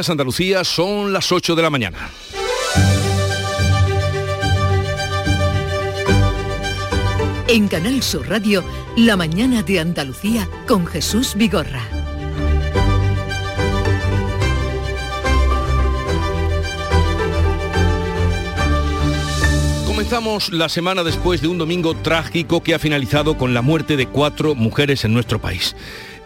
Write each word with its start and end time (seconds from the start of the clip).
Andalucía 0.00 0.64
son 0.64 1.12
las 1.12 1.30
8 1.30 1.54
de 1.54 1.62
la 1.62 1.68
mañana. 1.68 2.10
En 7.46 7.68
Canal 7.68 8.02
Sur 8.02 8.28
Radio, 8.28 8.64
La 8.96 9.16
mañana 9.16 9.62
de 9.62 9.80
Andalucía 9.80 10.48
con 10.66 10.86
Jesús 10.86 11.34
Vigorra. 11.34 11.82
Comenzamos 19.86 20.52
la 20.52 20.70
semana 20.70 21.04
después 21.04 21.42
de 21.42 21.48
un 21.48 21.58
domingo 21.58 21.94
trágico 21.94 22.62
que 22.62 22.74
ha 22.74 22.78
finalizado 22.78 23.36
con 23.36 23.52
la 23.52 23.60
muerte 23.60 23.96
de 23.96 24.06
cuatro 24.06 24.54
mujeres 24.54 25.04
en 25.04 25.12
nuestro 25.12 25.38
país. 25.38 25.76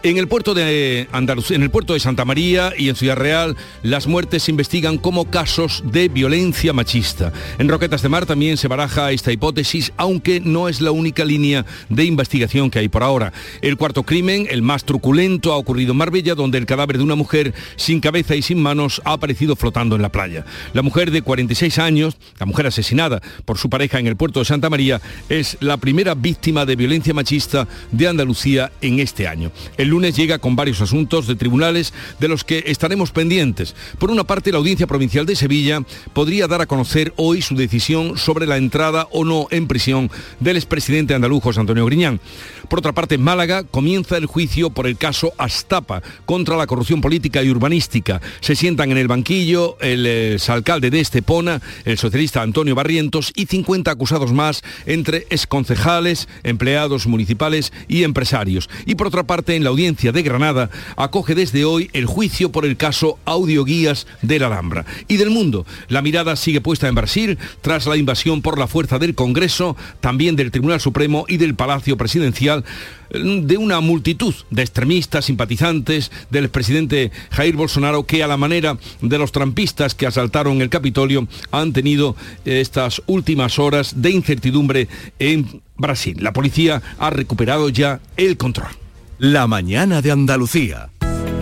En 0.03 0.17
el 0.17 0.27
puerto 0.27 0.53
de 0.53 1.07
Andalucía, 1.11 1.55
en 1.55 1.63
el 1.63 1.71
puerto 1.71 1.93
de 1.93 1.99
Santa 1.99 2.23
María 2.23 2.71
y 2.77 2.87
en 2.87 2.95
Ciudad 2.95 3.15
Real, 3.15 3.57
las 3.81 4.05
muertes 4.05 4.43
se 4.43 4.51
investigan 4.51 4.99
como 4.99 5.25
casos 5.25 5.83
de 5.91 6.07
violencia 6.07 6.71
machista. 6.71 7.33
En 7.57 7.67
Roquetas 7.67 8.03
de 8.03 8.09
Mar 8.09 8.27
también 8.27 8.57
se 8.57 8.67
baraja 8.67 9.11
esta 9.11 9.31
hipótesis, 9.31 9.91
aunque 9.97 10.39
no 10.39 10.69
es 10.69 10.81
la 10.81 10.91
única 10.91 11.25
línea 11.25 11.65
de 11.89 12.05
investigación 12.05 12.69
que 12.69 12.77
hay 12.77 12.89
por 12.89 13.01
ahora. 13.01 13.33
El 13.61 13.75
cuarto 13.75 14.03
crimen, 14.03 14.47
el 14.51 14.61
más 14.61 14.85
truculento, 14.85 15.51
ha 15.51 15.57
ocurrido 15.57 15.93
en 15.93 15.97
Marbella, 15.97 16.35
donde 16.35 16.59
el 16.59 16.67
cadáver 16.67 16.99
de 16.99 17.03
una 17.03 17.15
mujer 17.15 17.55
sin 17.75 17.99
cabeza 17.99 18.35
y 18.35 18.43
sin 18.43 18.61
manos 18.61 19.01
ha 19.03 19.13
aparecido 19.13 19.55
flotando 19.55 19.95
en 19.95 20.03
la 20.03 20.11
playa. 20.11 20.45
La 20.73 20.83
mujer 20.83 21.09
de 21.09 21.23
46 21.23 21.79
años, 21.79 22.17
la 22.39 22.45
mujer 22.45 22.67
asesinada 22.67 23.19
por 23.45 23.57
su 23.57 23.69
pareja 23.69 23.97
en 23.97 24.05
el 24.05 24.15
puerto 24.15 24.39
de 24.39 24.45
Santa 24.45 24.69
María, 24.69 25.01
es 25.27 25.57
la 25.59 25.77
primera 25.77 26.13
víctima 26.13 26.65
de 26.67 26.75
violencia 26.75 27.15
machista 27.15 27.67
de 27.91 28.07
Andalucía 28.07 28.71
en 28.81 28.99
este 28.99 29.27
año. 29.27 29.51
Lunes 29.87 30.15
llega 30.15 30.39
con 30.39 30.55
varios 30.55 30.81
asuntos 30.81 31.27
de 31.27 31.35
tribunales 31.35 31.93
de 32.19 32.27
los 32.27 32.43
que 32.43 32.63
estaremos 32.67 33.11
pendientes. 33.11 33.75
Por 33.97 34.11
una 34.11 34.25
parte, 34.25 34.51
la 34.51 34.57
Audiencia 34.57 34.87
Provincial 34.87 35.25
de 35.25 35.35
Sevilla 35.35 35.81
podría 36.13 36.47
dar 36.47 36.61
a 36.61 36.67
conocer 36.67 37.13
hoy 37.15 37.41
su 37.41 37.55
decisión 37.55 38.17
sobre 38.17 38.45
la 38.45 38.57
entrada 38.57 39.07
o 39.11 39.23
no 39.23 39.47
en 39.51 39.67
prisión 39.67 40.11
del 40.39 40.57
expresidente 40.57 41.13
andaluz 41.13 41.37
Antonio 41.55 41.85
Griñán. 41.85 42.19
Por 42.67 42.79
otra 42.79 42.91
parte, 42.91 43.15
en 43.15 43.23
Málaga 43.23 43.63
comienza 43.63 44.17
el 44.17 44.25
juicio 44.25 44.71
por 44.71 44.87
el 44.87 44.97
caso 44.97 45.31
Astapa 45.37 46.01
contra 46.25 46.57
la 46.57 46.67
corrupción 46.67 46.99
política 46.99 47.41
y 47.41 47.49
urbanística. 47.49 48.19
Se 48.41 48.55
sientan 48.55 48.91
en 48.91 48.97
el 48.97 49.07
banquillo 49.07 49.77
el 49.79 50.05
exalcalde 50.05 50.89
de 50.89 50.99
Estepona, 50.99 51.61
el 51.85 51.97
socialista 51.97 52.41
Antonio 52.41 52.75
Barrientos 52.75 53.31
y 53.35 53.45
50 53.45 53.89
acusados 53.91 54.33
más 54.33 54.63
entre 54.85 55.27
exconcejales, 55.29 56.27
empleados 56.43 57.07
municipales 57.07 57.71
y 57.87 58.03
empresarios. 58.03 58.69
Y 58.85 58.95
por 58.95 59.07
otra 59.07 59.23
parte, 59.23 59.55
en 59.55 59.63
la 59.63 59.69
de 59.77 60.23
Granada 60.23 60.71
acoge 60.95 61.35
desde 61.35 61.63
hoy 61.63 61.91
el 61.93 62.07
juicio 62.07 62.51
por 62.51 62.65
el 62.65 62.77
caso 62.77 63.19
Audioguías 63.25 64.07
de 64.23 64.39
la 64.39 64.47
Alhambra. 64.47 64.85
Y 65.07 65.17
del 65.17 65.29
mundo, 65.29 65.67
la 65.87 66.01
mirada 66.01 66.35
sigue 66.35 66.61
puesta 66.61 66.87
en 66.87 66.95
Brasil 66.95 67.37
tras 67.61 67.85
la 67.85 67.95
invasión 67.95 68.41
por 68.41 68.57
la 68.57 68.65
fuerza 68.65 68.97
del 68.97 69.13
Congreso, 69.13 69.77
también 69.99 70.35
del 70.35 70.49
Tribunal 70.49 70.81
Supremo 70.81 71.25
y 71.27 71.37
del 71.37 71.53
Palacio 71.53 71.95
Presidencial 71.95 72.65
de 73.11 73.57
una 73.57 73.79
multitud 73.79 74.33
de 74.49 74.63
extremistas, 74.63 75.25
simpatizantes 75.25 76.11
del 76.31 76.45
expresidente 76.45 77.11
Jair 77.29 77.55
Bolsonaro 77.55 78.03
que 78.05 78.23
a 78.23 78.27
la 78.27 78.35
manera 78.35 78.77
de 79.01 79.17
los 79.19 79.31
trampistas 79.31 79.93
que 79.93 80.07
asaltaron 80.07 80.61
el 80.61 80.69
Capitolio 80.69 81.27
han 81.51 81.71
tenido 81.71 82.15
estas 82.45 83.01
últimas 83.05 83.59
horas 83.59 84.01
de 84.01 84.09
incertidumbre 84.09 84.87
en 85.19 85.61
Brasil. 85.77 86.17
La 86.19 86.33
policía 86.33 86.81
ha 86.97 87.09
recuperado 87.11 87.69
ya 87.69 87.99
el 88.17 88.37
control. 88.37 88.86
La 89.19 89.47
mañana 89.47 90.03
de 90.03 90.11
Andalucía. 90.11 90.89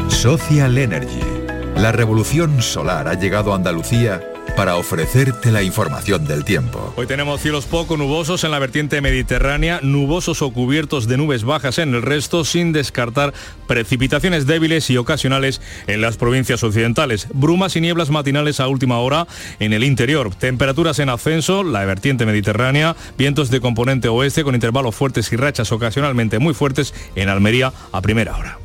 Social 0.08 0.78
Energy. 0.78 1.20
La 1.76 1.92
revolución 1.92 2.62
solar 2.62 3.09
ha 3.09 3.16
llegado 3.16 3.52
a 3.52 3.58
Andalucía 3.58 4.22
para 4.56 4.78
ofrecerte 4.78 5.52
la 5.52 5.64
información 5.64 6.25
del 6.25 6.44
tiempo. 6.45 6.94
Hoy 6.95 7.08
tenemos 7.08 7.42
cielos 7.42 7.66
poco 7.66 7.98
nubosos 7.98 8.44
en 8.44 8.52
la 8.52 8.59
vertiente 8.59 9.02
mediterránea, 9.02 9.80
nubosos 9.81 10.41
o 10.41 10.52
cubiertos 10.52 11.07
de 11.07 11.18
nubes 11.18 11.44
bajas 11.44 11.78
en 11.78 11.94
el 11.94 12.02
resto, 12.02 12.46
sin 12.46 12.72
descartar 12.72 13.34
precipitaciones 13.68 14.47
débiles 14.47 14.90
y 14.90 14.97
ocasionales 14.97 15.62
en 15.88 16.02
las 16.02 16.18
provincias 16.18 16.63
occidentales. 16.63 17.28
Brumas 17.34 17.75
y 17.75 17.81
nieblas 17.81 18.09
matinales 18.09 18.59
a 18.59 18.68
última 18.68 19.00
hora 19.00 19.28
en 19.59 19.74
el 19.74 19.84
interior. 19.84 20.34
Temperaturas 20.34 21.00
en 21.00 21.09
ascenso, 21.09 21.63
la 21.63 21.85
vertiente 21.85 22.25
mediterránea, 22.25 22.96
vientos 23.18 23.50
de 23.50 23.62
componente 23.62 24.07
oeste 24.07 24.44
con 24.44 24.56
intervalos 24.56 24.96
fuertes 24.96 25.31
y 25.31 25.35
rachas 25.35 25.72
ocasionalmente 25.72 26.40
muy 26.40 26.53
fuertes 26.53 26.94
en 27.16 27.30
Almería 27.30 27.74
a 27.91 28.01
primera 28.01 28.38
hora. 28.38 28.65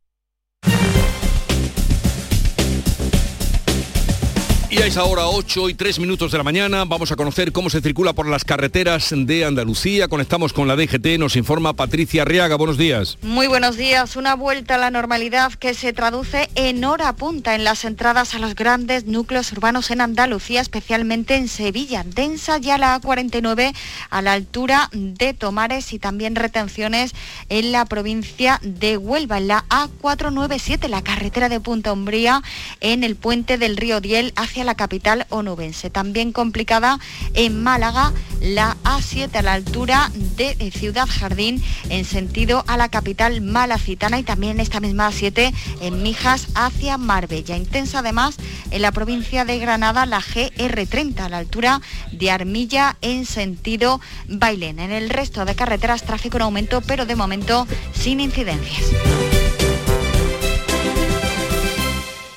Y 4.81 4.83
a 4.83 4.87
esa 4.87 5.03
hora 5.03 5.27
8 5.27 5.69
y 5.69 5.75
3 5.75 5.99
minutos 5.99 6.31
de 6.31 6.39
la 6.39 6.43
mañana 6.43 6.85
vamos 6.85 7.11
a 7.11 7.15
conocer 7.15 7.51
cómo 7.51 7.69
se 7.69 7.81
circula 7.81 8.13
por 8.13 8.27
las 8.27 8.43
carreteras 8.43 9.13
de 9.15 9.45
Andalucía. 9.45 10.07
Conectamos 10.07 10.53
con 10.53 10.67
la 10.67 10.75
DGT, 10.75 11.19
nos 11.19 11.35
informa 11.35 11.73
Patricia 11.73 12.23
Arriaga. 12.23 12.55
Buenos 12.55 12.79
días. 12.79 13.19
Muy 13.21 13.45
buenos 13.45 13.77
días. 13.77 14.15
Una 14.15 14.33
vuelta 14.33 14.73
a 14.73 14.77
la 14.79 14.89
normalidad 14.89 15.53
que 15.53 15.75
se 15.75 15.93
traduce 15.93 16.49
en 16.55 16.83
hora 16.83 17.13
punta 17.13 17.53
en 17.53 17.63
las 17.63 17.85
entradas 17.85 18.33
a 18.33 18.39
los 18.39 18.55
grandes 18.55 19.05
núcleos 19.05 19.51
urbanos 19.51 19.91
en 19.91 20.01
Andalucía, 20.01 20.61
especialmente 20.61 21.35
en 21.35 21.47
Sevilla. 21.47 22.03
Densa 22.03 22.57
ya 22.57 22.79
la 22.79 22.99
A49 22.99 23.75
a 24.09 24.21
la 24.23 24.33
altura 24.33 24.89
de 24.93 25.35
Tomares 25.35 25.93
y 25.93 25.99
también 25.99 26.35
retenciones 26.35 27.13
en 27.49 27.71
la 27.71 27.85
provincia 27.85 28.59
de 28.63 28.97
Huelva, 28.97 29.37
en 29.37 29.47
la 29.47 29.63
A497, 29.69 30.87
la 30.87 31.03
carretera 31.03 31.49
de 31.49 31.59
Punta 31.59 31.93
Umbría, 31.93 32.41
en 32.79 33.03
el 33.03 33.15
puente 33.15 33.59
del 33.59 33.77
río 33.77 34.01
Diel 34.01 34.33
hacia 34.35 34.63
la 34.63 34.70
capital 34.75 35.25
onubense. 35.29 35.89
También 35.89 36.31
complicada 36.31 36.99
en 37.33 37.61
Málaga, 37.61 38.13
la 38.41 38.77
A7 38.83 39.35
a 39.35 39.41
la 39.41 39.53
altura 39.53 40.11
de 40.13 40.55
Ciudad 40.71 41.07
Jardín 41.07 41.63
en 41.89 42.05
sentido 42.05 42.63
a 42.67 42.77
la 42.77 42.89
capital 42.89 43.41
malacitana 43.41 44.19
y 44.19 44.23
también 44.23 44.59
esta 44.59 44.79
misma 44.79 45.09
A7 45.09 45.53
en 45.81 46.03
Mijas 46.03 46.47
hacia 46.55 46.97
Marbella. 46.97 47.57
Intensa 47.57 47.99
además 47.99 48.37
en 48.71 48.81
la 48.81 48.91
provincia 48.91 49.45
de 49.45 49.59
Granada 49.59 50.05
la 50.05 50.21
GR30 50.21 51.19
a 51.19 51.29
la 51.29 51.37
altura 51.37 51.81
de 52.11 52.31
Armilla 52.31 52.97
en 53.01 53.25
sentido 53.25 54.01
Bailén. 54.27 54.79
En 54.79 54.91
el 54.91 55.09
resto 55.09 55.45
de 55.45 55.55
carreteras 55.55 56.03
tráfico 56.03 56.37
en 56.37 56.43
aumento, 56.43 56.81
pero 56.81 57.05
de 57.05 57.15
momento 57.15 57.67
sin 57.93 58.19
incidencias. 58.19 58.85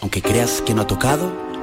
Aunque 0.01 0.21
creas 0.23 0.61
que 0.61 0.75
no 0.75 0.83
ha 0.83 0.87
tocado, 0.87 1.54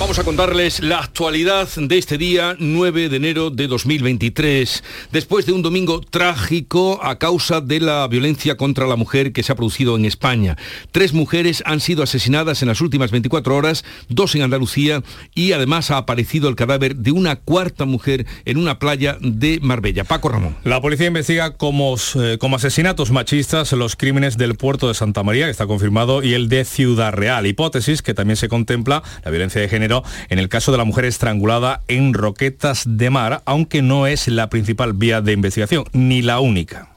Vamos 0.00 0.18
a 0.18 0.24
contarles 0.24 0.80
la 0.80 1.00
actualidad 1.00 1.68
de 1.76 1.98
este 1.98 2.16
día 2.16 2.56
9 2.58 3.10
de 3.10 3.16
enero 3.16 3.50
de 3.50 3.66
2023, 3.66 4.82
después 5.12 5.44
de 5.44 5.52
un 5.52 5.60
domingo 5.60 6.00
trágico 6.00 6.98
a 7.02 7.18
causa 7.18 7.60
de 7.60 7.80
la 7.80 8.08
violencia 8.08 8.56
contra 8.56 8.86
la 8.86 8.96
mujer 8.96 9.34
que 9.34 9.42
se 9.42 9.52
ha 9.52 9.56
producido 9.56 9.96
en 9.96 10.06
España. 10.06 10.56
Tres 10.90 11.12
mujeres 11.12 11.62
han 11.66 11.80
sido 11.80 12.02
asesinadas 12.02 12.62
en 12.62 12.68
las 12.68 12.80
últimas 12.80 13.10
24 13.10 13.54
horas, 13.54 13.84
dos 14.08 14.34
en 14.34 14.40
Andalucía 14.40 15.02
y 15.34 15.52
además 15.52 15.90
ha 15.90 15.98
aparecido 15.98 16.48
el 16.48 16.56
cadáver 16.56 16.96
de 16.96 17.12
una 17.12 17.36
cuarta 17.36 17.84
mujer 17.84 18.24
en 18.46 18.56
una 18.56 18.78
playa 18.78 19.18
de 19.20 19.58
Marbella. 19.60 20.04
Paco 20.04 20.30
Ramón. 20.30 20.56
La 20.64 20.80
policía 20.80 21.08
investiga 21.08 21.58
como, 21.58 21.94
eh, 22.18 22.38
como 22.40 22.56
asesinatos 22.56 23.10
machistas 23.10 23.70
los 23.72 23.96
crímenes 23.96 24.38
del 24.38 24.54
puerto 24.54 24.88
de 24.88 24.94
Santa 24.94 25.22
María, 25.22 25.44
que 25.44 25.50
está 25.50 25.66
confirmado, 25.66 26.22
y 26.22 26.32
el 26.32 26.48
de 26.48 26.64
Ciudad 26.64 27.12
Real. 27.12 27.46
Hipótesis 27.46 28.00
que 28.00 28.14
también 28.14 28.38
se 28.38 28.48
contempla 28.48 29.02
la 29.22 29.30
violencia 29.30 29.60
de 29.60 29.68
género 29.68 29.89
en 30.28 30.38
el 30.38 30.48
caso 30.48 30.72
de 30.72 30.78
la 30.78 30.84
mujer 30.84 31.04
estrangulada 31.04 31.82
en 31.88 32.14
Roquetas 32.14 32.84
de 32.86 33.10
Mar, 33.10 33.42
aunque 33.44 33.82
no 33.82 34.06
es 34.06 34.28
la 34.28 34.48
principal 34.48 34.92
vía 34.92 35.20
de 35.20 35.32
investigación, 35.32 35.84
ni 35.92 36.22
la 36.22 36.40
única. 36.40 36.88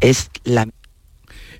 Es 0.00 0.30
la 0.44 0.68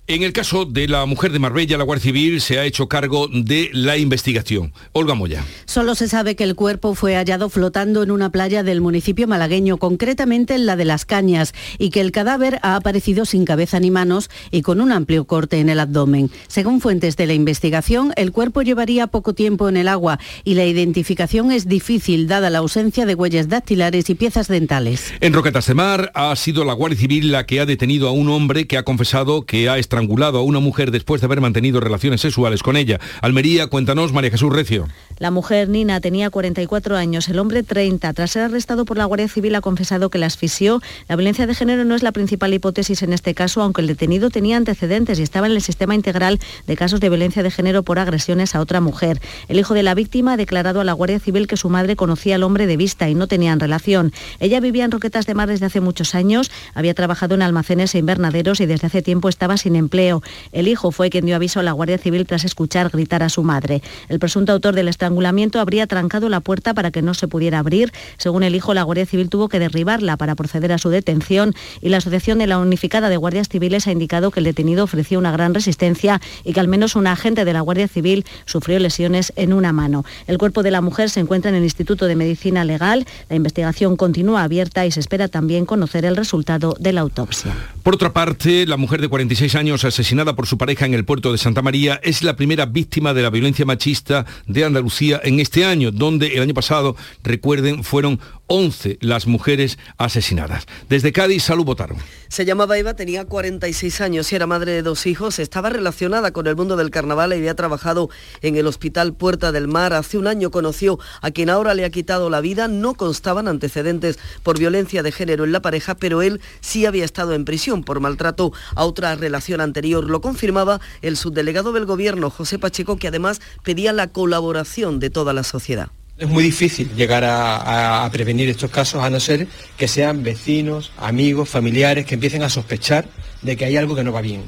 en 0.08 0.22
el 0.22 0.32
caso 0.32 0.64
de 0.64 0.88
la 0.88 1.04
mujer 1.04 1.32
de 1.32 1.38
Marbella, 1.38 1.76
la 1.76 1.84
Guardia 1.84 2.04
Civil 2.04 2.40
se 2.40 2.58
ha 2.58 2.64
hecho 2.64 2.88
cargo 2.88 3.28
de 3.28 3.68
la 3.74 3.98
investigación. 3.98 4.72
Olga 4.92 5.14
Moya. 5.14 5.44
Solo 5.66 5.94
se 5.94 6.08
sabe 6.08 6.34
que 6.34 6.44
el 6.44 6.54
cuerpo 6.54 6.94
fue 6.94 7.14
hallado 7.14 7.50
flotando 7.50 8.02
en 8.02 8.10
una 8.10 8.30
playa 8.30 8.62
del 8.62 8.80
municipio 8.80 9.28
malagueño, 9.28 9.76
concretamente 9.76 10.54
en 10.54 10.64
la 10.64 10.76
de 10.76 10.86
Las 10.86 11.04
Cañas, 11.04 11.52
y 11.76 11.90
que 11.90 12.00
el 12.00 12.10
cadáver 12.10 12.58
ha 12.62 12.74
aparecido 12.74 13.26
sin 13.26 13.44
cabeza 13.44 13.80
ni 13.80 13.90
manos 13.90 14.30
y 14.50 14.62
con 14.62 14.80
un 14.80 14.92
amplio 14.92 15.26
corte 15.26 15.60
en 15.60 15.68
el 15.68 15.78
abdomen. 15.78 16.30
Según 16.46 16.80
fuentes 16.80 17.18
de 17.18 17.26
la 17.26 17.34
investigación, 17.34 18.14
el 18.16 18.32
cuerpo 18.32 18.62
llevaría 18.62 19.08
poco 19.08 19.34
tiempo 19.34 19.68
en 19.68 19.76
el 19.76 19.88
agua 19.88 20.18
y 20.42 20.54
la 20.54 20.64
identificación 20.64 21.52
es 21.52 21.68
difícil 21.68 22.28
dada 22.28 22.48
la 22.48 22.58
ausencia 22.58 23.04
de 23.04 23.14
huellas 23.14 23.50
dactilares 23.50 24.08
y 24.08 24.14
piezas 24.14 24.48
dentales. 24.48 25.12
En 25.20 25.34
Roquetas 25.34 25.66
de 25.66 25.74
Mar 25.74 26.10
ha 26.14 26.34
sido 26.34 26.64
la 26.64 26.72
Guardia 26.72 26.98
Civil 26.98 27.30
la 27.30 27.44
que 27.44 27.60
ha 27.60 27.66
detenido 27.66 28.08
a 28.08 28.12
un 28.12 28.30
hombre 28.30 28.66
que 28.66 28.78
ha 28.78 28.84
confesado 28.84 29.42
que 29.42 29.68
ha 29.68 29.76
estrangulado 29.98 30.38
a 30.38 30.42
una 30.42 30.60
mujer 30.60 30.92
después 30.92 31.20
de 31.20 31.24
haber 31.26 31.40
mantenido 31.40 31.80
relaciones 31.80 32.20
sexuales 32.20 32.62
con 32.62 32.76
ella. 32.76 33.00
Almería, 33.20 33.66
cuéntanos, 33.66 34.12
María 34.12 34.30
Jesús 34.30 34.52
Recio. 34.52 34.86
La 35.18 35.32
mujer, 35.32 35.68
Nina, 35.68 36.00
tenía 36.00 36.30
44 36.30 36.96
años, 36.96 37.28
el 37.28 37.40
hombre 37.40 37.64
30. 37.64 38.12
Tras 38.12 38.30
ser 38.30 38.42
arrestado 38.42 38.84
por 38.84 38.96
la 38.96 39.04
Guardia 39.04 39.26
Civil 39.26 39.54
ha 39.56 39.60
confesado 39.60 40.10
que 40.10 40.18
la 40.18 40.26
asfixió. 40.26 40.80
La 41.08 41.16
violencia 41.16 41.48
de 41.48 41.56
género 41.56 41.84
no 41.84 41.96
es 41.96 42.04
la 42.04 42.12
principal 42.12 42.54
hipótesis 42.54 43.02
en 43.02 43.12
este 43.12 43.34
caso, 43.34 43.60
aunque 43.62 43.80
el 43.80 43.88
detenido 43.88 44.30
tenía 44.30 44.56
antecedentes 44.56 45.18
y 45.18 45.22
estaba 45.24 45.48
en 45.48 45.54
el 45.54 45.60
sistema 45.60 45.96
integral 45.96 46.38
de 46.68 46.76
casos 46.76 47.00
de 47.00 47.08
violencia 47.08 47.42
de 47.42 47.50
género 47.50 47.82
por 47.82 47.98
agresiones 47.98 48.54
a 48.54 48.60
otra 48.60 48.80
mujer. 48.80 49.20
El 49.48 49.58
hijo 49.58 49.74
de 49.74 49.82
la 49.82 49.94
víctima 49.94 50.34
ha 50.34 50.36
declarado 50.36 50.80
a 50.80 50.84
la 50.84 50.92
Guardia 50.92 51.18
Civil 51.18 51.48
que 51.48 51.56
su 51.56 51.68
madre 51.68 51.96
conocía 51.96 52.36
al 52.36 52.44
hombre 52.44 52.68
de 52.68 52.76
vista 52.76 53.08
y 53.08 53.16
no 53.16 53.26
tenían 53.26 53.58
relación. 53.58 54.12
Ella 54.38 54.60
vivía 54.60 54.84
en 54.84 54.92
Roquetas 54.92 55.26
de 55.26 55.34
Mar 55.34 55.48
desde 55.48 55.66
hace 55.66 55.80
muchos 55.80 56.14
años, 56.14 56.50
había 56.74 56.94
trabajado 56.94 57.34
en 57.34 57.42
almacenes 57.42 57.92
e 57.96 57.98
invernaderos 57.98 58.60
y 58.60 58.66
desde 58.66 58.86
hace 58.86 59.02
tiempo 59.02 59.28
estaba 59.28 59.56
sin 59.56 59.74
empleo. 59.74 60.22
El 60.52 60.68
hijo 60.68 60.92
fue 60.92 61.10
quien 61.10 61.26
dio 61.26 61.34
aviso 61.34 61.58
a 61.58 61.64
la 61.64 61.72
Guardia 61.72 61.98
Civil 61.98 62.24
tras 62.24 62.44
escuchar 62.44 62.90
gritar 62.90 63.24
a 63.24 63.28
su 63.28 63.42
madre. 63.42 63.82
El 64.08 64.20
presunto 64.20 64.52
autor 64.52 64.76
del 64.76 64.86
estrangulamiento 65.08 65.58
habría 65.58 65.86
trancado 65.86 66.28
la 66.28 66.40
puerta 66.40 66.74
para 66.74 66.90
que 66.90 67.00
no 67.00 67.14
se 67.14 67.28
pudiera 67.28 67.60
abrir. 67.60 67.92
Según 68.18 68.42
el 68.42 68.54
hijo, 68.54 68.74
la 68.74 68.82
Guardia 68.82 69.06
Civil 69.06 69.30
tuvo 69.30 69.48
que 69.48 69.58
derribarla 69.58 70.18
para 70.18 70.34
proceder 70.34 70.70
a 70.70 70.76
su 70.76 70.90
detención 70.90 71.54
y 71.80 71.88
la 71.88 71.96
Asociación 71.96 72.38
de 72.38 72.46
la 72.46 72.58
Unificada 72.58 73.08
de 73.08 73.16
Guardias 73.16 73.48
Civiles 73.48 73.86
ha 73.86 73.92
indicado 73.92 74.30
que 74.30 74.40
el 74.40 74.44
detenido 74.44 74.84
ofreció 74.84 75.18
una 75.18 75.32
gran 75.32 75.54
resistencia 75.54 76.20
y 76.44 76.52
que 76.52 76.60
al 76.60 76.68
menos 76.68 76.94
un 76.94 77.06
agente 77.06 77.46
de 77.46 77.52
la 77.54 77.62
Guardia 77.62 77.88
Civil 77.88 78.26
sufrió 78.44 78.78
lesiones 78.78 79.32
en 79.36 79.54
una 79.54 79.72
mano. 79.72 80.04
El 80.26 80.36
cuerpo 80.36 80.62
de 80.62 80.72
la 80.72 80.82
mujer 80.82 81.08
se 81.08 81.20
encuentra 81.20 81.48
en 81.48 81.54
el 81.54 81.64
Instituto 81.64 82.04
de 82.04 82.14
Medicina 82.14 82.66
Legal. 82.66 83.06
La 83.30 83.36
investigación 83.36 83.96
continúa 83.96 84.42
abierta 84.42 84.84
y 84.84 84.90
se 84.90 85.00
espera 85.00 85.28
también 85.28 85.64
conocer 85.64 86.04
el 86.04 86.16
resultado 86.16 86.76
de 86.78 86.92
la 86.92 87.00
autopsia. 87.00 87.54
Por 87.82 87.94
otra 87.94 88.12
parte, 88.12 88.66
la 88.66 88.76
mujer 88.76 89.00
de 89.00 89.08
46 89.08 89.54
años 89.54 89.86
asesinada 89.86 90.36
por 90.36 90.46
su 90.46 90.58
pareja 90.58 90.84
en 90.84 90.92
el 90.92 91.06
puerto 91.06 91.32
de 91.32 91.38
Santa 91.38 91.62
María, 91.62 91.98
es 92.02 92.22
la 92.22 92.36
primera 92.36 92.66
víctima 92.66 93.14
de 93.14 93.22
la 93.22 93.30
violencia 93.30 93.64
machista 93.64 94.26
de 94.46 94.64
Andalucía 94.66 94.97
en 95.00 95.40
este 95.40 95.64
año, 95.64 95.90
donde 95.90 96.34
el 96.34 96.42
año 96.42 96.54
pasado, 96.54 96.96
recuerden, 97.22 97.84
fueron 97.84 98.20
11 98.48 98.98
las 99.00 99.26
mujeres 99.26 99.78
asesinadas. 99.98 100.66
Desde 100.88 101.12
Cádiz, 101.12 101.44
salud 101.44 101.64
votaron. 101.64 101.98
Se 102.28 102.44
llamaba 102.44 102.78
Eva, 102.78 102.94
tenía 102.94 103.26
46 103.26 104.00
años 104.00 104.32
y 104.32 104.36
era 104.36 104.46
madre 104.46 104.72
de 104.72 104.82
dos 104.82 105.06
hijos. 105.06 105.38
Estaba 105.38 105.70
relacionada 105.70 106.30
con 106.30 106.46
el 106.46 106.56
mundo 106.56 106.76
del 106.76 106.90
carnaval 106.90 107.32
y 107.32 107.36
había 107.36 107.54
trabajado 107.54 108.08
en 108.40 108.56
el 108.56 108.66
Hospital 108.66 109.12
Puerta 109.14 109.52
del 109.52 109.68
Mar. 109.68 109.92
Hace 109.92 110.18
un 110.18 110.26
año 110.26 110.50
conoció 110.50 110.98
a 111.20 111.30
quien 111.30 111.50
ahora 111.50 111.74
le 111.74 111.84
ha 111.84 111.90
quitado 111.90 112.30
la 112.30 112.40
vida. 112.40 112.68
No 112.68 112.94
constaban 112.94 113.48
antecedentes 113.48 114.18
por 114.42 114.58
violencia 114.58 115.02
de 115.02 115.12
género 115.12 115.44
en 115.44 115.52
la 115.52 115.62
pareja, 115.62 115.94
pero 115.94 116.22
él 116.22 116.40
sí 116.60 116.86
había 116.86 117.04
estado 117.04 117.34
en 117.34 117.44
prisión 117.44 117.84
por 117.84 118.00
maltrato 118.00 118.52
a 118.74 118.84
otra 118.84 119.14
relación 119.14 119.60
anterior. 119.60 120.04
Lo 120.04 120.22
confirmaba 120.22 120.80
el 121.02 121.18
subdelegado 121.18 121.72
del 121.72 121.84
Gobierno, 121.84 122.30
José 122.30 122.58
Pacheco, 122.58 122.96
que 122.96 123.08
además 123.08 123.40
pedía 123.62 123.92
la 123.92 124.08
colaboración 124.08 124.87
de 124.92 125.10
toda 125.10 125.32
la 125.32 125.42
sociedad. 125.42 125.88
Es 126.18 126.28
muy 126.28 126.42
difícil 126.42 126.90
llegar 126.96 127.22
a, 127.24 128.08
prevenir 128.10 128.48
estos 128.48 128.70
casos 128.70 129.04
a 129.04 129.10
no 129.10 129.20
ser 129.20 129.46
que 129.76 129.86
sean 129.86 130.24
vecinos, 130.24 130.90
amigos, 130.96 131.48
familiares 131.48 132.06
que 132.06 132.14
empiecen 132.14 132.42
a 132.42 132.48
sospechar 132.48 133.06
de 133.42 133.56
que 133.56 133.64
hay 133.64 133.76
algo 133.76 133.94
que 133.94 134.02
no 134.02 134.12
va 134.12 134.20
bien. 134.20 134.42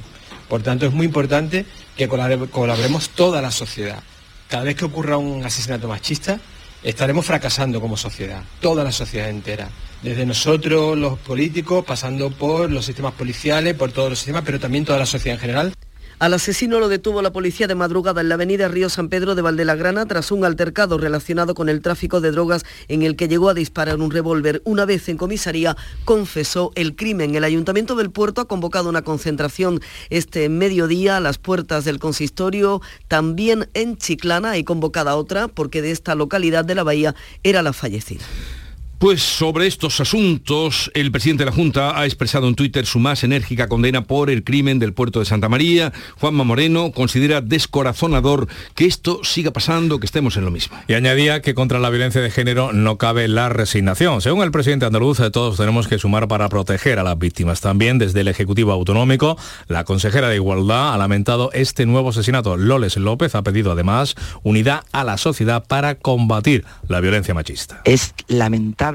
Por 0.49 0.63
tanto, 0.63 0.87
es 0.87 0.93
muy 0.93 1.07
importante 1.07 1.65
que 1.97 2.09
colaboremos 2.09 3.11
toda 3.11 3.41
la 3.41 3.53
sociedad. 3.53 4.03
Cada 4.49 4.65
vez 4.65 4.75
que 4.75 4.85
ocurra 4.85 5.17
un 5.17 5.45
asesinato 5.45 5.87
machista, 5.87 6.41
estaremos 6.83 7.25
fracasando 7.25 7.81
como 7.81 7.97
sociedad, 7.97 8.43
toda 8.61 8.83
la 8.83 8.91
sociedad 8.91 9.29
entera. 9.29 9.69
Desde 10.03 10.27
nosotros, 10.27 10.99
los 10.99 11.19
políticos, 11.19 11.85
pasando 11.85 12.31
por 12.31 12.71
los 12.71 12.87
sistemas 12.87 13.13
policiales, 13.13 13.75
por 13.75 13.93
todos 13.93 14.11
los 14.11 14.19
sistemas, 14.19 14.43
pero 14.45 14.59
también 14.59 14.85
toda 14.85 14.99
la 14.99 15.07
sociedad 15.07 15.37
en 15.37 15.41
general. 15.41 15.73
Al 16.21 16.35
asesino 16.35 16.81
lo 16.81 16.91
detuvo 16.91 17.23
la 17.23 17.33
policía 17.33 17.67
de 17.67 17.75
madrugada 17.75 18.21
en 18.21 18.29
la 18.29 18.35
avenida 18.35 18.69
Río 18.69 18.91
San 18.91 19.09
Pedro 19.09 19.35
de 19.35 19.41
Valdelagrana 19.41 20.05
tras 20.05 20.31
un 20.31 20.45
altercado 20.45 20.99
relacionado 20.99 21.55
con 21.55 21.71
el 21.71 21.81
tráfico 21.81 22.21
de 22.21 22.31
drogas 22.31 22.67
en 22.89 23.01
el 23.01 23.17
que 23.17 23.27
llegó 23.27 23.49
a 23.49 23.55
disparar 23.55 23.97
un 23.97 24.11
revólver. 24.11 24.61
Una 24.67 24.85
vez 24.85 25.09
en 25.09 25.17
comisaría 25.17 25.79
confesó 26.05 26.73
el 26.75 26.95
crimen. 26.95 27.35
El 27.37 27.45
Ayuntamiento 27.45 27.97
del 27.97 28.11
Puerto 28.11 28.43
ha 28.43 28.49
convocado 28.49 28.91
una 28.91 29.01
concentración 29.01 29.81
este 30.11 30.51
mediodía 30.51 31.17
a 31.17 31.21
las 31.21 31.39
puertas 31.39 31.87
del 31.87 31.99
consistorio, 31.99 32.83
también 33.09 33.71
en 33.73 33.97
Chiclana 33.97 34.59
y 34.59 34.65
convocada 34.65 35.17
otra 35.17 35.49
porque 35.49 35.81
de 35.81 35.91
esta 35.91 36.15
localidad 36.15 36.67
de 36.67 36.75
la 36.75 36.83
Bahía 36.83 37.15
era 37.43 37.63
la 37.63 37.73
fallecida. 37.73 38.27
Pues 39.00 39.23
sobre 39.23 39.67
estos 39.67 39.99
asuntos, 39.99 40.91
el 40.93 41.11
presidente 41.11 41.44
de 41.44 41.50
la 41.50 41.56
Junta 41.56 41.99
ha 41.99 42.05
expresado 42.05 42.47
en 42.49 42.55
Twitter 42.55 42.85
su 42.85 42.99
más 42.99 43.25
enérgica 43.25 43.67
condena 43.67 44.05
por 44.05 44.29
el 44.29 44.44
crimen 44.44 44.79
del 44.79 44.93
puerto 44.93 45.20
de 45.20 45.25
Santa 45.25 45.49
María. 45.49 45.91
Juanma 46.19 46.44
Moreno 46.44 46.93
considera 46.93 47.41
descorazonador 47.41 48.47
que 48.75 48.85
esto 48.85 49.25
siga 49.25 49.52
pasando, 49.52 50.00
que 50.00 50.05
estemos 50.05 50.37
en 50.37 50.44
lo 50.44 50.50
mismo. 50.50 50.76
Y 50.87 50.93
añadía 50.93 51.41
que 51.41 51.55
contra 51.55 51.79
la 51.79 51.88
violencia 51.88 52.20
de 52.20 52.31
género 52.31 52.75
no 52.75 52.99
cabe 52.99 53.26
la 53.26 53.49
resignación. 53.49 54.20
Según 54.20 54.43
el 54.43 54.50
presidente 54.50 54.85
andaluz, 54.85 55.19
todos 55.32 55.56
tenemos 55.56 55.88
que 55.88 55.97
sumar 55.97 56.29
para 56.29 56.50
proteger 56.50 56.99
a 56.99 57.02
las 57.02 57.19
víctimas. 57.19 57.62
También 57.62 57.97
desde 57.97 58.20
el 58.20 58.29
Ejecutivo 58.29 58.73
Autonómico, 58.73 59.38
la 59.67 59.85
consejera 59.85 60.29
de 60.29 60.35
Igualdad 60.35 60.93
ha 60.93 60.99
lamentado 60.99 61.49
este 61.55 61.87
nuevo 61.87 62.11
asesinato. 62.11 62.58
Loles 62.58 62.99
López 62.99 63.35
ha 63.35 63.41
pedido 63.41 63.73
además 63.73 64.14
unidad 64.43 64.82
a 64.93 65.05
la 65.05 65.17
sociedad 65.17 65.64
para 65.67 65.94
combatir 65.94 66.67
la 66.87 67.00
violencia 67.00 67.32
machista. 67.32 67.81
Es 67.87 68.12
lamentable 68.29 68.89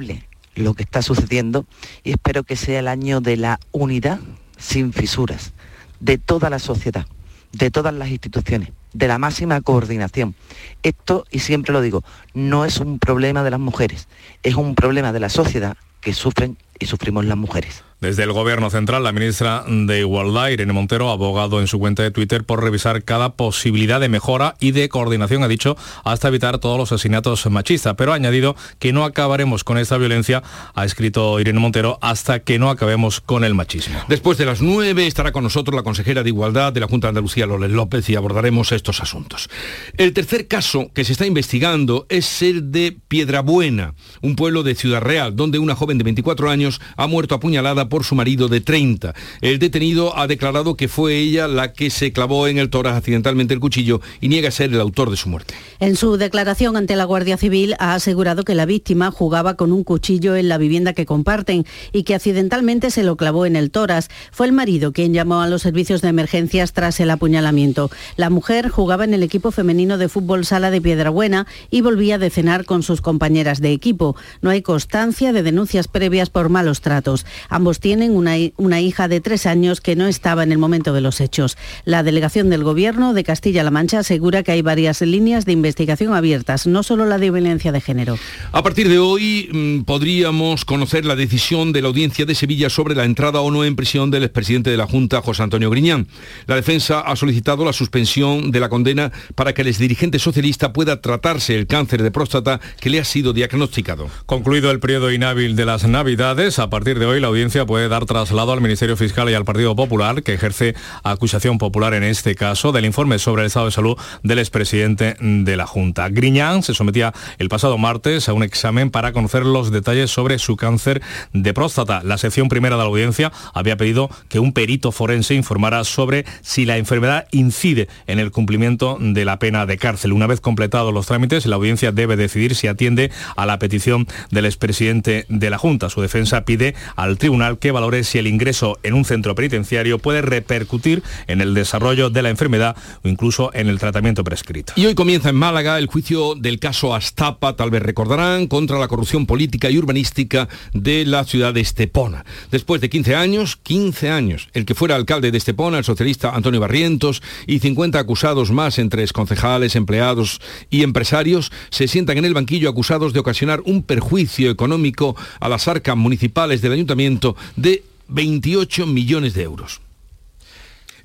lo 0.55 0.73
que 0.73 0.83
está 0.83 1.01
sucediendo 1.01 1.65
y 2.03 2.11
espero 2.11 2.43
que 2.43 2.55
sea 2.55 2.79
el 2.79 2.87
año 2.87 3.21
de 3.21 3.37
la 3.37 3.59
unidad 3.71 4.19
sin 4.57 4.93
fisuras 4.93 5.53
de 5.99 6.17
toda 6.17 6.49
la 6.49 6.59
sociedad, 6.59 7.05
de 7.51 7.71
todas 7.71 7.93
las 7.93 8.09
instituciones, 8.09 8.71
de 8.93 9.07
la 9.07 9.17
máxima 9.17 9.59
coordinación. 9.61 10.35
Esto, 10.83 11.25
y 11.31 11.39
siempre 11.39 11.73
lo 11.73 11.81
digo, 11.81 12.03
no 12.33 12.65
es 12.65 12.79
un 12.79 12.99
problema 12.99 13.43
de 13.43 13.51
las 13.51 13.59
mujeres, 13.59 14.07
es 14.43 14.55
un 14.55 14.75
problema 14.75 15.11
de 15.11 15.19
la 15.19 15.29
sociedad 15.29 15.77
que 16.05 16.13
sufren 16.13 16.57
y 16.79 16.85
sufrimos 16.85 17.25
las 17.25 17.35
mujeres. 17.35 17.83
Desde 18.01 18.23
el 18.23 18.33
Gobierno 18.33 18.69
Central, 18.69 19.03
la 19.03 19.13
ministra 19.13 19.63
de 19.67 20.01
Igualdad, 20.01 20.49
Irene 20.49 20.73
Montero, 20.73 21.09
ha 21.09 21.13
abogado 21.13 21.61
en 21.61 21.67
su 21.67 21.79
cuenta 21.79 22.03
de 22.03 22.11
Twitter 22.11 22.43
por 22.43 22.61
revisar 22.61 23.03
cada 23.03 23.35
posibilidad 23.35 24.01
de 24.01 24.09
mejora 24.09 24.55
y 24.59 24.71
de 24.71 24.89
coordinación, 24.89 25.43
ha 25.43 25.47
dicho, 25.47 25.77
hasta 26.03 26.27
evitar 26.27 26.59
todos 26.59 26.77
los 26.77 26.91
asesinatos 26.91 27.49
machistas. 27.49 27.95
Pero 27.97 28.11
ha 28.11 28.15
añadido 28.15 28.55
que 28.79 28.91
no 28.91 29.05
acabaremos 29.05 29.63
con 29.63 29.77
esta 29.77 29.97
violencia, 29.97 30.43
ha 30.75 30.85
escrito 30.85 31.39
Irene 31.39 31.59
Montero, 31.59 31.97
hasta 32.01 32.41
que 32.41 32.59
no 32.59 32.69
acabemos 32.69 33.21
con 33.21 33.45
el 33.45 33.55
machismo. 33.55 33.97
Después 34.09 34.37
de 34.37 34.45
las 34.45 34.61
nueve 34.61 35.07
estará 35.07 35.31
con 35.31 35.43
nosotros 35.43 35.73
la 35.73 35.83
consejera 35.83 36.21
de 36.21 36.29
Igualdad 36.29 36.73
de 36.73 36.81
la 36.81 36.87
Junta 36.87 37.07
de 37.07 37.09
Andalucía, 37.09 37.45
Loles 37.45 37.71
López, 37.71 38.07
y 38.09 38.15
abordaremos 38.15 38.73
estos 38.73 39.01
asuntos. 39.01 39.49
El 39.97 40.11
tercer 40.11 40.47
caso 40.49 40.91
que 40.93 41.05
se 41.05 41.13
está 41.13 41.25
investigando 41.25 42.05
es 42.09 42.41
el 42.41 42.71
de 42.71 42.97
Piedrabuena, 43.07 43.95
un 44.21 44.35
pueblo 44.35 44.63
de 44.63 44.75
Ciudad 44.75 45.01
Real, 45.01 45.35
donde 45.35 45.59
una 45.59 45.75
joven 45.75 45.94
de 45.97 46.03
24 46.03 46.49
años 46.49 46.81
ha 46.97 47.07
muerto 47.07 47.35
apuñalada 47.35 47.89
por 47.89 48.03
su 48.03 48.15
marido 48.15 48.47
de 48.47 48.61
30. 48.61 49.13
El 49.41 49.59
detenido 49.59 50.17
ha 50.17 50.27
declarado 50.27 50.75
que 50.75 50.87
fue 50.87 51.17
ella 51.17 51.47
la 51.47 51.73
que 51.73 51.89
se 51.89 52.11
clavó 52.11 52.47
en 52.47 52.57
el 52.57 52.69
tórax 52.69 52.97
accidentalmente 52.97 53.53
el 53.53 53.59
cuchillo 53.59 54.01
y 54.21 54.29
niega 54.29 54.51
ser 54.51 54.73
el 54.73 54.81
autor 54.81 55.09
de 55.09 55.17
su 55.17 55.29
muerte. 55.29 55.53
En 55.79 55.95
su 55.95 56.17
declaración 56.17 56.77
ante 56.77 56.95
la 56.95 57.05
Guardia 57.05 57.37
Civil 57.37 57.75
ha 57.79 57.93
asegurado 57.93 58.43
que 58.43 58.55
la 58.55 58.65
víctima 58.65 59.11
jugaba 59.11 59.55
con 59.55 59.71
un 59.71 59.83
cuchillo 59.83 60.35
en 60.35 60.49
la 60.49 60.57
vivienda 60.57 60.93
que 60.93 61.05
comparten 61.05 61.65
y 61.91 62.03
que 62.03 62.15
accidentalmente 62.15 62.91
se 62.91 63.03
lo 63.03 63.17
clavó 63.17 63.45
en 63.45 63.55
el 63.55 63.71
tórax. 63.71 64.09
Fue 64.31 64.47
el 64.47 64.53
marido 64.53 64.91
quien 64.93 65.13
llamó 65.13 65.41
a 65.41 65.47
los 65.47 65.61
servicios 65.61 66.01
de 66.01 66.09
emergencias 66.09 66.73
tras 66.73 66.99
el 66.99 67.09
apuñalamiento. 67.09 67.89
La 68.15 68.29
mujer 68.29 68.69
jugaba 68.69 69.03
en 69.03 69.13
el 69.13 69.23
equipo 69.23 69.51
femenino 69.51 69.97
de 69.97 70.09
fútbol 70.09 70.45
sala 70.45 70.71
de 70.71 70.81
Piedrabuena 70.81 71.47
y 71.69 71.81
volvía 71.81 72.17
de 72.17 72.29
cenar 72.29 72.65
con 72.65 72.83
sus 72.83 73.01
compañeras 73.01 73.61
de 73.61 73.71
equipo. 73.71 74.15
No 74.41 74.49
hay 74.49 74.61
constancia 74.61 75.33
de 75.33 75.43
denuncia 75.43 75.74
denuncias 75.75 75.87
previas 75.89 76.29
por 76.29 76.47
malos 76.47 76.79
tratos. 76.79 77.25
Ambos 77.49 77.81
tienen 77.81 78.11
una, 78.11 78.35
una 78.55 78.79
hija 78.79 79.09
de 79.09 79.19
tres 79.19 79.45
años 79.45 79.81
que 79.81 79.97
no 79.97 80.07
estaba 80.07 80.43
en 80.43 80.53
el 80.53 80.57
momento 80.57 80.93
de 80.93 81.01
los 81.01 81.19
hechos. 81.19 81.57
La 81.83 82.01
delegación 82.01 82.49
del 82.49 82.63
Gobierno 82.63 83.13
de 83.13 83.25
Castilla-La 83.25 83.71
Mancha 83.71 83.99
asegura 83.99 84.41
que 84.43 84.53
hay 84.53 84.61
varias 84.61 85.01
líneas 85.01 85.45
de 85.45 85.51
investigación 85.51 86.13
abiertas, 86.13 86.65
no 86.65 86.81
solo 86.81 87.05
la 87.05 87.17
de 87.17 87.29
violencia 87.29 87.73
de 87.73 87.81
género. 87.81 88.17
A 88.53 88.63
partir 88.63 88.87
de 88.87 88.99
hoy 88.99 89.49
mm, 89.51 89.81
podríamos 89.81 90.63
conocer 90.63 91.03
la 91.03 91.17
decisión 91.17 91.73
de 91.73 91.81
la 91.81 91.89
audiencia 91.89 92.25
de 92.25 92.35
Sevilla 92.35 92.69
sobre 92.69 92.95
la 92.95 93.03
entrada 93.03 93.41
o 93.41 93.51
no 93.51 93.65
en 93.65 93.75
prisión 93.75 94.11
del 94.11 94.23
expresidente 94.23 94.69
de 94.69 94.77
la 94.77 94.87
Junta, 94.87 95.21
José 95.21 95.43
Antonio 95.43 95.69
Griñán. 95.69 96.07
La 96.47 96.55
defensa 96.55 97.01
ha 97.01 97.17
solicitado 97.17 97.65
la 97.65 97.73
suspensión 97.73 98.51
de 98.51 98.61
la 98.61 98.69
condena 98.69 99.11
para 99.35 99.53
que 99.53 99.63
el 99.63 99.67
exdirigente 99.67 100.19
socialista 100.19 100.71
pueda 100.71 101.01
tratarse 101.01 101.53
el 101.55 101.67
cáncer 101.67 102.01
de 102.01 102.11
próstata 102.11 102.61
que 102.79 102.89
le 102.89 103.01
ha 103.01 103.03
sido 103.03 103.33
diagnosticado. 103.33 104.09
Concluido 104.25 104.71
el 104.71 104.79
periodo 104.79 105.11
inhábil 105.11 105.57
de 105.57 105.64
las 105.65 105.87
Navidades, 105.87 106.59
a 106.59 106.69
partir 106.69 106.99
de 106.99 107.07
hoy 107.07 107.19
la 107.19 107.27
audiencia 107.27 107.65
puede 107.65 107.87
dar 107.89 108.05
traslado 108.05 108.51
al 108.51 108.61
Ministerio 108.61 108.95
Fiscal 108.95 109.29
y 109.29 109.33
al 109.33 109.45
Partido 109.45 109.75
Popular, 109.75 110.21
que 110.21 110.33
ejerce 110.33 110.75
acusación 111.03 111.57
popular 111.57 111.95
en 111.95 112.03
este 112.03 112.35
caso, 112.35 112.71
del 112.71 112.85
informe 112.85 113.17
sobre 113.17 113.41
el 113.41 113.47
estado 113.47 113.65
de 113.65 113.71
salud 113.71 113.97
del 114.21 114.39
expresidente 114.39 115.15
de 115.19 115.57
la 115.57 115.65
Junta. 115.65 116.09
Griñán 116.09 116.61
se 116.61 116.75
sometía 116.75 117.13
el 117.39 117.49
pasado 117.49 117.79
martes 117.79 118.29
a 118.29 118.33
un 118.33 118.43
examen 118.43 118.91
para 118.91 119.11
conocer 119.11 119.43
los 119.43 119.71
detalles 119.71 120.11
sobre 120.11 120.37
su 120.37 120.55
cáncer 120.55 121.01
de 121.33 121.53
próstata. 121.53 122.03
La 122.03 122.19
sección 122.19 122.47
primera 122.47 122.75
de 122.75 122.83
la 122.83 122.87
audiencia 122.87 123.31
había 123.53 123.75
pedido 123.75 124.09
que 124.29 124.39
un 124.39 124.53
perito 124.53 124.91
forense 124.91 125.33
informara 125.33 125.83
sobre 125.83 126.25
si 126.41 126.65
la 126.65 126.77
enfermedad 126.77 127.27
incide 127.31 127.87
en 128.05 128.19
el 128.19 128.31
cumplimiento 128.31 128.97
de 128.99 129.25
la 129.25 129.39
pena 129.39 129.65
de 129.65 129.77
cárcel. 129.77 130.13
Una 130.13 130.27
vez 130.27 130.41
completados 130.41 130.93
los 130.93 131.07
trámites, 131.07 131.47
la 131.47 131.55
audiencia 131.55 131.91
debe 131.91 132.17
decidir 132.17 132.53
si 132.53 132.67
atiende 132.67 133.11
a 133.35 133.45
la 133.47 133.57
petición 133.57 134.07
del 134.29 134.45
expresidente 134.45 135.25
de 135.27 135.49
la 135.49 135.54
Junta. 135.57 135.89
Su 135.89 136.01
defensa 136.01 136.45
pide 136.45 136.75
al 136.95 137.17
tribunal 137.17 137.59
que 137.59 137.71
valore 137.71 138.03
si 138.03 138.17
el 138.17 138.27
ingreso 138.27 138.77
en 138.83 138.93
un 138.93 139.05
centro 139.05 139.35
penitenciario 139.35 139.99
puede 139.99 140.21
repercutir 140.21 141.03
en 141.27 141.41
el 141.41 141.53
desarrollo 141.53 142.09
de 142.09 142.21
la 142.21 142.29
enfermedad 142.29 142.75
o 143.03 143.07
incluso 143.07 143.51
en 143.53 143.67
el 143.67 143.79
tratamiento 143.79 144.23
prescrito. 144.23 144.73
Y 144.75 144.85
hoy 144.85 144.95
comienza 144.95 145.29
en 145.29 145.35
Málaga 145.35 145.77
el 145.77 145.87
juicio 145.87 146.35
del 146.35 146.59
caso 146.59 146.93
Astapa, 146.93 147.55
tal 147.55 147.69
vez 147.69 147.81
recordarán, 147.81 148.47
contra 148.47 148.79
la 148.79 148.87
corrupción 148.87 149.25
política 149.25 149.69
y 149.69 149.77
urbanística 149.77 150.49
de 150.73 151.05
la 151.05 151.23
ciudad 151.23 151.53
de 151.53 151.61
Estepona. 151.61 152.25
Después 152.51 152.81
de 152.81 152.89
15 152.89 153.15
años, 153.15 153.55
15 153.55 154.09
años, 154.09 154.49
el 154.53 154.65
que 154.65 154.75
fuera 154.75 154.95
alcalde 154.95 155.31
de 155.31 155.37
Estepona, 155.37 155.77
el 155.77 155.83
socialista 155.83 156.31
Antonio 156.31 156.59
Barrientos, 156.59 157.21
y 157.47 157.59
50 157.59 157.99
acusados 157.99 158.51
más 158.51 158.79
entre 158.79 159.05
concejales, 159.11 159.75
empleados 159.75 160.41
y 160.69 160.83
empresarios, 160.83 161.51
se 161.69 161.87
sientan 161.87 162.17
en 162.17 162.25
el 162.25 162.33
banquillo 162.33 162.69
acusados 162.69 163.13
de 163.13 163.19
ocasionar 163.19 163.61
un 163.65 163.83
perjuicio 163.83 164.49
económico 164.49 165.15
a 165.45 165.49
las 165.49 165.67
arcas 165.67 165.95
municipales 165.95 166.61
del 166.61 166.71
ayuntamiento 166.71 167.35
de 167.55 167.83
28 168.07 168.87
millones 168.87 169.35
de 169.35 169.43
euros. 169.43 169.81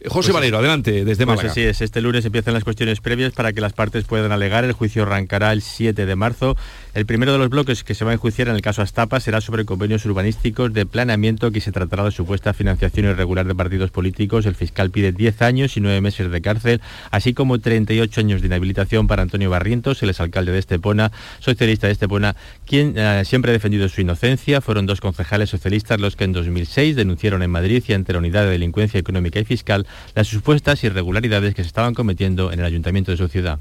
José 0.06 0.28
pues 0.28 0.32
Valero, 0.32 0.58
adelante, 0.58 1.04
desde 1.04 1.26
pues 1.26 1.36
Málaga. 1.36 1.50
así 1.50 1.60
es, 1.60 1.82
este 1.82 2.00
lunes 2.00 2.24
empiezan 2.24 2.54
las 2.54 2.64
cuestiones 2.64 3.00
previas 3.00 3.34
para 3.34 3.52
que 3.52 3.60
las 3.60 3.74
partes 3.74 4.04
puedan 4.04 4.32
alegar. 4.32 4.64
El 4.64 4.72
juicio 4.72 5.02
arrancará 5.02 5.52
el 5.52 5.60
7 5.60 6.06
de 6.06 6.16
marzo. 6.16 6.56
El 6.92 7.06
primero 7.06 7.32
de 7.32 7.38
los 7.38 7.50
bloques 7.50 7.84
que 7.84 7.94
se 7.94 8.04
va 8.04 8.10
a 8.10 8.14
enjuiciar 8.14 8.48
en 8.48 8.56
el 8.56 8.62
caso 8.62 8.82
Astapa 8.82 9.20
será 9.20 9.40
sobre 9.40 9.64
convenios 9.64 10.04
urbanísticos 10.06 10.72
de 10.72 10.86
planeamiento 10.86 11.52
que 11.52 11.60
se 11.60 11.70
tratará 11.70 12.02
de 12.02 12.10
supuesta 12.10 12.52
financiación 12.52 13.06
irregular 13.06 13.46
de 13.46 13.54
partidos 13.54 13.92
políticos. 13.92 14.44
El 14.44 14.56
fiscal 14.56 14.90
pide 14.90 15.12
10 15.12 15.40
años 15.42 15.76
y 15.76 15.80
9 15.80 16.00
meses 16.00 16.28
de 16.28 16.40
cárcel, 16.40 16.80
así 17.12 17.32
como 17.32 17.60
38 17.60 18.20
años 18.20 18.40
de 18.40 18.48
inhabilitación 18.48 19.06
para 19.06 19.22
Antonio 19.22 19.50
Barrientos, 19.50 20.02
el 20.02 20.10
exalcalde 20.10 20.50
de 20.50 20.58
Estepona, 20.58 21.12
socialista 21.38 21.86
de 21.86 21.92
Estepona, 21.92 22.34
quien 22.66 22.94
eh, 22.96 23.22
siempre 23.24 23.52
ha 23.52 23.52
defendido 23.52 23.88
su 23.88 24.00
inocencia. 24.00 24.60
Fueron 24.60 24.86
dos 24.86 25.00
concejales 25.00 25.48
socialistas 25.48 26.00
los 26.00 26.16
que 26.16 26.24
en 26.24 26.32
2006 26.32 26.96
denunciaron 26.96 27.44
en 27.44 27.52
Madrid 27.52 27.84
y 27.86 27.92
ante 27.92 28.12
la 28.12 28.18
Unidad 28.18 28.42
de 28.46 28.50
Delincuencia 28.50 28.98
Económica 28.98 29.38
y 29.38 29.44
Fiscal 29.44 29.86
las 30.16 30.26
supuestas 30.26 30.82
irregularidades 30.82 31.54
que 31.54 31.62
se 31.62 31.68
estaban 31.68 31.94
cometiendo 31.94 32.50
en 32.50 32.58
el 32.58 32.66
ayuntamiento 32.66 33.12
de 33.12 33.16
su 33.16 33.28
ciudad. 33.28 33.60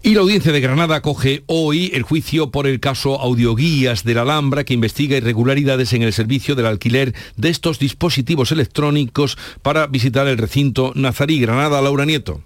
Y 0.00 0.14
la 0.14 0.20
audiencia 0.20 0.52
de 0.52 0.60
Granada 0.60 0.96
acoge 0.96 1.42
hoy 1.46 1.90
el 1.92 2.02
juicio 2.02 2.50
por 2.50 2.66
el 2.66 2.78
caso 2.78 3.20
Audioguías 3.20 4.04
de 4.04 4.14
la 4.14 4.22
Alhambra 4.22 4.64
que 4.64 4.74
investiga 4.74 5.16
irregularidades 5.16 5.92
en 5.92 6.02
el 6.02 6.12
servicio 6.12 6.54
del 6.54 6.66
alquiler 6.66 7.14
de 7.36 7.48
estos 7.48 7.78
dispositivos 7.78 8.52
electrónicos 8.52 9.36
para 9.60 9.86
visitar 9.88 10.28
el 10.28 10.38
recinto 10.38 10.92
Nazarí 10.94 11.40
Granada. 11.40 11.82
Laura 11.82 12.04
Nieto. 12.04 12.42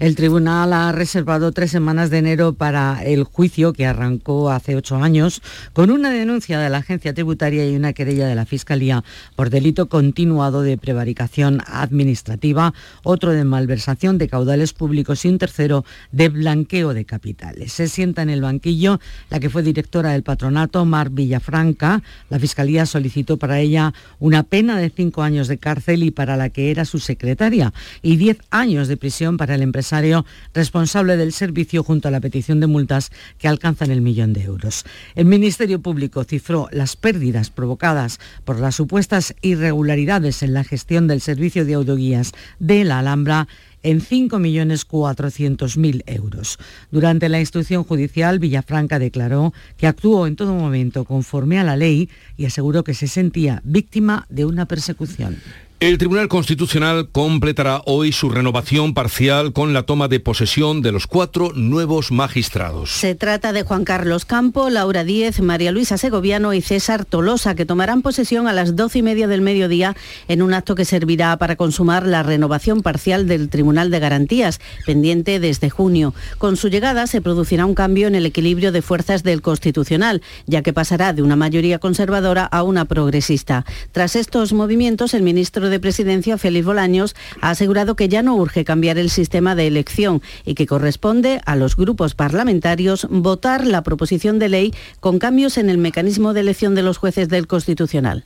El 0.00 0.16
tribunal 0.16 0.72
ha 0.72 0.90
reservado 0.92 1.52
tres 1.52 1.70
semanas 1.70 2.10
de 2.10 2.18
enero 2.18 2.54
para 2.54 3.02
el 3.04 3.24
juicio 3.24 3.72
que 3.72 3.86
arrancó 3.86 4.50
hace 4.50 4.74
ocho 4.74 4.96
años 4.96 5.42
con 5.72 5.90
una 5.90 6.10
denuncia 6.10 6.58
de 6.58 6.70
la 6.70 6.78
agencia 6.78 7.14
tributaria 7.14 7.68
y 7.68 7.76
una 7.76 7.92
querella 7.92 8.26
de 8.26 8.34
la 8.34 8.46
Fiscalía 8.46 9.04
por 9.36 9.50
delito 9.50 9.88
continuado 9.88 10.62
de 10.62 10.76
prevaricación 10.76 11.62
administrativa, 11.66 12.74
otro 13.04 13.32
de 13.32 13.44
malversación 13.44 14.18
de 14.18 14.28
caudales 14.28 14.72
públicos 14.72 15.24
y 15.24 15.28
un 15.28 15.38
tercero 15.38 15.84
de 16.10 16.28
blanqueo 16.46 16.94
de 16.94 17.04
capitales. 17.04 17.72
Se 17.72 17.88
sienta 17.88 18.22
en 18.22 18.30
el 18.30 18.40
banquillo 18.40 19.00
la 19.30 19.40
que 19.40 19.50
fue 19.50 19.64
directora 19.64 20.12
del 20.12 20.22
patronato, 20.22 20.84
Mar 20.84 21.10
Villafranca. 21.10 22.04
La 22.30 22.38
Fiscalía 22.38 22.86
solicitó 22.86 23.36
para 23.36 23.58
ella 23.58 23.92
una 24.20 24.44
pena 24.44 24.78
de 24.78 24.90
cinco 24.90 25.24
años 25.24 25.48
de 25.48 25.58
cárcel 25.58 26.04
y 26.04 26.12
para 26.12 26.36
la 26.36 26.50
que 26.50 26.70
era 26.70 26.84
su 26.84 27.00
secretaria 27.00 27.72
y 28.00 28.14
diez 28.14 28.38
años 28.50 28.86
de 28.86 28.96
prisión 28.96 29.38
para 29.38 29.56
el 29.56 29.62
empresario 29.62 30.24
responsable 30.54 31.16
del 31.16 31.32
servicio 31.32 31.82
junto 31.82 32.06
a 32.06 32.12
la 32.12 32.20
petición 32.20 32.60
de 32.60 32.68
multas 32.68 33.10
que 33.38 33.48
alcanzan 33.48 33.90
el 33.90 34.00
millón 34.00 34.32
de 34.32 34.44
euros. 34.44 34.84
El 35.16 35.24
Ministerio 35.24 35.80
Público 35.80 36.22
cifró 36.22 36.68
las 36.70 36.94
pérdidas 36.94 37.50
provocadas 37.50 38.20
por 38.44 38.60
las 38.60 38.76
supuestas 38.76 39.34
irregularidades 39.42 40.44
en 40.44 40.54
la 40.54 40.62
gestión 40.62 41.08
del 41.08 41.20
servicio 41.20 41.64
de 41.64 41.74
autoguías 41.74 42.30
de 42.60 42.84
la 42.84 43.00
Alhambra 43.00 43.48
en 43.86 44.00
5.400.000 44.00 46.02
euros. 46.06 46.58
Durante 46.90 47.28
la 47.28 47.38
instrucción 47.38 47.84
judicial, 47.84 48.40
Villafranca 48.40 48.98
declaró 48.98 49.54
que 49.76 49.86
actuó 49.86 50.26
en 50.26 50.34
todo 50.34 50.54
momento 50.54 51.04
conforme 51.04 51.60
a 51.60 51.64
la 51.64 51.76
ley 51.76 52.10
y 52.36 52.46
aseguró 52.46 52.82
que 52.82 52.94
se 52.94 53.06
sentía 53.06 53.62
víctima 53.64 54.26
de 54.28 54.44
una 54.44 54.66
persecución. 54.66 55.36
El 55.78 55.98
Tribunal 55.98 56.28
Constitucional 56.28 57.10
completará 57.12 57.82
hoy 57.84 58.10
su 58.10 58.30
renovación 58.30 58.94
parcial 58.94 59.52
con 59.52 59.74
la 59.74 59.82
toma 59.82 60.08
de 60.08 60.20
posesión 60.20 60.80
de 60.80 60.90
los 60.90 61.06
cuatro 61.06 61.52
nuevos 61.54 62.10
magistrados. 62.10 62.92
Se 62.92 63.14
trata 63.14 63.52
de 63.52 63.62
Juan 63.62 63.84
Carlos 63.84 64.24
Campo, 64.24 64.70
Laura 64.70 65.04
Díez, 65.04 65.42
María 65.42 65.72
Luisa 65.72 65.98
Segoviano 65.98 66.54
y 66.54 66.62
César 66.62 67.04
Tolosa, 67.04 67.54
que 67.54 67.66
tomarán 67.66 68.00
posesión 68.00 68.48
a 68.48 68.54
las 68.54 68.74
doce 68.74 69.00
y 69.00 69.02
media 69.02 69.28
del 69.28 69.42
mediodía 69.42 69.94
en 70.28 70.40
un 70.40 70.54
acto 70.54 70.76
que 70.76 70.86
servirá 70.86 71.36
para 71.36 71.56
consumar 71.56 72.06
la 72.06 72.22
renovación 72.22 72.80
parcial 72.80 73.28
del 73.28 73.50
Tribunal 73.50 73.90
de 73.90 73.98
Garantías, 73.98 74.62
pendiente 74.86 75.40
desde 75.40 75.68
junio. 75.68 76.14
Con 76.38 76.56
su 76.56 76.68
llegada 76.68 77.06
se 77.06 77.20
producirá 77.20 77.66
un 77.66 77.74
cambio 77.74 78.08
en 78.08 78.14
el 78.14 78.24
equilibrio 78.24 78.72
de 78.72 78.80
fuerzas 78.80 79.24
del 79.24 79.42
Constitucional, 79.42 80.22
ya 80.46 80.62
que 80.62 80.72
pasará 80.72 81.12
de 81.12 81.22
una 81.22 81.36
mayoría 81.36 81.78
conservadora 81.78 82.46
a 82.46 82.62
una 82.62 82.86
progresista. 82.86 83.66
Tras 83.92 84.16
estos 84.16 84.54
movimientos, 84.54 85.12
el 85.12 85.22
ministro 85.22 85.65
de 85.68 85.80
Presidencia, 85.80 86.38
Félix 86.38 86.66
Bolaños, 86.66 87.14
ha 87.40 87.50
asegurado 87.50 87.96
que 87.96 88.08
ya 88.08 88.22
no 88.22 88.36
urge 88.36 88.64
cambiar 88.64 88.98
el 88.98 89.10
sistema 89.10 89.54
de 89.54 89.66
elección 89.66 90.22
y 90.44 90.54
que 90.54 90.66
corresponde 90.66 91.40
a 91.44 91.56
los 91.56 91.76
grupos 91.76 92.14
parlamentarios 92.14 93.06
votar 93.10 93.66
la 93.66 93.82
proposición 93.82 94.38
de 94.38 94.48
ley 94.48 94.74
con 95.00 95.18
cambios 95.18 95.58
en 95.58 95.70
el 95.70 95.78
mecanismo 95.78 96.32
de 96.32 96.40
elección 96.40 96.74
de 96.74 96.82
los 96.82 96.98
jueces 96.98 97.28
del 97.28 97.46
Constitucional. 97.46 98.24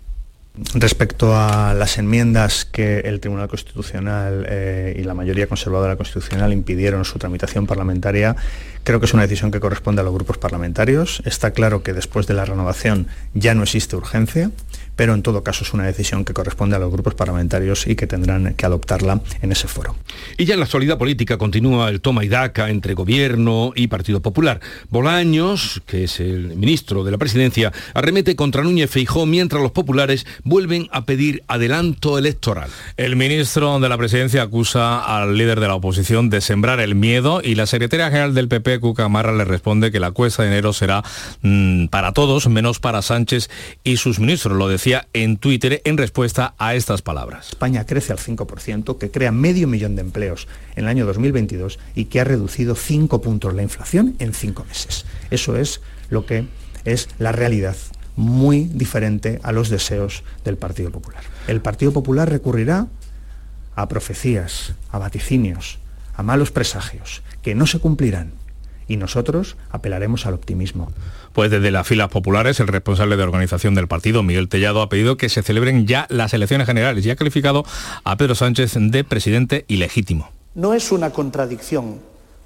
Respecto 0.74 1.34
a 1.36 1.74
las 1.74 1.96
enmiendas 1.96 2.64
que 2.64 3.00
el 3.00 3.20
Tribunal 3.20 3.48
Constitucional 3.48 4.44
eh, 4.48 4.96
y 4.98 5.04
la 5.04 5.14
mayoría 5.14 5.46
conservadora 5.46 5.96
constitucional 5.96 6.52
impidieron 6.52 7.04
su 7.04 7.20
tramitación 7.20 7.68
parlamentaria, 7.68 8.34
creo 8.82 8.98
que 8.98 9.06
es 9.06 9.14
una 9.14 9.22
decisión 9.22 9.52
que 9.52 9.60
corresponde 9.60 10.00
a 10.00 10.04
los 10.04 10.12
grupos 10.12 10.38
parlamentarios. 10.38 11.22
Está 11.24 11.52
claro 11.52 11.84
que 11.84 11.92
después 11.92 12.26
de 12.26 12.34
la 12.34 12.44
renovación 12.44 13.06
ya 13.32 13.54
no 13.54 13.62
existe 13.62 13.94
urgencia 13.94 14.50
pero 15.00 15.14
en 15.14 15.22
todo 15.22 15.42
caso 15.42 15.64
es 15.64 15.72
una 15.72 15.86
decisión 15.86 16.26
que 16.26 16.34
corresponde 16.34 16.76
a 16.76 16.78
los 16.78 16.92
grupos 16.92 17.14
parlamentarios 17.14 17.86
y 17.86 17.96
que 17.96 18.06
tendrán 18.06 18.52
que 18.52 18.66
adoptarla 18.66 19.22
en 19.40 19.50
ese 19.50 19.66
foro. 19.66 19.96
Y 20.36 20.44
ya 20.44 20.52
en 20.52 20.60
la 20.60 20.66
actualidad 20.66 20.98
política 20.98 21.38
continúa 21.38 21.88
el 21.88 22.02
toma 22.02 22.22
y 22.22 22.28
daca 22.28 22.68
entre 22.68 22.92
gobierno 22.92 23.72
y 23.74 23.86
Partido 23.86 24.20
Popular. 24.20 24.60
Bolaños, 24.90 25.80
que 25.86 26.04
es 26.04 26.20
el 26.20 26.54
ministro 26.54 27.02
de 27.02 27.12
la 27.12 27.16
presidencia, 27.16 27.72
arremete 27.94 28.36
contra 28.36 28.62
Núñez 28.62 28.90
Feijó 28.90 29.24
mientras 29.24 29.62
los 29.62 29.72
populares 29.72 30.26
vuelven 30.44 30.86
a 30.92 31.06
pedir 31.06 31.44
adelanto 31.48 32.18
electoral. 32.18 32.68
El 32.98 33.16
ministro 33.16 33.80
de 33.80 33.88
la 33.88 33.96
presidencia 33.96 34.42
acusa 34.42 35.00
al 35.00 35.34
líder 35.34 35.60
de 35.60 35.68
la 35.68 35.76
oposición 35.76 36.28
de 36.28 36.42
sembrar 36.42 36.78
el 36.78 36.94
miedo 36.94 37.40
y 37.42 37.54
la 37.54 37.64
secretaria 37.64 38.10
general 38.10 38.34
del 38.34 38.48
PP, 38.48 38.80
Cuca 38.80 39.08
Marra, 39.08 39.32
le 39.32 39.46
responde 39.46 39.90
que 39.90 39.98
la 39.98 40.10
cuesta 40.10 40.42
de 40.42 40.50
enero 40.50 40.74
será 40.74 41.02
mm, 41.40 41.86
para 41.86 42.12
todos, 42.12 42.48
menos 42.48 42.80
para 42.80 43.00
Sánchez 43.00 43.48
y 43.82 43.96
sus 43.96 44.20
ministros. 44.20 44.58
Lo 44.58 44.68
decía 44.68 44.89
en 45.12 45.36
Twitter 45.36 45.80
en 45.84 45.96
respuesta 45.96 46.54
a 46.58 46.74
estas 46.74 47.02
palabras. 47.02 47.50
España 47.50 47.86
crece 47.86 48.12
al 48.12 48.18
5%, 48.18 48.98
que 48.98 49.10
crea 49.10 49.30
medio 49.30 49.68
millón 49.68 49.94
de 49.94 50.02
empleos 50.02 50.48
en 50.74 50.84
el 50.84 50.88
año 50.88 51.06
2022 51.06 51.78
y 51.94 52.06
que 52.06 52.20
ha 52.20 52.24
reducido 52.24 52.74
5 52.74 53.20
puntos 53.20 53.54
la 53.54 53.62
inflación 53.62 54.16
en 54.18 54.34
5 54.34 54.64
meses. 54.64 55.06
Eso 55.30 55.56
es 55.56 55.80
lo 56.08 56.26
que 56.26 56.46
es 56.84 57.08
la 57.18 57.32
realidad 57.32 57.76
muy 58.16 58.64
diferente 58.64 59.38
a 59.42 59.52
los 59.52 59.68
deseos 59.68 60.24
del 60.44 60.56
Partido 60.56 60.90
Popular. 60.90 61.22
El 61.46 61.60
Partido 61.60 61.92
Popular 61.92 62.28
recurrirá 62.28 62.88
a 63.76 63.88
profecías, 63.88 64.74
a 64.90 64.98
vaticinios, 64.98 65.78
a 66.14 66.22
malos 66.22 66.50
presagios, 66.50 67.22
que 67.42 67.54
no 67.54 67.66
se 67.66 67.78
cumplirán. 67.78 68.32
Y 68.90 68.96
nosotros 68.96 69.56
apelaremos 69.70 70.26
al 70.26 70.34
optimismo. 70.34 70.90
Pues 71.32 71.48
desde 71.48 71.70
las 71.70 71.86
filas 71.86 72.08
populares, 72.08 72.58
el 72.58 72.66
responsable 72.66 73.16
de 73.16 73.22
organización 73.22 73.76
del 73.76 73.86
partido, 73.86 74.24
Miguel 74.24 74.48
Tellado, 74.48 74.82
ha 74.82 74.88
pedido 74.88 75.16
que 75.16 75.28
se 75.28 75.44
celebren 75.44 75.86
ya 75.86 76.08
las 76.10 76.34
elecciones 76.34 76.66
generales 76.66 77.06
y 77.06 77.10
ha 77.10 77.14
calificado 77.14 77.64
a 78.02 78.16
Pedro 78.16 78.34
Sánchez 78.34 78.74
de 78.76 79.04
presidente 79.04 79.64
ilegítimo. 79.68 80.32
No 80.56 80.74
es 80.74 80.90
una 80.90 81.10
contradicción, 81.10 82.00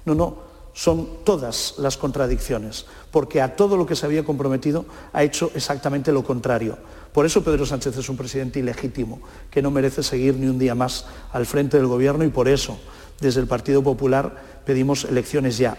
no, 0.05 0.13
no, 0.13 0.37
son 0.73 1.23
todas 1.23 1.73
las 1.79 1.97
contradicciones, 1.97 2.85
porque 3.09 3.41
a 3.41 3.55
todo 3.55 3.75
lo 3.75 3.87
que 3.87 3.95
se 3.95 4.05
había 4.05 4.23
comprometido 4.23 4.85
ha 5.13 5.23
hecho 5.23 5.49
exactamente 5.55 6.11
lo 6.11 6.23
contrario. 6.23 6.77
Por 7.11 7.25
eso 7.25 7.43
Pedro 7.43 7.65
Sánchez 7.65 7.97
es 7.97 8.07
un 8.07 8.17
presidente 8.17 8.59
ilegítimo, 8.59 9.19
que 9.49 9.63
no 9.63 9.71
merece 9.71 10.03
seguir 10.03 10.35
ni 10.35 10.45
un 10.45 10.59
día 10.59 10.75
más 10.75 11.07
al 11.33 11.47
frente 11.47 11.77
del 11.77 11.87
Gobierno 11.87 12.23
y 12.23 12.29
por 12.29 12.47
eso, 12.47 12.77
desde 13.19 13.41
el 13.41 13.47
Partido 13.47 13.81
Popular, 13.81 14.61
pedimos 14.63 15.05
elecciones 15.05 15.57
ya. 15.57 15.75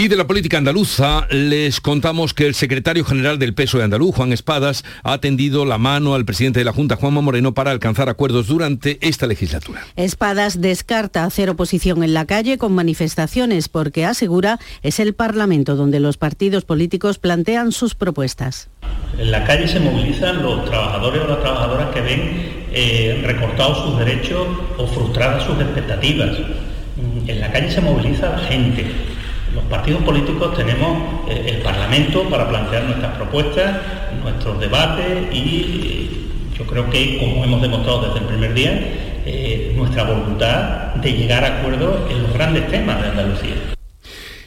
Y 0.00 0.08
de 0.08 0.16
la 0.16 0.26
política 0.26 0.56
andaluza 0.56 1.26
les 1.30 1.82
contamos 1.82 2.32
que 2.32 2.46
el 2.46 2.54
secretario 2.54 3.04
general 3.04 3.38
del 3.38 3.52
Peso 3.52 3.76
de 3.76 3.84
Andaluz, 3.84 4.14
Juan 4.14 4.32
Espadas, 4.32 4.82
ha 5.02 5.18
tendido 5.18 5.66
la 5.66 5.76
mano 5.76 6.14
al 6.14 6.24
presidente 6.24 6.58
de 6.58 6.64
la 6.64 6.72
Junta, 6.72 6.96
Juanma 6.96 7.20
Moreno, 7.20 7.52
para 7.52 7.70
alcanzar 7.70 8.08
acuerdos 8.08 8.46
durante 8.46 8.96
esta 9.06 9.26
legislatura. 9.26 9.82
Espadas 9.96 10.62
descarta 10.62 11.24
hacer 11.24 11.50
oposición 11.50 12.02
en 12.02 12.14
la 12.14 12.24
calle 12.24 12.56
con 12.56 12.72
manifestaciones 12.72 13.68
porque 13.68 14.06
asegura 14.06 14.58
es 14.80 15.00
el 15.00 15.12
Parlamento 15.12 15.76
donde 15.76 16.00
los 16.00 16.16
partidos 16.16 16.64
políticos 16.64 17.18
plantean 17.18 17.70
sus 17.70 17.94
propuestas. 17.94 18.70
En 19.18 19.30
la 19.30 19.44
calle 19.44 19.68
se 19.68 19.80
movilizan 19.80 20.42
los 20.42 20.64
trabajadores 20.64 21.20
o 21.20 21.26
las 21.26 21.40
trabajadoras 21.40 21.90
que 21.90 22.00
ven 22.00 22.20
eh, 22.72 23.20
recortados 23.22 23.84
sus 23.84 23.98
derechos 23.98 24.48
o 24.78 24.86
frustradas 24.86 25.44
sus 25.44 25.60
expectativas. 25.60 26.38
En 27.26 27.38
la 27.38 27.52
calle 27.52 27.70
se 27.70 27.82
moviliza 27.82 28.30
la 28.30 28.38
gente 28.38 29.09
los 29.54 29.64
partidos 29.64 30.02
políticos 30.02 30.56
tenemos 30.56 30.98
eh, 31.28 31.54
el 31.54 31.62
Parlamento 31.62 32.24
para 32.28 32.48
plantear 32.48 32.84
nuestras 32.84 33.16
propuestas, 33.16 33.76
nuestros 34.22 34.60
debates 34.60 35.34
y 35.34 35.80
eh, 35.82 36.56
yo 36.58 36.66
creo 36.66 36.88
que, 36.90 37.18
como 37.18 37.44
hemos 37.44 37.62
demostrado 37.62 38.06
desde 38.06 38.18
el 38.20 38.24
primer 38.26 38.54
día, 38.54 38.72
eh, 39.26 39.72
nuestra 39.76 40.04
voluntad 40.04 40.94
de 40.94 41.12
llegar 41.12 41.44
a 41.44 41.58
acuerdos 41.58 42.10
en 42.10 42.22
los 42.22 42.32
grandes 42.32 42.68
temas 42.68 43.00
de 43.02 43.08
Andalucía. 43.08 43.79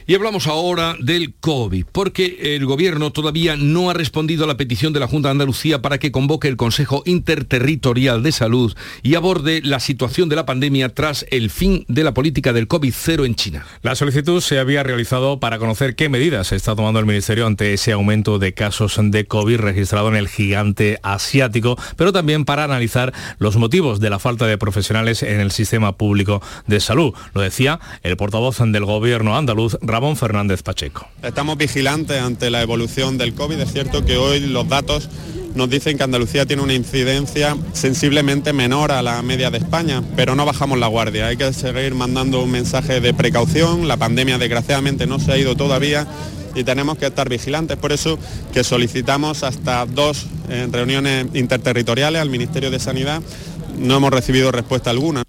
Y 0.06 0.14
hablamos 0.14 0.46
ahora 0.48 0.96
del 1.00 1.32
COVID, 1.40 1.86
porque 1.90 2.54
el 2.54 2.66
Gobierno 2.66 3.10
todavía 3.10 3.56
no 3.56 3.88
ha 3.88 3.94
respondido 3.94 4.44
a 4.44 4.46
la 4.46 4.58
petición 4.58 4.92
de 4.92 5.00
la 5.00 5.06
Junta 5.06 5.28
de 5.28 5.32
Andalucía 5.32 5.80
para 5.80 5.96
que 5.96 6.12
convoque 6.12 6.46
el 6.46 6.58
Consejo 6.58 7.02
Interterritorial 7.06 8.22
de 8.22 8.30
Salud 8.30 8.76
y 9.02 9.14
aborde 9.14 9.62
la 9.62 9.80
situación 9.80 10.28
de 10.28 10.36
la 10.36 10.44
pandemia 10.44 10.90
tras 10.90 11.24
el 11.30 11.48
fin 11.48 11.86
de 11.88 12.04
la 12.04 12.12
política 12.12 12.52
del 12.52 12.68
COVID-0 12.68 13.24
en 13.24 13.34
China. 13.34 13.66
La 13.80 13.94
solicitud 13.94 14.42
se 14.42 14.58
había 14.58 14.82
realizado 14.82 15.40
para 15.40 15.58
conocer 15.58 15.96
qué 15.96 16.10
medidas 16.10 16.52
está 16.52 16.76
tomando 16.76 17.00
el 17.00 17.06
Ministerio 17.06 17.46
ante 17.46 17.72
ese 17.72 17.92
aumento 17.92 18.38
de 18.38 18.52
casos 18.52 19.00
de 19.00 19.24
COVID 19.24 19.56
registrado 19.56 20.08
en 20.08 20.16
el 20.16 20.28
gigante 20.28 20.98
asiático, 21.02 21.78
pero 21.96 22.12
también 22.12 22.44
para 22.44 22.64
analizar 22.64 23.14
los 23.38 23.56
motivos 23.56 24.00
de 24.00 24.10
la 24.10 24.18
falta 24.18 24.46
de 24.46 24.58
profesionales 24.58 25.22
en 25.22 25.40
el 25.40 25.50
sistema 25.50 25.96
público 25.96 26.42
de 26.66 26.80
salud. 26.80 27.14
Lo 27.32 27.40
decía 27.40 27.80
el 28.02 28.18
portavoz 28.18 28.58
del 28.58 28.84
Gobierno 28.84 29.34
andaluz, 29.34 29.78
Ramón 29.94 30.16
Fernández 30.16 30.64
Pacheco. 30.64 31.06
Estamos 31.22 31.56
vigilantes 31.56 32.20
ante 32.20 32.50
la 32.50 32.60
evolución 32.62 33.16
del 33.16 33.32
COVID. 33.32 33.60
Es 33.60 33.72
cierto 33.72 34.04
que 34.04 34.16
hoy 34.16 34.40
los 34.40 34.68
datos 34.68 35.08
nos 35.54 35.70
dicen 35.70 35.96
que 35.96 36.02
Andalucía 36.02 36.46
tiene 36.46 36.64
una 36.64 36.74
incidencia 36.74 37.56
sensiblemente 37.74 38.52
menor 38.52 38.90
a 38.90 39.02
la 39.02 39.22
media 39.22 39.52
de 39.52 39.58
España, 39.58 40.02
pero 40.16 40.34
no 40.34 40.44
bajamos 40.44 40.80
la 40.80 40.88
guardia. 40.88 41.28
Hay 41.28 41.36
que 41.36 41.52
seguir 41.52 41.94
mandando 41.94 42.42
un 42.42 42.50
mensaje 42.50 43.00
de 43.00 43.14
precaución. 43.14 43.86
La 43.86 43.96
pandemia 43.96 44.36
desgraciadamente 44.36 45.06
no 45.06 45.20
se 45.20 45.30
ha 45.30 45.38
ido 45.38 45.54
todavía 45.54 46.08
y 46.56 46.64
tenemos 46.64 46.98
que 46.98 47.06
estar 47.06 47.28
vigilantes. 47.28 47.76
Por 47.76 47.92
eso 47.92 48.18
que 48.52 48.64
solicitamos 48.64 49.44
hasta 49.44 49.86
dos 49.86 50.26
eh, 50.48 50.66
reuniones 50.72 51.26
interterritoriales 51.34 52.20
al 52.20 52.30
Ministerio 52.30 52.72
de 52.72 52.80
Sanidad. 52.80 53.22
No 53.78 53.98
hemos 53.98 54.10
recibido 54.10 54.50
respuesta 54.50 54.90
alguna. 54.90 55.22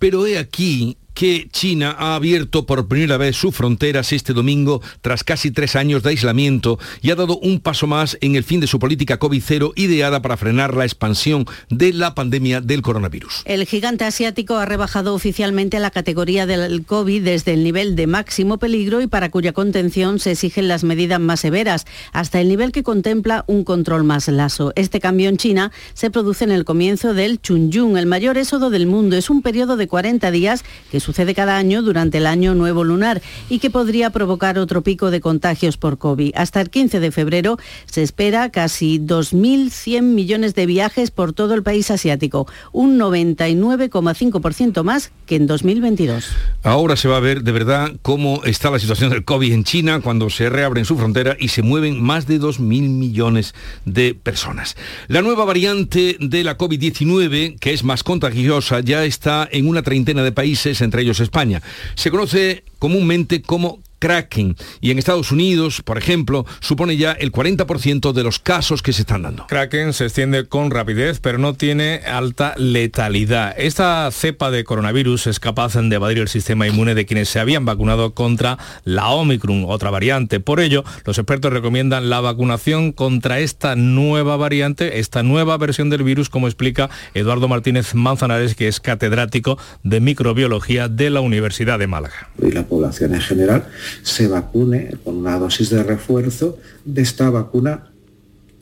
Pero 0.00 0.26
he 0.26 0.38
aquí 0.38 0.96
China 1.22 1.94
ha 1.96 2.16
abierto 2.16 2.66
por 2.66 2.88
primera 2.88 3.16
vez 3.16 3.36
sus 3.36 3.54
fronteras 3.54 4.12
este 4.12 4.32
domingo 4.32 4.82
tras 5.02 5.22
casi 5.22 5.52
tres 5.52 5.76
años 5.76 6.02
de 6.02 6.10
aislamiento 6.10 6.80
y 7.00 7.12
ha 7.12 7.14
dado 7.14 7.38
un 7.38 7.60
paso 7.60 7.86
más 7.86 8.18
en 8.20 8.34
el 8.34 8.42
fin 8.42 8.58
de 8.58 8.66
su 8.66 8.80
política 8.80 9.20
COVID-0 9.20 9.72
ideada 9.76 10.20
para 10.20 10.36
frenar 10.36 10.74
la 10.74 10.84
expansión 10.84 11.46
de 11.70 11.92
la 11.92 12.16
pandemia 12.16 12.60
del 12.60 12.82
coronavirus. 12.82 13.42
El 13.44 13.66
gigante 13.66 14.04
asiático 14.04 14.56
ha 14.56 14.64
rebajado 14.64 15.14
oficialmente 15.14 15.78
la 15.78 15.92
categoría 15.92 16.44
del 16.46 16.84
COVID 16.84 17.22
desde 17.22 17.52
el 17.52 17.62
nivel 17.62 17.94
de 17.94 18.08
máximo 18.08 18.58
peligro 18.58 19.00
y 19.00 19.06
para 19.06 19.30
cuya 19.30 19.52
contención 19.52 20.18
se 20.18 20.32
exigen 20.32 20.66
las 20.66 20.82
medidas 20.82 21.20
más 21.20 21.38
severas, 21.38 21.86
hasta 22.12 22.40
el 22.40 22.48
nivel 22.48 22.72
que 22.72 22.82
contempla 22.82 23.44
un 23.46 23.62
control 23.62 24.02
más 24.02 24.26
laso. 24.26 24.72
Este 24.74 24.98
cambio 24.98 25.28
en 25.28 25.36
China 25.36 25.70
se 25.94 26.10
produce 26.10 26.42
en 26.42 26.50
el 26.50 26.64
comienzo 26.64 27.14
del 27.14 27.40
Chunyun, 27.40 27.96
el 27.96 28.06
mayor 28.06 28.38
éxodo 28.38 28.70
del 28.70 28.86
mundo. 28.86 29.16
Es 29.16 29.30
un 29.30 29.40
periodo 29.40 29.76
de 29.76 29.86
40 29.86 30.32
días 30.32 30.64
que 30.90 30.98
sucede 31.12 31.34
cada 31.34 31.58
año 31.58 31.82
durante 31.82 32.16
el 32.16 32.26
año 32.26 32.54
nuevo 32.54 32.84
lunar 32.84 33.20
y 33.50 33.58
que 33.58 33.68
podría 33.68 34.08
provocar 34.08 34.58
otro 34.58 34.80
pico 34.80 35.10
de 35.10 35.20
contagios 35.20 35.76
por 35.76 35.98
COVID. 35.98 36.32
Hasta 36.34 36.62
el 36.62 36.70
15 36.70 37.00
de 37.00 37.12
febrero 37.12 37.58
se 37.84 38.02
espera 38.02 38.48
casi 38.48 38.98
2.100 38.98 40.00
millones 40.00 40.54
de 40.54 40.64
viajes 40.64 41.10
por 41.10 41.34
todo 41.34 41.52
el 41.52 41.62
país 41.62 41.90
asiático, 41.90 42.46
un 42.72 42.98
99,5% 42.98 44.82
más 44.84 45.12
que 45.26 45.36
en 45.36 45.46
2022. 45.46 46.24
Ahora 46.62 46.96
se 46.96 47.08
va 47.08 47.18
a 47.18 47.20
ver 47.20 47.42
de 47.42 47.52
verdad 47.52 47.92
cómo 48.00 48.40
está 48.44 48.70
la 48.70 48.78
situación 48.78 49.10
del 49.10 49.26
COVID 49.26 49.52
en 49.52 49.64
China 49.64 50.00
cuando 50.00 50.30
se 50.30 50.48
reabren 50.48 50.86
su 50.86 50.96
frontera 50.96 51.36
y 51.38 51.48
se 51.48 51.60
mueven 51.60 52.02
más 52.02 52.26
de 52.26 52.40
2.000 52.40 52.88
millones 52.88 53.54
de 53.84 54.14
personas. 54.14 54.76
La 55.08 55.20
nueva 55.20 55.44
variante 55.44 56.16
de 56.20 56.42
la 56.42 56.56
COVID-19, 56.56 57.58
que 57.58 57.74
es 57.74 57.84
más 57.84 58.02
contagiosa, 58.02 58.80
ya 58.80 59.04
está 59.04 59.46
en 59.52 59.68
una 59.68 59.82
treintena 59.82 60.22
de 60.22 60.32
países, 60.32 60.80
entre 60.80 60.91
ellos 61.00 61.20
España. 61.20 61.62
Se 61.94 62.10
conoce 62.10 62.64
comúnmente 62.78 63.40
como 63.40 63.80
Kraken. 64.02 64.56
Y 64.80 64.90
en 64.90 64.98
Estados 64.98 65.30
Unidos, 65.30 65.80
por 65.80 65.96
ejemplo, 65.96 66.44
supone 66.58 66.96
ya 66.96 67.12
el 67.12 67.30
40% 67.30 68.12
de 68.12 68.24
los 68.24 68.40
casos 68.40 68.82
que 68.82 68.92
se 68.92 69.02
están 69.02 69.22
dando. 69.22 69.46
Kraken 69.46 69.92
se 69.92 70.06
extiende 70.06 70.48
con 70.48 70.72
rapidez, 70.72 71.20
pero 71.20 71.38
no 71.38 71.54
tiene 71.54 72.00
alta 72.04 72.54
letalidad. 72.56 73.54
Esta 73.56 74.10
cepa 74.10 74.50
de 74.50 74.64
coronavirus 74.64 75.28
es 75.28 75.38
capaz 75.38 75.74
de 75.74 75.94
evadir 75.94 76.18
el 76.18 76.26
sistema 76.26 76.66
inmune 76.66 76.96
de 76.96 77.06
quienes 77.06 77.28
se 77.28 77.38
habían 77.38 77.64
vacunado 77.64 78.12
contra 78.12 78.58
la 78.82 79.08
Omicron, 79.10 79.66
otra 79.68 79.90
variante. 79.90 80.40
Por 80.40 80.58
ello, 80.58 80.82
los 81.04 81.18
expertos 81.18 81.52
recomiendan 81.52 82.10
la 82.10 82.20
vacunación 82.20 82.90
contra 82.90 83.38
esta 83.38 83.76
nueva 83.76 84.36
variante, 84.36 84.98
esta 84.98 85.22
nueva 85.22 85.56
versión 85.58 85.90
del 85.90 86.02
virus, 86.02 86.28
como 86.28 86.48
explica 86.48 86.90
Eduardo 87.14 87.46
Martínez 87.46 87.94
Manzanares, 87.94 88.56
que 88.56 88.66
es 88.66 88.80
catedrático 88.80 89.58
de 89.84 90.00
microbiología 90.00 90.88
de 90.88 91.10
la 91.10 91.20
Universidad 91.20 91.78
de 91.78 91.86
Málaga. 91.86 92.30
Y 92.42 92.50
la 92.50 92.64
población 92.64 93.14
en 93.14 93.20
general 93.20 93.68
se 94.02 94.28
vacune 94.28 94.96
con 95.04 95.16
una 95.16 95.38
dosis 95.38 95.70
de 95.70 95.82
refuerzo 95.82 96.58
de 96.84 97.02
esta 97.02 97.30
vacuna 97.30 97.92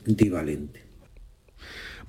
divalente. 0.05 0.90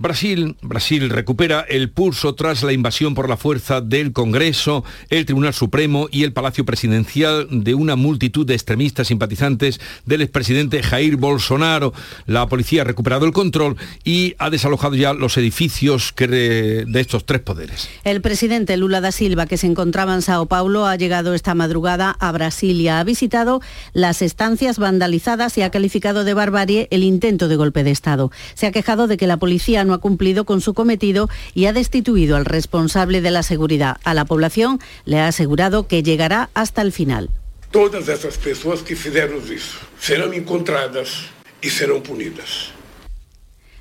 Brasil, 0.02 0.58
Brasil 0.64 1.12
recupera 1.12 1.62
el 1.62 1.92
pulso 1.92 2.34
tras 2.34 2.64
la 2.64 2.74
invasión 2.74 3.14
por 3.14 3.30
la 3.30 3.38
fuerza 3.38 3.82
del 3.82 4.14
Congreso, 4.14 4.84
el 5.10 5.28
Tribunal 5.28 5.54
Supremo 5.54 6.08
y 6.12 6.24
el 6.24 6.34
Palacio 6.34 6.66
Presidencial 6.66 7.48
de 7.52 7.76
una 7.76 7.96
multitud 7.96 8.44
de 8.44 8.56
extremistas 8.56 9.10
simpatizantes 9.10 9.80
del 10.08 10.24
expresidente 10.24 10.82
Jair 10.82 11.18
Bolsonaro. 11.18 11.94
La 12.26 12.48
policía 12.48 12.82
ha 12.82 12.86
recuperado 12.86 13.28
el 13.28 13.32
control 13.32 13.78
y 14.04 14.34
ha 14.40 14.50
desalojado 14.50 14.96
ya 14.96 15.14
los 15.14 15.38
edificios 15.38 16.16
de 16.18 16.88
estos 16.96 17.28
tres 17.28 17.42
poderes. 17.42 17.88
El 18.04 18.22
presidente 18.22 18.78
Lula 18.78 19.02
da 19.02 19.12
Silva, 19.12 19.46
que 19.46 19.58
se 19.58 19.68
encontraba 19.68 20.16
en 20.16 20.24
Sao 20.24 20.48
Paulo, 20.48 20.88
ha 20.88 20.96
llegado 20.96 21.36
esta 21.36 21.54
madrugada 21.54 22.18
a 22.20 22.32
Brasilia. 22.32 23.00
Ha 23.00 23.04
visitado 23.04 23.62
las 23.94 24.24
estancias 24.24 24.80
vandalizadas 24.80 25.60
y 25.60 25.62
ha 25.62 25.70
calificado 25.70 26.24
de 26.24 26.34
barbarie 26.34 26.88
el 26.90 27.04
intento 27.04 27.48
de 27.48 27.56
golpe 27.56 27.84
de 27.84 27.92
Estado. 27.92 28.32
Se 28.56 28.66
ha 28.66 28.72
quejado 28.72 29.06
de 29.06 29.18
que 29.18 29.28
la 29.28 29.38
policía 29.38 29.84
no 29.84 29.91
ha 29.94 30.00
cumplido 30.00 30.46
con 30.46 30.62
su 30.62 30.74
cometido 30.74 31.30
y 31.54 31.66
ha 31.66 31.74
destituido 31.74 32.36
al 32.36 32.46
responsable 32.46 33.22
de 33.22 33.32
la 33.32 33.44
seguridad. 33.44 33.98
A 34.04 34.14
la 34.14 34.26
población 34.26 34.80
le 35.06 35.20
ha 35.20 35.28
asegurado 35.28 35.88
que 35.88 36.04
llegará 36.04 36.50
hasta 36.54 36.82
el 36.82 36.92
final. 36.92 37.30
Todas 37.72 38.10
essas 38.10 38.38
pessoas 38.38 38.82
que 38.82 38.96
fizeram 38.96 39.38
isso 39.38 39.80
serão 40.00 40.34
encontradas 40.34 41.30
e 41.62 41.70
serão 41.70 42.02
punidas. 42.02 42.74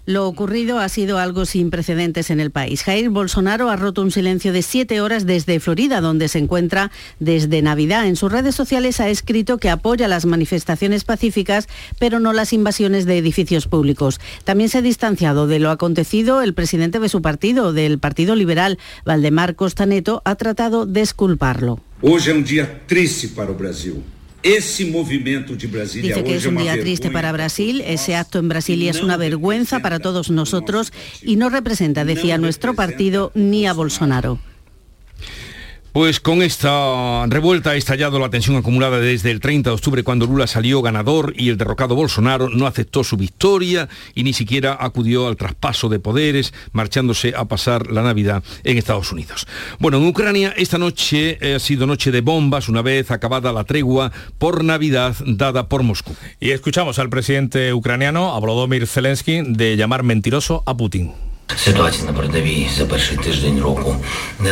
Lo 0.07 0.27
ocurrido 0.27 0.79
ha 0.79 0.89
sido 0.89 1.19
algo 1.19 1.45
sin 1.45 1.71
precedentes 1.71 2.31
en 2.31 2.41
el 2.41 2.51
país. 2.51 2.83
Jair 2.83 3.11
Bolsonaro 3.11 3.71
ha 3.71 3.77
roto 3.77 4.03
un 4.03 4.11
silencio 4.11 4.53
de 4.53 4.63
siete 4.63 5.01
horas 5.01 5.27
desde 5.27 5.61
Florida, 5.61 6.01
donde 6.01 6.29
se 6.29 6.39
encuentra 6.39 6.91
desde 7.19 7.63
Navidad. 7.63 8.07
En 8.07 8.17
sus 8.17 8.33
redes 8.33 8.55
sociales 8.55 9.01
ha 9.01 9.09
escrito 9.09 9.59
que 9.59 9.71
apoya 9.71 10.09
las 10.09 10.27
manifestaciones 10.27 11.05
pacíficas, 11.05 11.69
pero 11.99 12.21
no 12.21 12.33
las 12.33 12.53
invasiones 12.53 13.07
de 13.07 13.19
edificios 13.19 13.67
públicos. 13.67 14.21
También 14.45 14.71
se 14.71 14.79
ha 14.79 14.83
distanciado 14.83 15.47
de 15.47 15.59
lo 15.59 15.71
acontecido 15.71 16.43
el 16.43 16.55
presidente 16.55 16.99
de 16.99 17.09
su 17.09 17.23
partido, 17.23 17.73
del 17.73 17.99
Partido 17.99 18.35
Liberal, 18.35 18.79
Valdemar 19.05 19.55
Costaneto, 19.55 20.23
ha 20.25 20.35
tratado 20.37 20.87
de 20.87 21.01
esculparlo. 21.03 21.81
Hoy 22.03 22.17
es 22.17 22.29
un 22.29 22.45
día 22.45 22.83
triste 22.87 23.29
para 23.29 23.53
Brasil. 23.53 24.03
Ese 24.43 24.87
movimiento 24.87 25.55
de 25.55 25.67
Brasilia 25.67 26.15
Dice 26.15 26.25
que 26.25 26.37
es 26.37 26.47
un 26.47 26.57
día 26.57 26.81
triste 26.81 27.11
para 27.11 27.31
Brasil, 27.31 27.83
ese 27.87 28.17
acto 28.17 28.39
en 28.39 28.49
Brasilia 28.49 28.91
es 28.91 29.03
una 29.03 29.19
vergüenza 29.19 29.81
para 29.81 29.99
todos 29.99 30.31
nosotros 30.31 30.93
y 31.23 31.37
no 31.37 31.51
representa, 31.51 32.05
decía 32.05 32.39
nuestro 32.39 32.75
partido, 32.75 33.33
ni 33.35 33.67
a 33.67 33.75
Bolsonaro. 33.75 34.39
Pues 35.93 36.21
con 36.21 36.41
esta 36.41 37.27
revuelta 37.27 37.71
ha 37.71 37.75
estallado 37.75 38.21
la 38.21 38.31
tensión 38.31 38.57
acumulada 38.57 39.01
desde 39.01 39.33
el 39.33 39.41
30 39.41 39.71
de 39.71 39.75
octubre 39.75 40.05
cuando 40.05 40.25
Lula 40.25 40.47
salió 40.47 40.83
ganador 40.83 41.35
y 41.37 41.49
el 41.49 41.57
derrocado 41.57 41.97
Bolsonaro 41.97 42.49
no 42.49 42.69
aceptó 42.69 43.03
su 43.03 43.17
victoria 43.17 43.89
y 44.15 44.23
ni 44.23 44.33
siquiera 44.33 44.77
acudió 44.79 45.27
al 45.27 45.37
traspaso 45.37 45.89
de 45.89 45.99
poderes, 45.99 46.55
marchándose 46.71 47.35
a 47.37 47.47
pasar 47.47 47.91
la 47.91 48.03
Navidad 48.03 48.45
en 48.63 48.79
Estados 48.79 49.11
Unidos. 49.11 49.49
Bueno, 49.81 49.99
en 49.99 50.07
Ucrania 50.07 50.55
esta 50.57 50.79
noche 50.79 51.39
ha 51.57 51.59
sido 51.59 51.89
noche 51.89 52.13
de 52.13 52.21
bombas 52.21 52.69
una 52.69 52.83
vez 52.83 53.11
acabada 53.11 53.53
la 53.53 53.65
tregua 53.65 54.13
por 54.39 54.63
Navidad 54.63 55.17
dada 55.27 55.69
por 55.69 55.83
Moscú. 55.83 56.15
Y 56.39 56.53
escuchamos 56.53 57.01
al 57.01 57.11
presidente 57.11 57.75
ucraniano, 57.75 58.37
a 58.37 58.39
Volodymyr 58.39 58.87
Zelensky, 58.87 59.43
de 59.45 59.77
llamar 59.77 60.05
mentiroso 60.05 60.63
a 60.67 60.77
Putin. 60.77 61.30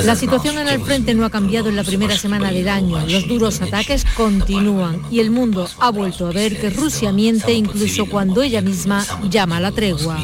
La 0.05 0.17
situación 0.17 0.59
en 0.59 0.69
el 0.69 0.81
frente 0.81 1.15
no 1.15 1.25
ha 1.25 1.31
cambiado 1.31 1.69
en 1.69 1.77
la 1.77 1.85
primera 1.85 2.17
semana 2.17 2.51
del 2.51 2.69
año. 2.69 2.99
Los 3.07 3.27
duros 3.29 3.61
ataques 3.61 4.05
continúan 4.17 5.03
y 5.11 5.21
el 5.21 5.31
mundo 5.31 5.69
ha 5.81 5.91
vuelto 5.91 6.27
a 6.27 6.33
ver 6.33 6.59
que 6.61 6.71
Rusia 6.71 7.13
miente 7.13 7.53
incluso 7.53 8.07
cuando 8.07 8.43
ella 8.43 8.61
misma 8.61 9.05
llama 9.29 9.59
a 9.59 9.61
la 9.61 9.73
tregua. 9.73 10.19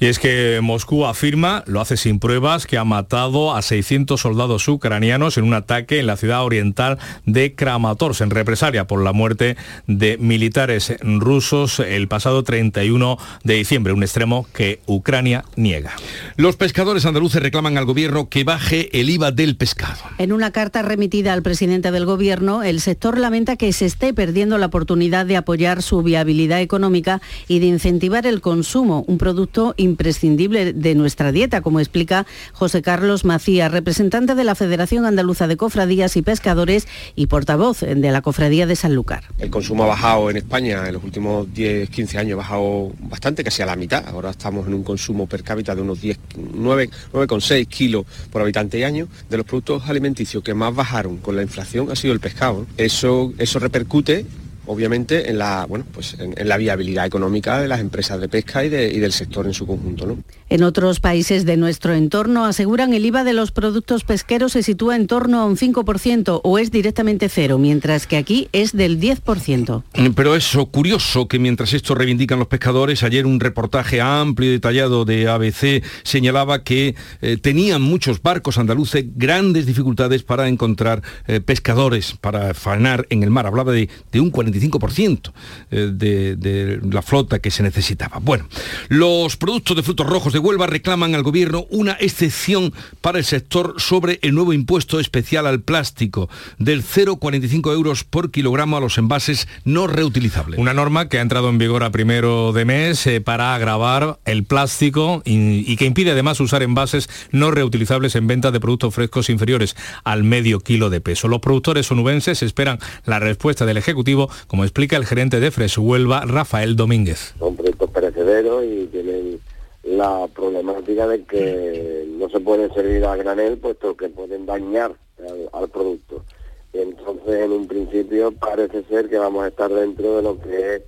Y 0.00 0.06
es 0.06 0.20
que 0.20 0.60
Moscú 0.62 1.06
afirma, 1.06 1.64
lo 1.66 1.80
hace 1.80 1.96
sin 1.96 2.20
pruebas, 2.20 2.66
que 2.66 2.78
ha 2.78 2.84
matado 2.84 3.56
a 3.56 3.62
600 3.62 4.20
soldados 4.20 4.68
ucranianos 4.68 5.38
en 5.38 5.44
un 5.44 5.54
ataque 5.54 5.98
en 5.98 6.06
la 6.06 6.16
ciudad 6.16 6.44
oriental 6.44 6.98
de 7.26 7.54
Kramatorsk, 7.56 8.20
en 8.20 8.30
represalia 8.30 8.86
por 8.86 9.02
la 9.02 9.12
muerte 9.12 9.56
de 9.88 10.16
militares 10.18 10.94
rusos 11.00 11.80
el 11.80 12.06
pasado 12.06 12.44
31 12.44 13.18
de 13.42 13.57
diciembre, 13.58 13.92
un 13.92 14.02
extremo 14.02 14.46
que 14.52 14.80
Ucrania 14.86 15.44
niega. 15.56 15.92
Los 16.36 16.56
pescadores 16.56 17.04
andaluces 17.06 17.42
reclaman 17.42 17.78
al 17.78 17.84
gobierno 17.84 18.28
que 18.28 18.44
baje 18.44 18.88
el 18.98 19.10
IVA 19.10 19.32
del 19.32 19.56
pescado. 19.56 20.00
En 20.18 20.32
una 20.32 20.50
carta 20.50 20.82
remitida 20.82 21.32
al 21.32 21.42
presidente 21.42 21.90
del 21.90 22.06
gobierno, 22.06 22.62
el 22.62 22.80
sector 22.80 23.18
lamenta 23.18 23.56
que 23.56 23.72
se 23.72 23.86
esté 23.86 24.14
perdiendo 24.14 24.58
la 24.58 24.66
oportunidad 24.66 25.26
de 25.26 25.36
apoyar 25.36 25.82
su 25.82 26.02
viabilidad 26.02 26.60
económica 26.60 27.20
y 27.46 27.58
de 27.58 27.66
incentivar 27.66 28.26
el 28.26 28.40
consumo, 28.40 29.04
un 29.06 29.18
producto 29.18 29.74
imprescindible 29.76 30.72
de 30.72 30.94
nuestra 30.94 31.32
dieta, 31.32 31.60
como 31.60 31.80
explica 31.80 32.26
José 32.52 32.82
Carlos 32.82 33.24
Macías, 33.24 33.70
representante 33.70 34.34
de 34.34 34.44
la 34.44 34.54
Federación 34.54 35.06
Andaluza 35.06 35.46
de 35.46 35.56
Cofradías 35.56 36.16
y 36.16 36.22
Pescadores 36.22 36.88
y 37.14 37.26
portavoz 37.26 37.80
de 37.80 38.10
la 38.10 38.22
Cofradía 38.22 38.66
de 38.66 38.76
Sanlúcar. 38.76 39.24
El 39.38 39.50
consumo 39.50 39.84
ha 39.84 39.88
bajado 39.88 40.30
en 40.30 40.36
España 40.36 40.86
en 40.86 40.94
los 40.94 41.04
últimos 41.04 41.48
10-15 41.48 42.16
años, 42.16 42.32
ha 42.34 42.36
bajado 42.36 42.92
bastante, 43.00 43.44
casi 43.48 43.62
a 43.62 43.66
la 43.66 43.76
mitad. 43.76 44.06
Ahora 44.06 44.28
estamos 44.28 44.66
en 44.66 44.74
un 44.74 44.84
consumo 44.84 45.26
per 45.26 45.42
cápita 45.42 45.74
de 45.74 45.80
unos 45.80 46.02
10, 46.02 46.18
9,6 46.54 47.66
kilos 47.66 48.04
por 48.30 48.42
habitante 48.42 48.78
y 48.78 48.82
año. 48.82 49.08
De 49.30 49.38
los 49.38 49.46
productos 49.46 49.88
alimenticios 49.88 50.44
que 50.44 50.52
más 50.52 50.74
bajaron 50.74 51.16
con 51.16 51.34
la 51.34 51.40
inflación 51.40 51.90
ha 51.90 51.96
sido 51.96 52.12
el 52.12 52.20
pescado. 52.20 52.66
Eso, 52.76 53.32
eso 53.38 53.58
repercute 53.58 54.26
obviamente 54.68 55.30
en 55.30 55.38
la, 55.38 55.66
bueno, 55.66 55.84
pues 55.92 56.16
en, 56.18 56.48
la 56.48 56.56
viabilidad 56.56 57.06
económica 57.06 57.60
de 57.60 57.68
las 57.68 57.80
empresas 57.80 58.20
de 58.20 58.28
pesca 58.28 58.64
y, 58.64 58.68
de, 58.68 58.88
y 58.88 58.98
del 58.98 59.12
sector 59.12 59.46
en 59.46 59.54
su 59.54 59.66
conjunto. 59.66 60.06
¿no? 60.06 60.18
En 60.50 60.62
otros 60.62 61.00
países 61.00 61.44
de 61.44 61.56
nuestro 61.56 61.94
entorno 61.94 62.46
aseguran 62.46 62.94
el 62.94 63.04
IVA 63.04 63.24
de 63.24 63.32
los 63.32 63.50
productos 63.50 64.04
pesqueros 64.04 64.52
se 64.52 64.62
sitúa 64.62 64.96
en 64.96 65.06
torno 65.06 65.40
a 65.40 65.44
un 65.44 65.56
5% 65.56 66.40
o 66.42 66.58
es 66.58 66.70
directamente 66.70 67.28
cero, 67.28 67.58
mientras 67.58 68.06
que 68.06 68.16
aquí 68.16 68.48
es 68.52 68.72
del 68.72 69.00
10%. 69.00 69.82
Mm, 69.94 70.10
pero 70.14 70.34
es 70.34 70.56
curioso 70.70 71.28
que 71.28 71.38
mientras 71.38 71.72
esto 71.72 71.94
reivindican 71.94 72.38
los 72.38 72.48
pescadores, 72.48 73.02
ayer 73.02 73.26
un 73.26 73.40
reportaje 73.40 74.00
amplio 74.00 74.48
y 74.48 74.52
detallado 74.52 75.04
de 75.04 75.28
ABC 75.28 75.82
señalaba 76.02 76.62
que 76.62 76.94
eh, 77.20 77.36
tenían 77.36 77.82
muchos 77.82 78.22
barcos 78.22 78.58
andaluces 78.58 79.04
grandes 79.16 79.66
dificultades 79.66 80.22
para 80.22 80.48
encontrar 80.48 81.02
eh, 81.26 81.40
pescadores 81.40 82.14
para 82.20 82.54
fanar 82.54 83.06
en 83.10 83.22
el 83.22 83.30
mar. 83.30 83.46
Hablaba 83.46 83.72
de, 83.72 83.88
de 84.12 84.20
un 84.20 84.30
40 84.30 84.57
25% 84.60 85.32
eh, 85.70 85.90
de, 85.92 86.80
la 86.90 87.02
flota 87.02 87.38
que 87.38 87.50
se 87.50 87.62
necesitaba. 87.62 88.18
Bueno, 88.20 88.46
los 88.88 89.36
productos 89.36 89.76
de 89.76 89.82
frutos 89.82 90.06
rojos 90.06 90.32
de 90.32 90.38
Huelva 90.38 90.66
reclaman 90.66 91.14
al 91.14 91.22
gobierno 91.22 91.66
una 91.70 91.96
excepción 92.00 92.72
para 93.00 93.18
el 93.18 93.24
sector 93.24 93.74
sobre 93.78 94.18
el 94.22 94.34
nuevo 94.34 94.52
impuesto 94.52 95.00
especial 95.00 95.46
al 95.46 95.60
plástico 95.60 96.28
del 96.58 96.82
0,45 96.84 97.72
euros 97.72 98.04
por 98.04 98.30
kilogramo 98.30 98.76
a 98.76 98.80
los 98.80 98.98
envases 98.98 99.48
no 99.64 99.86
reutilizables. 99.86 100.58
Una 100.58 100.74
norma 100.74 101.08
que 101.08 101.18
ha 101.18 101.22
entrado 101.22 101.48
en 101.48 101.58
vigor 101.58 101.84
a 101.84 101.90
primero 101.90 102.52
de 102.52 102.64
mes 102.64 103.06
eh, 103.06 103.20
para 103.20 103.54
agravar 103.54 104.18
el 104.24 104.44
plástico 104.44 105.22
y, 105.24 105.76
que 105.76 105.84
impide 105.84 106.12
además 106.12 106.40
usar 106.40 106.62
envases 106.62 107.08
no 107.30 107.50
reutilizables 107.50 108.16
en 108.16 108.26
venta 108.26 108.50
de 108.50 108.60
productos 108.60 108.94
frescos 108.94 109.30
inferiores 109.30 109.76
al 110.04 110.24
medio 110.24 110.60
kilo 110.60 110.90
de 110.90 111.00
peso. 111.00 111.28
Los 111.28 111.40
productores 111.40 111.90
onubenses 111.90 112.42
esperan 112.42 112.78
la 113.04 113.18
respuesta 113.18 113.66
del 113.66 113.76
Ejecutivo 113.76 114.30
como 114.48 114.64
explica 114.64 114.96
el 114.96 115.06
gerente 115.06 115.38
de 115.38 115.50
Fres 115.50 115.78
Huelva, 115.78 116.22
Rafael 116.26 116.74
Domínguez. 116.74 117.34
Son 117.38 117.54
productos 117.54 117.90
perecederos 117.90 118.64
y 118.64 118.86
tienen 118.86 119.38
la 119.84 120.26
problemática 120.34 121.06
de 121.06 121.22
que 121.24 122.04
no 122.18 122.28
se 122.28 122.40
pueden 122.40 122.72
servir 122.74 123.04
a 123.04 123.14
granel 123.16 123.58
puesto 123.58 123.96
que 123.96 124.08
pueden 124.08 124.46
dañar 124.46 124.92
al, 125.18 125.48
al, 125.52 125.68
producto. 125.68 126.24
Entonces 126.72 127.44
en 127.44 127.52
un 127.52 127.68
principio 127.68 128.32
parece 128.32 128.82
ser 128.84 129.08
que 129.08 129.18
vamos 129.18 129.44
a 129.44 129.48
estar 129.48 129.70
dentro 129.70 130.16
de 130.16 130.22
lo 130.22 130.40
que 130.40 130.76
es 130.76 130.82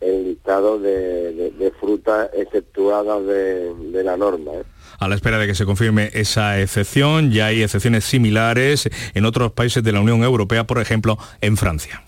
el 0.00 0.24
listado 0.24 0.78
de, 0.78 1.32
de, 1.34 1.50
de 1.50 1.70
frutas 1.72 2.30
exceptuadas 2.32 3.26
de, 3.26 3.74
de 3.92 4.04
la 4.04 4.16
norma. 4.16 4.52
¿eh? 4.54 4.62
a 4.98 5.08
la 5.08 5.14
espera 5.14 5.38
de 5.38 5.46
que 5.46 5.54
se 5.54 5.64
confirme 5.64 6.10
esa 6.12 6.60
excepción. 6.60 7.32
Ya 7.32 7.46
hay 7.46 7.62
excepciones 7.62 8.04
similares 8.04 8.88
en 9.14 9.24
otros 9.24 9.52
países 9.52 9.82
de 9.82 9.92
la 9.92 10.00
Unión 10.00 10.22
Europea, 10.22 10.66
por 10.66 10.78
ejemplo, 10.78 11.18
en 11.40 11.56
Francia. 11.56 12.02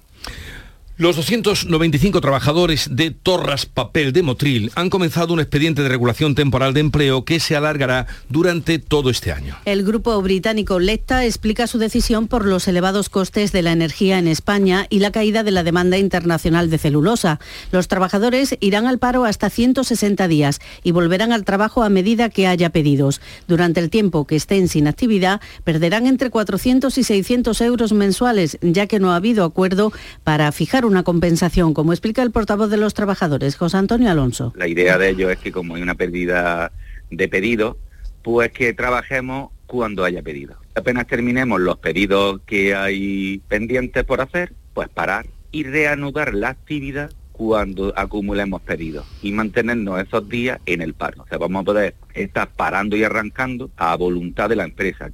Los 1.03 1.17
295 1.17 2.21
trabajadores 2.21 2.95
de 2.95 3.11
Torras 3.11 3.67
Papel 3.67 4.13
de 4.13 4.23
Motril 4.23 4.71
han 4.77 4.89
comenzado 4.89 5.35
un 5.35 5.41
expediente 5.41 5.83
de 5.83 5.89
regulación 5.89 6.37
temporal 6.37 6.75
de 6.75 6.79
empleo 6.79 7.25
que 7.25 7.41
se 7.41 7.57
alargará 7.57 8.07
durante 8.29 8.79
todo 8.79 9.11
este 9.11 9.33
año. 9.33 9.57
El 9.65 9.83
grupo 9.83 10.23
británico 10.23 10.79
Lecta 10.79 11.25
explica 11.25 11.67
su 11.67 11.79
decisión 11.79 12.29
por 12.29 12.47
los 12.47 12.69
elevados 12.69 13.09
costes 13.09 13.51
de 13.51 13.63
la 13.63 13.73
energía 13.73 14.17
en 14.21 14.29
España 14.29 14.87
y 14.91 15.01
la 15.01 15.11
caída 15.11 15.43
de 15.43 15.51
la 15.51 15.65
demanda 15.65 15.99
internacional 15.99 16.71
de 16.71 16.79
celulosa. 16.79 17.41
Los 17.73 17.89
trabajadores 17.89 18.57
irán 18.61 18.87
al 18.87 19.01
paro 19.01 19.25
hasta 19.25 19.51
160 19.51 20.29
días 20.29 20.61
y 20.85 20.93
volverán 20.93 21.33
al 21.33 21.45
trabajo 21.45 21.83
a 21.83 21.89
medida 21.89 22.29
que 22.29 22.47
haya 22.47 22.71
pedidos. 22.71 23.21
Durante 23.49 23.81
el 23.81 23.91
tiempo 23.91 24.25
que 24.25 24.37
estén 24.37 24.69
sin 24.69 24.87
actividad, 24.87 25.41
perderán 25.65 26.07
entre 26.07 26.31
400 26.31 26.97
y 26.97 27.03
600 27.03 27.61
euros 27.61 27.93
mensuales, 27.93 28.57
ya 28.63 28.87
que 28.87 29.01
no 29.01 29.11
ha 29.11 29.17
habido 29.17 29.45
acuerdo 29.45 29.93
para 30.23 30.53
fijar 30.53 30.85
una 30.93 31.03
compensación, 31.03 31.75
como 31.75 31.93
explica 31.93 32.23
el 32.23 32.31
portavoz 32.31 32.71
de 32.71 32.77
los 32.77 32.95
trabajadores, 32.95 33.57
José 33.57 33.79
Antonio 33.79 34.11
Alonso. 34.11 34.53
La 34.57 34.69
idea 34.69 34.99
de 34.99 35.09
ello 35.09 35.31
es 35.31 35.39
que 35.39 35.51
como 35.51 35.75
hay 35.75 35.83
una 35.83 35.95
pérdida 35.95 36.71
de 37.11 37.29
pedidos, 37.29 37.77
pues 38.23 38.53
que 38.53 38.73
trabajemos 38.75 39.51
cuando 39.67 40.05
haya 40.05 40.23
pedido. 40.23 40.57
Apenas 40.75 41.07
terminemos 41.07 41.61
los 41.61 41.79
pedidos 41.79 42.43
que 42.47 42.75
hay 42.75 43.41
pendientes 43.49 44.05
por 44.05 44.21
hacer, 44.21 44.53
pues 44.75 44.89
parar 44.89 45.27
y 45.51 45.65
reanudar 45.65 46.35
la 46.35 46.51
actividad 46.51 47.11
cuando 47.33 47.93
acumulemos 47.97 48.61
pedidos 48.63 49.07
y 49.23 49.33
mantenernos 49.33 50.01
esos 50.01 50.29
días 50.29 50.61
en 50.67 50.83
el 50.83 50.95
paro. 50.95 51.23
O 51.23 51.27
sea, 51.27 51.39
vamos 51.39 51.63
a 51.63 51.65
poder 51.65 51.95
estar 52.15 52.51
parando 52.53 52.97
y 52.97 53.05
arrancando 53.05 53.71
a 53.77 53.97
voluntad 53.97 54.49
de 54.49 54.57
la 54.57 54.65
empresa. 54.65 55.11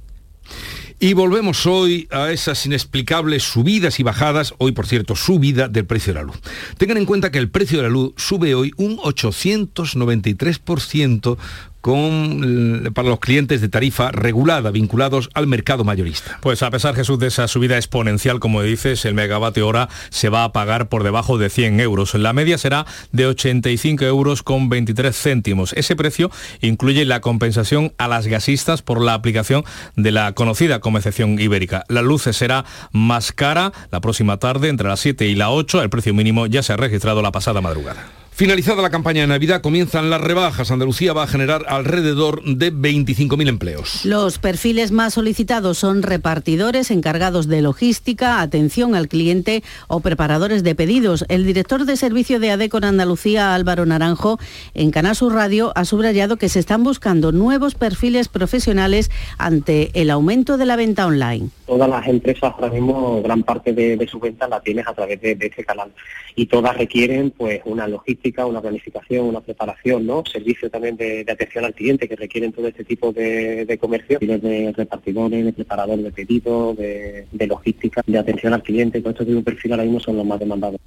Y 1.01 1.13
volvemos 1.13 1.65
hoy 1.65 2.09
a 2.11 2.29
esas 2.29 2.65
inexplicables 2.65 3.43
subidas 3.43 4.01
y 4.01 4.03
bajadas, 4.03 4.53
hoy 4.57 4.73
por 4.73 4.85
cierto, 4.85 5.15
subida 5.15 5.69
del 5.69 5.85
precio 5.85 6.13
de 6.13 6.19
la 6.19 6.25
luz. 6.25 6.35
Tengan 6.77 6.97
en 6.97 7.05
cuenta 7.05 7.31
que 7.31 7.37
el 7.37 7.49
precio 7.49 7.77
de 7.77 7.83
la 7.83 7.89
luz 7.89 8.11
sube 8.17 8.53
hoy 8.53 8.73
un 8.75 8.97
893% 8.97 11.37
con, 11.81 12.91
para 12.93 13.09
los 13.09 13.19
clientes 13.19 13.61
de 13.61 13.69
tarifa 13.69 14.11
regulada 14.11 14.71
vinculados 14.71 15.29
al 15.33 15.47
mercado 15.47 15.83
mayorista. 15.83 16.39
Pues 16.41 16.63
a 16.63 16.71
pesar, 16.71 16.95
Jesús, 16.95 17.19
de 17.19 17.27
esa 17.27 17.47
subida 17.47 17.77
exponencial, 17.77 18.39
como 18.39 18.61
dices, 18.61 19.05
el 19.05 19.13
megavatio 19.13 19.67
hora 19.67 19.89
se 20.09 20.29
va 20.29 20.43
a 20.43 20.51
pagar 20.51 20.89
por 20.89 21.03
debajo 21.03 21.37
de 21.37 21.49
100 21.49 21.79
euros. 21.79 22.13
La 22.15 22.33
media 22.33 22.57
será 22.57 22.85
de 23.11 23.25
85 23.25 24.05
euros 24.05 24.43
con 24.43 24.69
23 24.69 25.15
céntimos. 25.15 25.73
Ese 25.73 25.95
precio 25.95 26.31
incluye 26.61 27.05
la 27.05 27.21
compensación 27.21 27.93
a 27.97 28.07
las 28.07 28.27
gasistas 28.27 28.81
por 28.81 29.01
la 29.01 29.13
aplicación 29.13 29.63
de 29.95 30.11
la 30.11 30.33
conocida 30.33 30.79
como 30.79 30.97
excepción 30.97 31.39
ibérica. 31.39 31.83
La 31.87 32.01
luz 32.01 32.23
será 32.23 32.65
más 32.91 33.31
cara 33.31 33.71
la 33.91 34.01
próxima 34.01 34.37
tarde 34.37 34.69
entre 34.69 34.87
las 34.87 34.99
7 34.99 35.27
y 35.27 35.35
las 35.35 35.49
8. 35.51 35.81
El 35.81 35.89
precio 35.89 36.13
mínimo 36.13 36.47
ya 36.47 36.63
se 36.63 36.73
ha 36.73 36.77
registrado 36.77 37.21
la 37.21 37.31
pasada 37.31 37.61
madrugada. 37.61 38.18
Finalizada 38.39 38.81
la 38.81 38.89
campaña 38.89 39.23
de 39.23 39.27
Navidad, 39.27 39.59
comienzan 39.61 40.09
las 40.09 40.21
rebajas. 40.21 40.71
Andalucía 40.71 41.11
va 41.11 41.23
a 41.23 41.27
generar 41.27 41.65
alrededor 41.67 42.41
de 42.41 42.71
25.000 42.71 43.49
empleos. 43.49 44.05
Los 44.05 44.39
perfiles 44.39 44.93
más 44.93 45.15
solicitados 45.15 45.77
son 45.77 46.03
repartidores, 46.03 46.89
encargados 46.89 47.49
de 47.49 47.61
logística, 47.61 48.39
atención 48.39 48.95
al 48.95 49.09
cliente 49.09 49.61
o 49.89 49.99
preparadores 49.99 50.63
de 50.63 50.73
pedidos. 50.73 51.25
El 51.27 51.45
director 51.45 51.83
de 51.83 51.97
servicio 51.97 52.39
de 52.39 52.51
ADECO 52.51 52.77
en 52.77 52.85
Andalucía, 52.85 53.53
Álvaro 53.53 53.85
Naranjo, 53.85 54.39
en 54.73 54.91
Canal 54.91 55.17
Sur 55.17 55.33
Radio 55.33 55.73
ha 55.75 55.83
subrayado 55.83 56.37
que 56.37 56.47
se 56.47 56.59
están 56.59 56.85
buscando 56.85 57.33
nuevos 57.33 57.75
perfiles 57.75 58.29
profesionales 58.29 59.11
ante 59.37 59.91
el 59.99 60.09
aumento 60.09 60.57
de 60.57 60.65
la 60.65 60.77
venta 60.77 61.07
online. 61.07 61.49
Todas 61.67 61.89
las 61.89 62.07
empresas 62.07 62.53
ahora 62.55 62.69
mismo, 62.69 63.21
gran 63.21 63.43
parte 63.43 63.73
de, 63.73 64.07
su 64.09 64.17
venta 64.17 64.47
la 64.47 64.61
tienes 64.61 64.87
a 64.87 64.93
través 64.93 65.19
de, 65.19 65.35
de 65.35 65.47
este 65.47 65.65
canal 65.65 65.91
y 66.37 66.45
todas 66.45 66.77
requieren 66.77 67.31
pues 67.31 67.61
una 67.65 67.85
logística 67.85 68.28
una 68.45 68.61
planificación, 68.61 69.25
una 69.25 69.41
preparación, 69.41 70.05
¿no? 70.05 70.23
Servicio 70.31 70.69
también 70.69 70.95
de, 70.95 71.25
atención 71.29 71.65
al 71.65 71.73
cliente 71.73 72.07
que 72.07 72.15
requieren 72.15 72.51
todo 72.51 72.67
este 72.67 72.83
tipo 72.83 73.11
de, 73.11 73.65
de 73.65 73.77
comercio, 73.77 74.19
de 74.19 74.73
repartidores, 74.75 75.45
de 75.45 75.53
preparadores 75.53 76.03
de 76.03 76.11
pedidos, 76.11 76.77
de, 76.77 77.27
de 77.31 77.47
logística, 77.47 78.01
de 78.05 78.17
atención 78.17 78.53
al 78.53 78.63
cliente, 78.63 79.01
todo 79.01 79.11
estos 79.11 79.27
tipo 79.27 79.39
de 79.39 79.43
perfil 79.43 79.71
ahora 79.71 79.83
mismo 79.83 79.99
son 79.99 80.17
los 80.17 80.25
más 80.25 80.39
demandados 80.39 80.79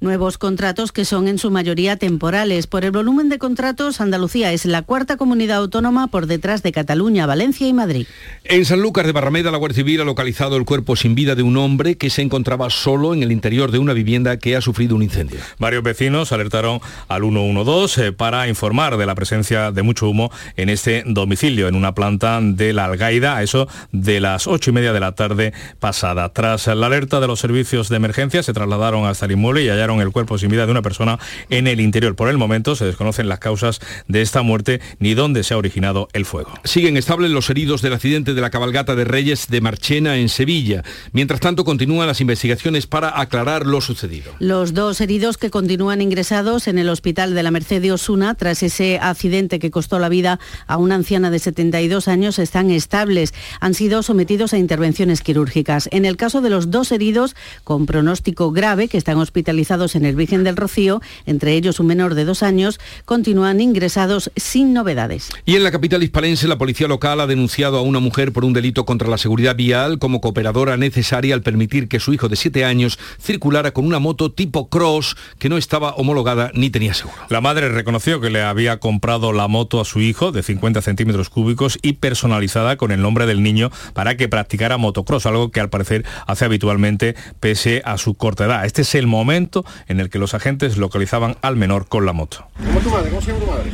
nuevos 0.00 0.38
contratos 0.38 0.92
que 0.92 1.04
son 1.04 1.28
en 1.28 1.38
su 1.38 1.50
mayoría 1.50 1.96
temporales. 1.96 2.66
Por 2.66 2.84
el 2.84 2.90
volumen 2.90 3.28
de 3.28 3.38
contratos, 3.38 4.00
Andalucía 4.00 4.52
es 4.52 4.66
la 4.66 4.82
cuarta 4.82 5.16
comunidad 5.16 5.58
autónoma 5.58 6.08
por 6.08 6.26
detrás 6.26 6.62
de 6.62 6.72
Cataluña, 6.72 7.26
Valencia 7.26 7.66
y 7.66 7.72
Madrid. 7.72 8.06
En 8.44 8.64
Sanlúcar 8.64 9.06
de 9.06 9.12
Barrameda, 9.12 9.50
la 9.50 9.58
Guardia 9.58 9.76
Civil 9.76 10.00
ha 10.00 10.04
localizado 10.04 10.56
el 10.56 10.64
cuerpo 10.64 10.96
sin 10.96 11.14
vida 11.14 11.34
de 11.34 11.42
un 11.42 11.56
hombre 11.56 11.96
que 11.96 12.10
se 12.10 12.22
encontraba 12.22 12.70
solo 12.70 13.14
en 13.14 13.22
el 13.22 13.32
interior 13.32 13.70
de 13.70 13.78
una 13.78 13.92
vivienda 13.92 14.38
que 14.38 14.56
ha 14.56 14.60
sufrido 14.60 14.96
un 14.96 15.02
incendio. 15.02 15.40
Varios 15.58 15.82
vecinos 15.82 16.32
alertaron 16.32 16.80
al 17.08 17.22
112 17.22 18.06
eh, 18.06 18.12
para 18.12 18.48
informar 18.48 18.96
de 18.96 19.06
la 19.06 19.14
presencia 19.14 19.72
de 19.72 19.82
mucho 19.82 20.08
humo 20.08 20.30
en 20.56 20.68
este 20.68 21.02
domicilio, 21.06 21.68
en 21.68 21.74
una 21.74 21.94
planta 21.94 22.38
de 22.42 22.72
la 22.72 22.84
Algaida, 22.84 23.36
a 23.36 23.42
eso 23.42 23.66
de 23.92 24.20
las 24.20 24.46
ocho 24.46 24.70
y 24.70 24.72
media 24.74 24.92
de 24.92 25.00
la 25.00 25.12
tarde 25.12 25.52
pasada. 25.80 26.32
Tras 26.32 26.66
la 26.66 26.86
alerta 26.86 27.20
de 27.20 27.26
los 27.26 27.40
servicios 27.40 27.88
de 27.88 27.96
emergencia, 27.96 28.42
se 28.42 28.52
trasladaron 28.52 29.06
hasta 29.06 29.26
el 29.26 29.32
inmueble 29.32 29.64
y 29.64 29.68
allá 29.68 29.86
el 29.86 30.12
cuerpo 30.12 30.38
sin 30.38 30.50
vida 30.50 30.66
de 30.66 30.72
una 30.72 30.82
persona 30.82 31.18
en 31.50 31.66
el 31.66 31.80
interior. 31.80 32.16
Por 32.16 32.28
el 32.28 32.38
momento 32.38 32.76
se 32.76 32.84
desconocen 32.84 33.28
las 33.28 33.38
causas 33.38 33.80
de 34.08 34.22
esta 34.22 34.42
muerte 34.42 34.80
ni 34.98 35.14
dónde 35.14 35.44
se 35.44 35.54
ha 35.54 35.56
originado 35.56 36.08
el 36.12 36.24
fuego. 36.24 36.52
Siguen 36.64 36.96
estables 36.96 37.30
los 37.30 37.48
heridos 37.50 37.82
del 37.82 37.92
accidente 37.92 38.34
de 38.34 38.40
la 38.40 38.50
cabalgata 38.50 38.94
de 38.94 39.04
Reyes 39.04 39.48
de 39.48 39.60
Marchena 39.60 40.16
en 40.16 40.28
Sevilla. 40.28 40.82
Mientras 41.12 41.40
tanto, 41.40 41.64
continúan 41.64 42.06
las 42.06 42.20
investigaciones 42.20 42.86
para 42.86 43.20
aclarar 43.20 43.66
lo 43.66 43.80
sucedido. 43.80 44.32
Los 44.38 44.74
dos 44.74 45.00
heridos 45.00 45.38
que 45.38 45.50
continúan 45.50 46.02
ingresados 46.02 46.65
en 46.66 46.78
el 46.78 46.88
hospital 46.88 47.34
de 47.34 47.42
la 47.42 47.50
Merced 47.50 47.82
de 47.82 47.92
Osuna 47.92 48.34
tras 48.34 48.62
ese 48.62 48.98
accidente 49.00 49.58
que 49.58 49.70
costó 49.70 49.98
la 49.98 50.08
vida 50.08 50.38
a 50.66 50.76
una 50.76 50.94
anciana 50.94 51.30
de 51.30 51.38
72 51.38 52.08
años 52.08 52.38
están 52.38 52.70
estables. 52.70 53.34
Han 53.60 53.74
sido 53.74 54.02
sometidos 54.02 54.52
a 54.52 54.58
intervenciones 54.58 55.20
quirúrgicas. 55.20 55.88
En 55.92 56.04
el 56.04 56.16
caso 56.16 56.40
de 56.40 56.50
los 56.50 56.70
dos 56.70 56.92
heridos 56.92 57.36
con 57.64 57.86
pronóstico 57.86 58.50
grave 58.52 58.88
que 58.88 58.98
están 58.98 59.18
hospitalizados 59.18 59.94
en 59.94 60.04
el 60.04 60.16
Virgen 60.16 60.44
del 60.44 60.56
Rocío, 60.56 61.00
entre 61.26 61.54
ellos 61.54 61.80
un 61.80 61.86
menor 61.86 62.14
de 62.14 62.24
dos 62.24 62.42
años, 62.42 62.78
continúan 63.04 63.60
ingresados 63.60 64.30
sin 64.36 64.72
novedades. 64.72 65.28
Y 65.44 65.56
en 65.56 65.64
la 65.64 65.70
capital 65.70 66.02
hispalense, 66.02 66.48
la 66.48 66.58
policía 66.58 66.88
local 66.88 67.20
ha 67.20 67.26
denunciado 67.26 67.78
a 67.78 67.82
una 67.82 68.00
mujer 68.00 68.32
por 68.32 68.44
un 68.44 68.52
delito 68.52 68.84
contra 68.84 69.08
la 69.08 69.18
seguridad 69.18 69.56
vial 69.56 69.98
como 69.98 70.20
cooperadora 70.20 70.76
necesaria 70.76 71.34
al 71.34 71.42
permitir 71.42 71.88
que 71.88 72.00
su 72.00 72.12
hijo 72.12 72.28
de 72.28 72.36
siete 72.36 72.64
años 72.64 72.98
circulara 73.20 73.72
con 73.72 73.86
una 73.86 73.98
moto 73.98 74.32
tipo 74.32 74.68
cross 74.68 75.16
que 75.38 75.48
no 75.48 75.56
estaba 75.56 75.94
homologada 75.94 76.50
ni 76.56 76.70
tenía 76.70 76.94
seguro. 76.94 77.16
La 77.28 77.40
madre 77.40 77.68
reconoció 77.68 78.20
que 78.20 78.30
le 78.30 78.42
había 78.42 78.78
comprado 78.78 79.32
la 79.32 79.48
moto 79.48 79.80
a 79.80 79.84
su 79.84 80.00
hijo 80.00 80.32
de 80.32 80.42
50 80.42 80.82
centímetros 80.82 81.30
cúbicos 81.30 81.78
y 81.82 81.94
personalizada 81.94 82.76
con 82.76 82.90
el 82.92 83.02
nombre 83.02 83.26
del 83.26 83.42
niño 83.42 83.70
para 83.92 84.16
que 84.16 84.28
practicara 84.28 84.76
motocross, 84.76 85.26
algo 85.26 85.50
que 85.50 85.60
al 85.60 85.70
parecer 85.70 86.04
hace 86.26 86.44
habitualmente 86.44 87.14
pese 87.40 87.82
a 87.84 87.98
su 87.98 88.14
corta 88.14 88.46
edad. 88.46 88.64
Este 88.64 88.82
es 88.82 88.94
el 88.94 89.06
momento 89.06 89.64
en 89.88 90.00
el 90.00 90.10
que 90.10 90.18
los 90.18 90.34
agentes 90.34 90.76
localizaban 90.76 91.36
al 91.42 91.56
menor 91.56 91.88
con 91.88 92.06
la 92.06 92.12
moto. 92.12 92.46
¿Cómo 92.64 92.80
tu 92.80 92.90
madre? 92.90 93.10
¿Cómo 93.10 93.22
se 93.22 93.32
llama 93.32 93.44
tu 93.44 93.50
madre? 93.50 93.70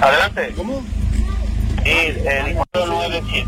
Adelante. 0.00 0.52
¿Cómo? 0.56 0.82
Sí, 1.82 1.90
el 1.90 2.54
97. 2.74 3.46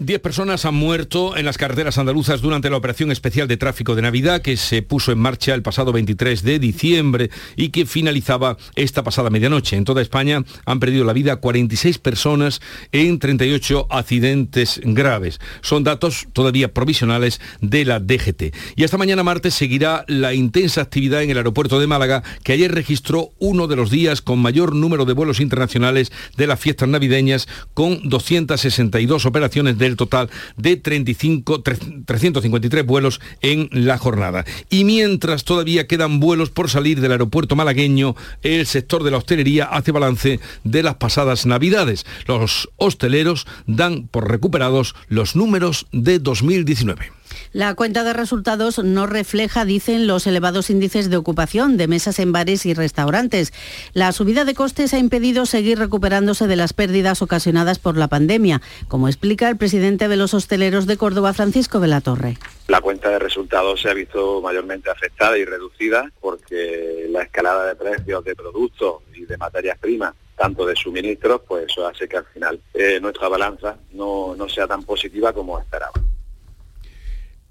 Diez 0.00 0.18
personas 0.18 0.64
han 0.64 0.74
muerto 0.74 1.36
en 1.36 1.44
las 1.44 1.56
carreteras 1.56 1.98
andaluzas 1.98 2.40
durante 2.40 2.68
la 2.68 2.76
operación 2.76 3.12
especial 3.12 3.46
de 3.46 3.56
tráfico 3.56 3.94
de 3.94 4.02
Navidad 4.02 4.42
que 4.42 4.56
se 4.56 4.82
puso 4.82 5.12
en 5.12 5.20
marcha 5.20 5.54
el 5.54 5.62
pasado 5.62 5.92
23 5.92 6.42
de 6.42 6.58
diciembre 6.58 7.30
y 7.54 7.68
que 7.68 7.86
finalizaba 7.86 8.56
esta 8.74 9.04
pasada 9.04 9.30
medianoche. 9.30 9.76
En 9.76 9.84
toda 9.84 10.02
España 10.02 10.42
han 10.66 10.80
perdido 10.80 11.04
la 11.04 11.12
vida 11.12 11.36
46 11.36 11.98
personas 11.98 12.60
en 12.90 13.20
38 13.20 13.86
accidentes 13.88 14.80
graves. 14.82 15.38
Son 15.60 15.84
datos 15.84 16.26
todavía 16.32 16.74
provisionales 16.74 17.40
de 17.60 17.84
la 17.84 18.00
DGT. 18.00 18.52
Y 18.74 18.82
hasta 18.82 18.98
mañana 18.98 19.22
martes 19.22 19.54
seguirá 19.54 20.04
la 20.08 20.34
intensa 20.34 20.80
actividad 20.80 21.22
en 21.22 21.30
el 21.30 21.36
aeropuerto 21.36 21.78
de 21.78 21.86
Málaga 21.86 22.24
que 22.42 22.52
ayer 22.52 22.74
registró 22.74 23.30
uno 23.38 23.68
de 23.68 23.76
los 23.76 23.92
días 23.92 24.22
con 24.22 24.40
mayor 24.40 24.74
número 24.74 25.04
de 25.04 25.12
vuelos 25.12 25.38
internacionales 25.38 26.10
de 26.36 26.48
las 26.48 26.58
fiestas 26.58 26.88
navideñas 26.88 27.46
con 27.74 28.08
262 28.08 29.24
operaciones 29.24 29.78
de 29.78 29.83
del 29.84 29.96
total 29.96 30.30
de 30.56 30.76
35, 30.76 31.62
353 31.62 32.86
vuelos 32.86 33.20
en 33.40 33.68
la 33.72 33.98
jornada. 33.98 34.44
Y 34.70 34.84
mientras 34.84 35.44
todavía 35.44 35.86
quedan 35.86 36.20
vuelos 36.20 36.50
por 36.50 36.70
salir 36.70 37.00
del 37.00 37.12
aeropuerto 37.12 37.56
malagueño, 37.56 38.16
el 38.42 38.66
sector 38.66 39.02
de 39.02 39.10
la 39.10 39.18
hostelería 39.18 39.66
hace 39.66 39.92
balance 39.92 40.40
de 40.64 40.82
las 40.82 40.96
pasadas 40.96 41.46
navidades. 41.46 42.06
Los 42.26 42.70
hosteleros 42.76 43.46
dan 43.66 44.08
por 44.08 44.30
recuperados 44.30 44.94
los 45.08 45.36
números 45.36 45.86
de 45.92 46.18
2019. 46.18 47.12
La 47.52 47.74
cuenta 47.74 48.04
de 48.04 48.12
resultados 48.12 48.82
no 48.82 49.06
refleja, 49.06 49.64
dicen, 49.64 50.06
los 50.06 50.26
elevados 50.26 50.70
índices 50.70 51.10
de 51.10 51.16
ocupación 51.16 51.76
de 51.76 51.88
mesas 51.88 52.18
en 52.18 52.32
bares 52.32 52.66
y 52.66 52.74
restaurantes. 52.74 53.52
La 53.92 54.12
subida 54.12 54.44
de 54.44 54.54
costes 54.54 54.94
ha 54.94 54.98
impedido 54.98 55.46
seguir 55.46 55.78
recuperándose 55.78 56.46
de 56.46 56.56
las 56.56 56.72
pérdidas 56.72 57.22
ocasionadas 57.22 57.78
por 57.78 57.96
la 57.96 58.08
pandemia, 58.08 58.60
como 58.88 59.08
explica 59.08 59.48
el 59.48 59.56
presidente 59.56 60.08
de 60.08 60.16
los 60.16 60.34
hosteleros 60.34 60.86
de 60.86 60.96
Córdoba, 60.96 61.32
Francisco 61.32 61.80
Torre. 62.02 62.38
La 62.68 62.80
cuenta 62.80 63.10
de 63.10 63.18
resultados 63.18 63.80
se 63.80 63.90
ha 63.90 63.94
visto 63.94 64.40
mayormente 64.40 64.90
afectada 64.90 65.36
y 65.38 65.44
reducida 65.44 66.10
porque 66.20 67.06
la 67.10 67.22
escalada 67.22 67.66
de 67.66 67.76
precios 67.76 68.24
de 68.24 68.34
productos 68.34 69.02
y 69.14 69.24
de 69.24 69.36
materias 69.36 69.78
primas 69.78 70.14
tanto 70.36 70.66
de 70.66 70.74
suministros, 70.74 71.42
pues 71.46 71.66
eso 71.70 71.86
hace 71.86 72.08
que 72.08 72.16
al 72.16 72.24
final 72.26 72.60
eh, 72.74 72.98
nuestra 73.00 73.28
balanza 73.28 73.76
no, 73.92 74.34
no 74.36 74.48
sea 74.48 74.66
tan 74.66 74.82
positiva 74.82 75.32
como 75.32 75.58
esperaba. 75.58 75.92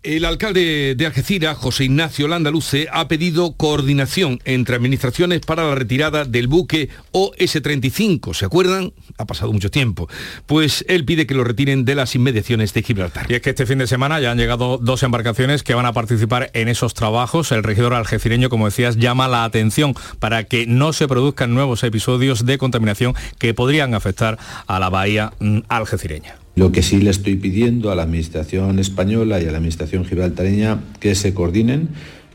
El 0.04 0.26
alcalde 0.26 0.96
de 0.98 1.06
Algeciras, 1.06 1.58
José 1.58 1.86
Ignacio 1.86 2.28
Landaluce, 2.28 2.90
ha 2.92 3.08
pedido 3.08 3.54
coordinación 3.54 4.42
entre 4.44 4.76
administraciones 4.76 5.40
para 5.40 5.66
la 5.66 5.76
retirada 5.76 6.26
del 6.26 6.50
buque 6.50 6.90
OS-35. 7.14 8.34
¿Se 8.34 8.44
acuerdan? 8.44 8.92
Ha 9.18 9.24
pasado 9.26 9.54
mucho 9.54 9.72
tiempo. 9.72 10.10
Pues 10.46 10.84
él 10.90 11.06
pide 11.06 11.26
que 11.26 11.34
lo 11.34 11.46
retiren 11.46 11.86
de 11.86 11.96
las 11.96 12.16
inmediaciones 12.16 12.74
de 12.74 12.84
Gibraltar. 12.84 13.32
Y 13.32 13.36
es 13.36 13.42
que 13.42 13.52
este 13.52 13.66
fin 13.66 13.78
de 13.78 13.88
semana 13.88 14.20
ya 14.20 14.32
han 14.32 14.38
llegado 14.38 14.78
dos 14.78 15.04
embarcaciones 15.04 15.64
que 15.64 15.74
van 15.74 15.86
a 15.86 15.94
participar 15.94 16.52
en 16.54 16.68
esos 16.68 16.94
trabajos. 16.94 17.54
El 17.54 17.64
regidor 17.64 17.94
algecireño, 17.94 18.50
como 18.50 18.66
decías, 18.66 18.98
llama 18.98 19.30
la 19.30 19.46
atención 19.46 19.96
para 20.20 20.44
que 20.44 20.68
no 20.68 20.92
se 20.92 21.08
produzcan 21.08 21.54
nuevos 21.54 21.82
episodios 21.86 22.46
de 22.46 22.58
contaminación 22.58 23.16
que 23.38 23.54
podrían 23.54 23.94
afectar 23.94 24.38
a 24.68 24.80
la 24.80 24.90
bahía 24.90 25.32
mm, 25.40 25.60
algecireña. 25.70 26.43
Lo 26.56 26.72
que 26.72 26.84
sí 26.84 27.00
le 27.00 27.10
estoy 27.10 27.36
pidiendo 27.36 27.92
a 27.92 27.96
la 27.96 28.04
Administración 28.04 28.78
española 28.78 29.42
y 29.42 29.46
a 29.48 29.52
la 29.52 29.58
Administración 29.58 30.06
gibraltareña 30.06 30.82
que 31.00 31.16
se 31.16 31.34
coordinen, 31.34 31.90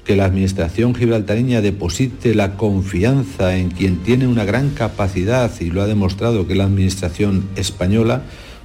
que 0.05 0.17
la 0.17 0.25
Administración 0.25 0.97
gibraltareña 0.97 1.61
deposite 1.61 2.35
la 2.35 2.57
confianza 2.57 3.57
en 3.57 3.71
quien 3.71 3.99
tiene 3.99 4.27
una 4.27 4.45
gran 4.45 4.71
capacidad 4.71 5.53
y 5.61 5.67
lo 5.67 5.83
ha 5.83 5.87
demostrado 5.87 6.49
que 6.49 6.57
la 6.57 6.65
Administración 6.65 7.45
española, 7.55 8.23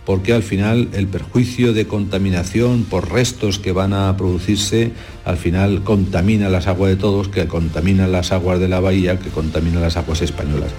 porque 0.07 0.33
al 0.33 0.41
final 0.41 0.89
el 0.93 1.07
perjuicio 1.07 1.73
de 1.73 1.85
contaminación 1.85 2.83
por 2.83 3.11
restos 3.11 3.59
que 3.59 3.73
van 3.73 3.93
a 3.93 4.17
producirse, 4.17 4.91
al 5.23 5.37
final 5.37 5.83
contamina 5.83 6.49
las 6.49 6.65
aguas 6.65 6.89
de 6.89 6.97
todos, 6.97 7.27
que 7.27 7.45
contamina 7.45 8.07
las 8.07 8.31
aguas 8.31 8.59
de 8.59 8.69
la 8.69 8.79
bahía, 8.79 9.19
que 9.19 9.29
contamina 9.29 9.79
las 9.79 9.97
aguas 9.97 10.23
españolas. 10.23 10.71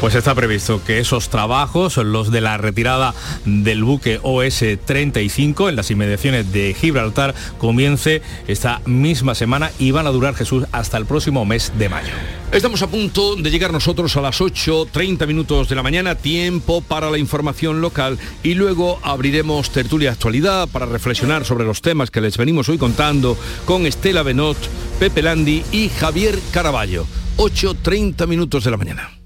Pues 0.00 0.14
está 0.14 0.34
previsto 0.34 0.82
que 0.84 0.98
esos 0.98 1.28
trabajos, 1.28 1.96
los 1.96 2.30
de 2.30 2.40
la 2.40 2.58
retirada 2.58 3.14
del 3.44 3.84
buque 3.84 4.20
OS-35 4.22 5.68
en 5.68 5.76
las 5.76 5.90
inmediaciones 5.90 6.52
de 6.52 6.74
Gibraltar, 6.74 7.34
comience 7.58 8.22
esta 8.46 8.80
misma 8.86 9.34
semana 9.34 9.70
y 9.78 9.90
van 9.90 10.06
a 10.06 10.10
durar 10.10 10.34
Jesús 10.34 10.64
hasta 10.72 10.96
el 10.96 11.06
próximo 11.06 11.44
mes 11.44 11.72
de 11.78 11.88
mayo. 11.88 12.12
Estamos 12.52 12.82
a 12.82 12.86
punto 12.86 13.34
de 13.34 13.50
llegar 13.50 13.72
nosotros 13.72 14.16
a 14.16 14.20
las 14.20 14.40
8.30 14.40 15.26
minutos 15.26 15.68
de 15.68 15.74
la 15.74 15.82
mañana, 15.82 16.14
tiempo 16.14 16.82
para 16.82 17.10
la 17.10 17.18
información 17.18 17.80
local 17.80 18.18
y 18.42 18.54
luego 18.54 19.00
abriremos 19.02 19.70
tertulia 19.70 20.12
actualidad 20.12 20.68
para 20.68 20.86
reflexionar 20.86 21.44
sobre 21.44 21.64
los 21.64 21.82
temas 21.82 22.10
que 22.10 22.20
les 22.20 22.36
venimos 22.36 22.68
hoy 22.68 22.78
contando 22.78 23.36
con 23.64 23.86
Estela 23.86 24.22
Benot, 24.22 24.56
Pepe 24.98 25.22
Landi 25.22 25.64
y 25.72 25.88
Javier 25.88 26.38
Caraballo. 26.52 27.06
8.30 27.36 28.26
minutos 28.28 28.62
de 28.62 28.70
la 28.70 28.76
mañana. 28.76 29.23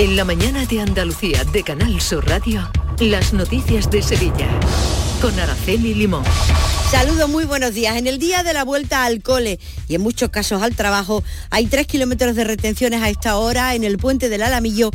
En 0.00 0.16
la 0.16 0.24
mañana 0.24 0.64
de 0.64 0.80
Andalucía 0.80 1.44
de 1.44 1.62
Canal 1.62 2.00
Sur 2.00 2.26
Radio, 2.26 2.66
las 3.00 3.34
noticias 3.34 3.90
de 3.90 4.00
Sevilla 4.00 4.48
con 5.20 5.38
Araceli 5.38 5.92
Limón. 5.92 6.24
Saludos, 6.90 7.28
muy 7.28 7.44
buenos 7.44 7.74
días. 7.74 7.98
En 7.98 8.06
el 8.06 8.18
día 8.18 8.42
de 8.42 8.54
la 8.54 8.64
vuelta 8.64 9.04
al 9.04 9.22
cole 9.22 9.60
y 9.88 9.96
en 9.96 10.00
muchos 10.00 10.30
casos 10.30 10.62
al 10.62 10.74
trabajo, 10.74 11.22
hay 11.50 11.66
tres 11.66 11.86
kilómetros 11.86 12.34
de 12.34 12.44
retenciones 12.44 13.02
a 13.02 13.10
esta 13.10 13.36
hora 13.36 13.74
en 13.74 13.84
el 13.84 13.98
puente 13.98 14.30
del 14.30 14.42
Alamillo 14.42 14.90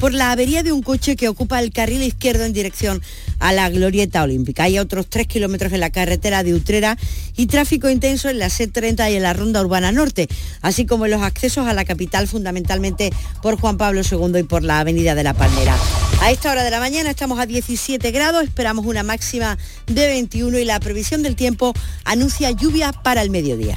por 0.00 0.14
la 0.14 0.32
avería 0.32 0.62
de 0.62 0.72
un 0.72 0.82
coche 0.82 1.14
que 1.14 1.28
ocupa 1.28 1.60
el 1.60 1.72
carril 1.72 2.02
izquierdo 2.02 2.44
en 2.44 2.54
dirección 2.54 3.02
a 3.38 3.52
la 3.52 3.68
Glorieta 3.68 4.22
Olímpica. 4.22 4.64
Hay 4.64 4.78
otros 4.78 5.06
tres 5.08 5.26
kilómetros 5.26 5.74
en 5.74 5.80
la 5.80 5.90
carretera 5.90 6.42
de 6.42 6.54
Utrera 6.54 6.96
y 7.36 7.46
tráfico 7.46 7.90
intenso 7.90 8.30
en 8.30 8.38
la 8.38 8.46
C30 8.46 9.12
y 9.12 9.16
en 9.16 9.22
la 9.22 9.34
Ronda 9.34 9.60
Urbana 9.60 9.92
Norte, 9.92 10.26
así 10.62 10.86
como 10.86 11.04
en 11.04 11.10
los 11.10 11.22
accesos 11.22 11.66
a 11.66 11.74
la 11.74 11.84
capital 11.84 12.26
fundamentalmente 12.26 13.12
por 13.42 13.60
Juan 13.60 13.76
Pablo 13.76 14.00
II 14.00 14.38
y 14.38 14.42
por 14.44 14.64
la 14.64 14.80
Avenida 14.80 15.14
de 15.14 15.22
la 15.22 15.34
Palmera. 15.34 15.76
A 16.22 16.30
esta 16.30 16.50
hora 16.50 16.64
de 16.64 16.70
la 16.70 16.80
mañana 16.80 17.10
estamos 17.10 17.38
a 17.38 17.44
17 17.44 18.10
grados, 18.10 18.42
esperamos 18.44 18.86
una 18.86 19.02
máxima 19.02 19.58
de 19.86 20.06
21 20.06 20.58
y 20.58 20.64
la 20.64 20.80
previsión 20.80 21.22
del 21.22 21.36
tiempo 21.36 21.74
anuncia 22.04 22.50
lluvia 22.52 22.92
para 22.92 23.20
el 23.20 23.28
mediodía. 23.28 23.76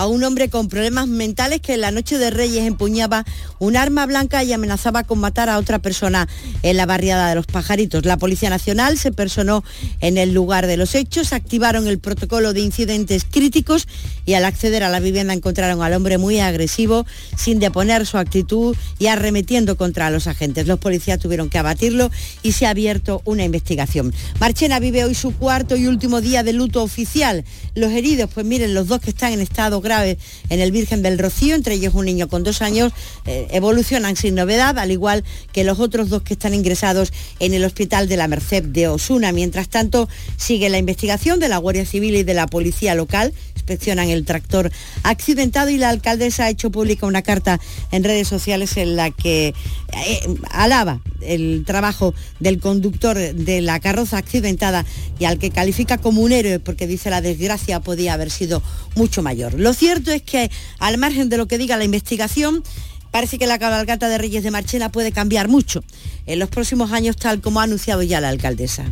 a 0.00 0.06
un 0.06 0.24
hombre 0.24 0.48
con 0.48 0.70
problemas 0.70 1.08
mentales 1.08 1.60
que 1.60 1.74
en 1.74 1.82
la 1.82 1.90
noche 1.90 2.16
de 2.16 2.30
Reyes 2.30 2.64
empuñaba 2.64 3.26
un 3.58 3.76
arma 3.76 4.06
blanca 4.06 4.42
y 4.42 4.50
amenazaba 4.50 5.04
con 5.04 5.18
matar 5.18 5.50
a 5.50 5.58
otra 5.58 5.78
persona 5.78 6.26
en 6.62 6.78
la 6.78 6.86
barriada 6.86 7.28
de 7.28 7.34
los 7.34 7.44
pajaritos. 7.44 8.06
La 8.06 8.16
Policía 8.16 8.48
Nacional 8.48 8.96
se 8.96 9.12
personó 9.12 9.62
en 10.00 10.16
el 10.16 10.32
lugar 10.32 10.66
de 10.66 10.78
los 10.78 10.94
hechos, 10.94 11.34
activaron 11.34 11.86
el 11.86 11.98
protocolo 11.98 12.54
de 12.54 12.62
incidentes 12.62 13.26
críticos 13.30 13.86
y 14.24 14.32
al 14.32 14.46
acceder 14.46 14.84
a 14.84 14.88
la 14.88 15.00
vivienda 15.00 15.34
encontraron 15.34 15.82
al 15.82 15.92
hombre 15.92 16.16
muy 16.16 16.40
agresivo, 16.40 17.04
sin 17.36 17.58
deponer 17.58 18.06
su 18.06 18.16
actitud 18.16 18.74
y 18.98 19.08
arremetiendo 19.08 19.76
contra 19.76 20.08
los 20.08 20.26
agentes. 20.26 20.66
Los 20.66 20.78
policías 20.78 21.18
tuvieron 21.18 21.50
que 21.50 21.58
abatirlo 21.58 22.10
y 22.42 22.52
se 22.52 22.64
ha 22.64 22.70
abierto 22.70 23.20
una 23.26 23.44
investigación. 23.44 24.14
Marchena 24.38 24.80
vive 24.80 25.04
hoy 25.04 25.14
su 25.14 25.36
cuarto 25.36 25.76
y 25.76 25.88
último 25.88 26.22
día 26.22 26.42
de 26.42 26.54
luto 26.54 26.82
oficial. 26.82 27.44
Los 27.74 27.92
heridos, 27.92 28.30
pues 28.32 28.46
miren, 28.46 28.72
los 28.72 28.86
dos 28.86 29.02
que 29.02 29.10
están 29.10 29.34
en 29.34 29.40
estado 29.40 29.82
grave 29.82 29.89
en 29.90 30.60
el 30.60 30.72
Virgen 30.72 31.02
del 31.02 31.18
Rocío, 31.18 31.54
entre 31.54 31.74
ellos 31.74 31.94
un 31.94 32.04
niño 32.04 32.28
con 32.28 32.44
dos 32.44 32.62
años, 32.62 32.92
eh, 33.26 33.48
evolucionan 33.50 34.16
sin 34.16 34.34
novedad, 34.34 34.78
al 34.78 34.90
igual 34.90 35.24
que 35.52 35.64
los 35.64 35.80
otros 35.80 36.08
dos 36.08 36.22
que 36.22 36.34
están 36.34 36.54
ingresados 36.54 37.12
en 37.38 37.54
el 37.54 37.64
Hospital 37.64 38.08
de 38.08 38.16
la 38.16 38.28
Merced 38.28 38.64
de 38.64 38.88
Osuna. 38.88 39.32
Mientras 39.32 39.68
tanto, 39.68 40.08
sigue 40.36 40.68
la 40.68 40.78
investigación 40.78 41.40
de 41.40 41.48
la 41.48 41.58
Guardia 41.58 41.84
Civil 41.84 42.16
y 42.16 42.22
de 42.22 42.34
la 42.34 42.46
Policía 42.46 42.94
Local 42.94 43.32
inspeccionan 43.70 44.08
el 44.08 44.24
tractor 44.24 44.72
accidentado 45.04 45.70
y 45.70 45.78
la 45.78 45.90
alcaldesa 45.90 46.44
ha 46.44 46.50
hecho 46.50 46.70
pública 46.70 47.06
una 47.06 47.22
carta 47.22 47.60
en 47.92 48.02
redes 48.02 48.26
sociales 48.26 48.76
en 48.76 48.96
la 48.96 49.12
que 49.12 49.48
eh, 49.48 50.20
alaba 50.50 51.00
el 51.20 51.62
trabajo 51.64 52.12
del 52.40 52.58
conductor 52.58 53.16
de 53.16 53.60
la 53.60 53.78
carroza 53.78 54.18
accidentada 54.18 54.84
y 55.20 55.24
al 55.24 55.38
que 55.38 55.50
califica 55.50 55.98
como 55.98 56.22
un 56.22 56.32
héroe 56.32 56.58
porque 56.58 56.88
dice 56.88 57.10
la 57.10 57.20
desgracia 57.20 57.78
podía 57.78 58.14
haber 58.14 58.30
sido 58.32 58.60
mucho 58.96 59.22
mayor. 59.22 59.54
Lo 59.54 59.72
cierto 59.72 60.10
es 60.10 60.22
que 60.22 60.50
al 60.80 60.98
margen 60.98 61.28
de 61.28 61.36
lo 61.36 61.46
que 61.46 61.58
diga 61.58 61.76
la 61.76 61.84
investigación, 61.84 62.64
parece 63.12 63.38
que 63.38 63.46
la 63.46 63.60
cabalgata 63.60 64.08
de 64.08 64.18
Reyes 64.18 64.42
de 64.42 64.50
Marchena 64.50 64.90
puede 64.90 65.12
cambiar 65.12 65.46
mucho 65.46 65.84
en 66.26 66.40
los 66.40 66.48
próximos 66.48 66.90
años 66.90 67.16
tal 67.16 67.40
como 67.40 67.60
ha 67.60 67.64
anunciado 67.64 68.02
ya 68.02 68.20
la 68.20 68.30
alcaldesa. 68.30 68.86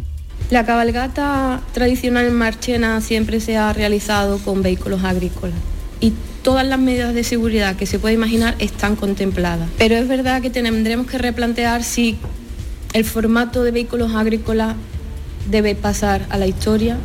La 0.51 0.65
cabalgata 0.65 1.61
tradicional 1.73 2.27
en 2.27 2.35
Marchena 2.35 3.01
siempre 3.03 3.39
se 3.41 3.59
ha 3.59 3.73
realizado 3.75 4.39
con 4.39 4.63
vehículos 4.63 5.05
agrícolas 5.05 5.59
y 6.01 6.15
todas 6.43 6.67
las 6.67 6.79
medidas 6.79 7.13
de 7.13 7.23
seguridad 7.23 7.77
que 7.77 7.85
se 7.85 7.99
puede 7.99 8.15
imaginar 8.15 8.55
están 8.59 8.97
contempladas. 8.97 9.69
Pero 9.77 9.97
es 9.97 10.09
verdad 10.09 10.41
que 10.41 10.49
tendremos 10.49 11.07
que 11.07 11.19
replantear 11.19 11.85
si 11.85 12.17
el 12.95 13.05
formato 13.05 13.63
de 13.63 13.73
vehículos 13.73 14.15
agrícolas 14.15 14.75
debe 15.51 15.75
pasar 15.75 16.25
a 16.31 16.39
la 16.39 16.47
historia 16.47 16.97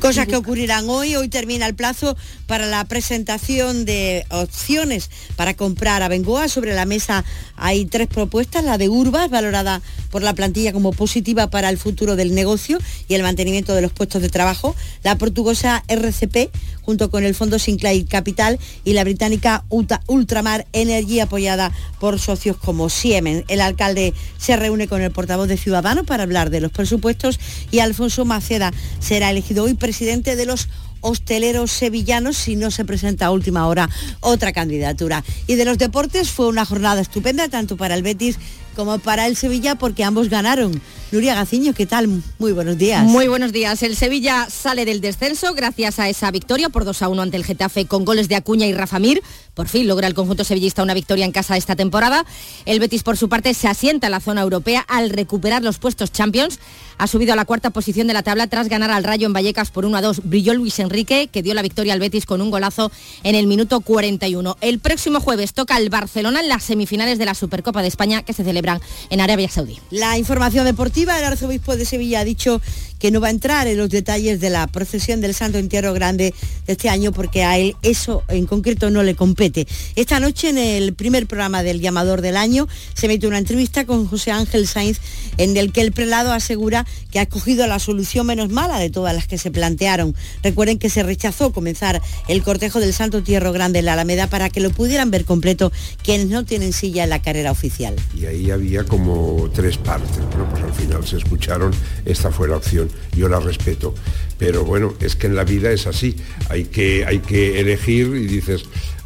Cosas 0.00 0.28
que 0.28 0.36
ocurrirán 0.36 0.88
hoy. 0.88 1.16
Hoy 1.16 1.28
termina 1.28 1.66
el 1.66 1.74
plazo 1.74 2.16
para 2.48 2.66
la 2.66 2.84
presentación 2.86 3.84
de 3.84 4.24
opciones 4.30 5.10
para 5.36 5.54
comprar 5.54 6.02
a 6.02 6.08
Bengoa. 6.08 6.48
Sobre 6.48 6.74
la 6.74 6.86
mesa 6.86 7.24
hay 7.56 7.84
tres 7.84 8.08
propuestas. 8.08 8.64
La 8.64 8.78
de 8.78 8.88
Urbas, 8.88 9.30
valorada 9.30 9.82
por 10.10 10.22
la 10.22 10.34
plantilla 10.34 10.72
como 10.72 10.92
positiva 10.92 11.50
para 11.50 11.68
el 11.68 11.76
futuro 11.76 12.16
del 12.16 12.34
negocio 12.34 12.78
y 13.06 13.14
el 13.14 13.22
mantenimiento 13.22 13.74
de 13.74 13.82
los 13.82 13.92
puestos 13.92 14.22
de 14.22 14.30
trabajo. 14.30 14.74
La 15.04 15.18
portuguesa 15.18 15.84
RCP, 15.88 16.50
junto 16.80 17.10
con 17.10 17.22
el 17.22 17.34
Fondo 17.34 17.58
Sinclair 17.58 18.06
Capital 18.06 18.58
y 18.82 18.94
la 18.94 19.04
británica 19.04 19.64
Ultramar 19.68 20.66
Energy, 20.72 21.20
apoyada 21.20 21.70
por 22.00 22.18
socios 22.18 22.56
como 22.56 22.88
Siemens. 22.88 23.44
El 23.48 23.60
alcalde 23.60 24.14
se 24.38 24.56
reúne 24.56 24.88
con 24.88 25.02
el 25.02 25.10
portavoz 25.10 25.48
de 25.48 25.58
Ciudadanos 25.58 26.06
para 26.06 26.22
hablar 26.22 26.48
de 26.48 26.62
los 26.62 26.72
presupuestos 26.72 27.38
y 27.70 27.80
Alfonso 27.80 28.24
Maceda 28.24 28.72
será 29.00 29.30
elegido 29.30 29.64
hoy 29.64 29.74
presidente 29.74 30.34
de 30.34 30.46
los 30.46 30.68
hosteleros 31.00 31.70
sevillanos 31.70 32.36
si 32.36 32.56
no 32.56 32.70
se 32.70 32.84
presenta 32.84 33.26
a 33.26 33.30
última 33.30 33.66
hora 33.66 33.88
otra 34.20 34.52
candidatura. 34.52 35.24
Y 35.46 35.54
de 35.56 35.64
los 35.64 35.78
deportes 35.78 36.30
fue 36.30 36.48
una 36.48 36.64
jornada 36.64 37.00
estupenda 37.00 37.48
tanto 37.48 37.76
para 37.76 37.94
el 37.94 38.02
Betis 38.02 38.38
como 38.74 38.98
para 38.98 39.26
el 39.26 39.36
Sevilla 39.36 39.74
porque 39.74 40.04
ambos 40.04 40.28
ganaron. 40.28 40.80
Nuria 41.10 41.34
Gaciño, 41.34 41.72
¿qué 41.72 41.86
tal? 41.86 42.22
Muy 42.38 42.52
buenos 42.52 42.76
días. 42.76 43.02
Muy 43.02 43.28
buenos 43.28 43.50
días. 43.50 43.82
El 43.82 43.96
Sevilla 43.96 44.46
sale 44.50 44.84
del 44.84 45.00
descenso 45.00 45.54
gracias 45.54 45.98
a 45.98 46.08
esa 46.10 46.30
victoria 46.30 46.68
por 46.68 46.84
2 46.84 47.00
a 47.00 47.08
1 47.08 47.22
ante 47.22 47.38
el 47.38 47.46
Getafe 47.46 47.86
con 47.86 48.04
goles 48.04 48.28
de 48.28 48.36
Acuña 48.36 48.66
y 48.66 48.74
Rafa 48.74 48.98
Mir. 48.98 49.22
Por 49.54 49.68
fin 49.68 49.88
logra 49.88 50.06
el 50.06 50.12
conjunto 50.12 50.44
sevillista 50.44 50.82
una 50.82 50.92
victoria 50.92 51.24
en 51.24 51.32
casa 51.32 51.56
esta 51.56 51.76
temporada. 51.76 52.26
El 52.66 52.78
Betis, 52.78 53.02
por 53.02 53.16
su 53.16 53.30
parte, 53.30 53.54
se 53.54 53.68
asienta 53.68 54.08
en 54.08 54.12
la 54.12 54.20
zona 54.20 54.42
europea 54.42 54.84
al 54.86 55.08
recuperar 55.08 55.62
los 55.62 55.78
puestos 55.78 56.12
Champions. 56.12 56.60
Ha 56.98 57.06
subido 57.06 57.32
a 57.32 57.36
la 57.36 57.44
cuarta 57.44 57.70
posición 57.70 58.06
de 58.06 58.12
la 58.12 58.22
tabla 58.22 58.46
tras 58.48 58.68
ganar 58.68 58.90
al 58.90 59.02
Rayo 59.02 59.26
en 59.26 59.32
Vallecas 59.32 59.70
por 59.70 59.86
1 59.86 59.96
a 59.96 60.02
2. 60.02 60.20
Brilló 60.24 60.52
Luis 60.52 60.78
Enrique, 60.78 61.28
que 61.32 61.42
dio 61.42 61.54
la 61.54 61.62
victoria 61.62 61.94
al 61.94 62.00
Betis 62.00 62.26
con 62.26 62.42
un 62.42 62.50
golazo 62.50 62.92
en 63.22 63.34
el 63.34 63.46
minuto 63.46 63.80
41. 63.80 64.58
El 64.60 64.78
próximo 64.78 65.20
jueves 65.20 65.54
toca 65.54 65.78
el 65.78 65.90
Barcelona 65.90 66.40
en 66.40 66.48
las 66.48 66.64
semifinales 66.64 67.18
de 67.18 67.24
la 67.24 67.34
Supercopa 67.34 67.82
de 67.82 67.88
España 67.88 68.22
que 68.22 68.34
se 68.34 68.44
celebran 68.44 68.80
en 69.10 69.20
Arabia 69.20 69.48
Saudí. 69.48 69.78
La 69.90 70.18
información 70.18 70.66
deportiva, 70.66 70.97
el 71.02 71.24
arzobispo 71.24 71.76
de 71.76 71.84
Sevilla 71.84 72.20
ha 72.20 72.24
dicho 72.24 72.60
que 72.98 73.10
no 73.10 73.20
va 73.20 73.28
a 73.28 73.30
entrar 73.30 73.66
en 73.66 73.78
los 73.78 73.90
detalles 73.90 74.40
de 74.40 74.50
la 74.50 74.66
procesión 74.66 75.20
del 75.20 75.34
Santo 75.34 75.58
Entierro 75.58 75.92
Grande 75.92 76.34
de 76.66 76.72
este 76.72 76.88
año 76.88 77.12
porque 77.12 77.44
a 77.44 77.58
él 77.58 77.76
eso 77.82 78.22
en 78.28 78.46
concreto 78.46 78.90
no 78.90 79.02
le 79.02 79.14
compete. 79.14 79.66
Esta 79.96 80.20
noche 80.20 80.50
en 80.50 80.58
el 80.58 80.94
primer 80.94 81.26
programa 81.26 81.62
del 81.62 81.80
llamador 81.80 82.20
del 82.20 82.36
año 82.36 82.68
se 82.94 83.08
mete 83.08 83.26
una 83.26 83.38
entrevista 83.38 83.86
con 83.86 84.06
José 84.06 84.30
Ángel 84.30 84.66
Sainz 84.66 85.00
en 85.36 85.56
el 85.56 85.72
que 85.72 85.80
el 85.80 85.92
prelado 85.92 86.32
asegura 86.32 86.86
que 87.10 87.18
ha 87.18 87.22
escogido 87.22 87.66
la 87.66 87.78
solución 87.78 88.26
menos 88.26 88.50
mala 88.50 88.78
de 88.78 88.90
todas 88.90 89.14
las 89.14 89.26
que 89.26 89.38
se 89.38 89.50
plantearon. 89.50 90.14
Recuerden 90.42 90.78
que 90.78 90.90
se 90.90 91.02
rechazó 91.02 91.52
comenzar 91.52 92.02
el 92.28 92.42
cortejo 92.42 92.80
del 92.80 92.92
Santo 92.92 93.18
Entierro 93.18 93.52
Grande 93.52 93.78
en 93.80 93.86
la 93.86 93.94
Alameda 93.94 94.26
para 94.26 94.50
que 94.50 94.60
lo 94.60 94.70
pudieran 94.70 95.10
ver 95.10 95.24
completo 95.24 95.72
quienes 96.02 96.28
no 96.28 96.44
tienen 96.44 96.72
silla 96.72 97.04
en 97.04 97.10
la 97.10 97.22
carrera 97.22 97.50
oficial. 97.50 97.96
Y 98.14 98.26
ahí 98.26 98.50
había 98.50 98.84
como 98.84 99.50
tres 99.52 99.76
partes. 99.78 100.18
Bueno, 100.30 100.48
pues 100.50 100.62
al 100.62 100.74
final 100.74 101.06
se 101.06 101.16
escucharon, 101.16 101.72
esta 102.04 102.30
fue 102.30 102.48
la 102.48 102.56
opción, 102.56 102.87
yo 103.16 103.28
la 103.28 103.40
respeto. 103.40 103.94
Pero 104.38 104.64
bueno, 104.64 104.94
es 105.00 105.16
que 105.16 105.26
en 105.26 105.36
la 105.36 105.44
vida 105.44 105.70
es 105.72 105.86
así, 105.86 106.16
hay 106.48 106.64
que, 106.64 107.04
hay 107.04 107.18
que 107.18 107.60
elegir 107.60 108.06
y 108.14 108.26
dices, 108.26 108.64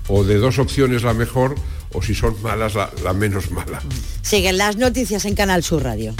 o 0.08 0.24
de 0.24 0.36
dos 0.36 0.58
opciones 0.58 1.02
la 1.02 1.14
mejor, 1.14 1.54
o 1.92 2.02
si 2.02 2.14
son 2.14 2.40
malas, 2.42 2.74
la, 2.74 2.90
la 3.02 3.12
menos 3.12 3.50
mala. 3.50 3.82
Siguen 4.22 4.58
las 4.58 4.76
noticias 4.76 5.24
en 5.24 5.34
Canal 5.34 5.62
Sur 5.62 5.82
Radio. 5.82 6.14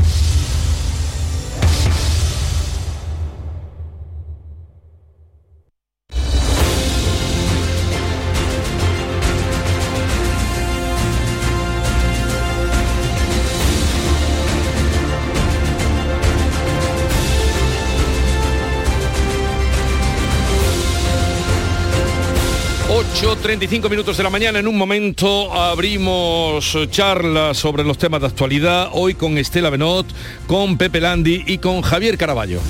35 23.43 23.88
minutos 23.88 24.16
de 24.16 24.22
la 24.22 24.30
mañana. 24.30 24.61
En 24.61 24.68
un 24.68 24.78
momento 24.78 25.53
abrimos 25.53 26.78
charlas 26.90 27.59
sobre 27.59 27.82
los 27.82 27.99
temas 27.99 28.20
de 28.20 28.28
actualidad. 28.28 28.90
Hoy 28.93 29.14
con 29.14 29.36
Estela 29.36 29.68
Benot, 29.68 30.07
con 30.47 30.78
Pepe 30.78 31.01
Landi 31.01 31.43
y 31.47 31.59
con 31.59 31.82
Javier 31.82 32.16
Caraballo. 32.16 32.61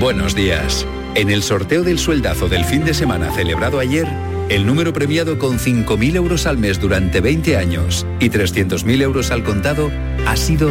Buenos 0.00 0.34
días. 0.34 0.86
En 1.14 1.28
el 1.28 1.42
sorteo 1.42 1.82
del 1.82 1.98
sueldazo 1.98 2.48
del 2.48 2.64
fin 2.64 2.86
de 2.86 2.94
semana 2.94 3.30
celebrado 3.32 3.78
ayer, 3.78 4.08
el 4.48 4.64
número 4.64 4.94
premiado 4.94 5.38
con 5.38 5.58
5.000 5.58 6.16
euros 6.16 6.46
al 6.46 6.56
mes 6.56 6.80
durante 6.80 7.20
20 7.20 7.58
años 7.58 8.06
y 8.18 8.30
300.000 8.30 9.02
euros 9.02 9.30
al 9.30 9.44
contado 9.44 9.90
ha 10.26 10.36
sido 10.36 10.70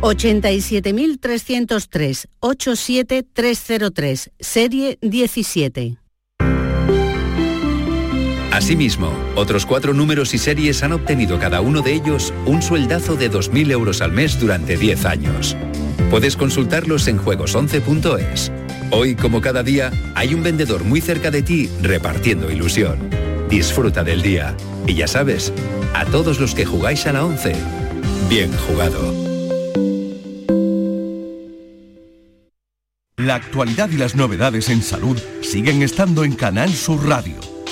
87.303, 0.00 2.26
87303, 2.40 4.32
serie 4.40 4.98
17. 5.00 5.98
Asimismo, 8.50 9.12
otros 9.36 9.64
cuatro 9.64 9.94
números 9.94 10.34
y 10.34 10.38
series 10.38 10.82
han 10.82 10.90
obtenido 10.92 11.38
cada 11.38 11.60
uno 11.60 11.82
de 11.82 11.92
ellos 11.92 12.34
un 12.46 12.62
sueldazo 12.62 13.14
de 13.14 13.30
2.000 13.30 13.70
euros 13.70 14.00
al 14.00 14.10
mes 14.10 14.40
durante 14.40 14.76
10 14.76 15.04
años. 15.04 15.56
Puedes 16.10 16.36
consultarlos 16.36 17.08
en 17.08 17.18
juegos11.es. 17.18 18.52
Hoy, 18.92 19.16
como 19.16 19.40
cada 19.40 19.64
día, 19.64 19.90
hay 20.14 20.34
un 20.34 20.42
vendedor 20.42 20.84
muy 20.84 21.00
cerca 21.00 21.32
de 21.32 21.42
ti 21.42 21.68
repartiendo 21.82 22.50
ilusión. 22.50 23.10
Disfruta 23.50 24.04
del 24.04 24.22
día. 24.22 24.56
Y 24.86 24.94
ya 24.94 25.08
sabes, 25.08 25.52
a 25.94 26.04
todos 26.04 26.38
los 26.38 26.54
que 26.54 26.64
jugáis 26.64 27.06
a 27.06 27.12
la 27.12 27.24
11, 27.24 27.56
bien 28.28 28.52
jugado. 28.52 29.14
La 33.16 33.34
actualidad 33.34 33.90
y 33.90 33.96
las 33.96 34.14
novedades 34.14 34.68
en 34.68 34.82
salud 34.82 35.18
siguen 35.42 35.82
estando 35.82 36.22
en 36.22 36.36
Canal 36.36 36.72
Sur 36.72 37.08
Radio, 37.08 37.34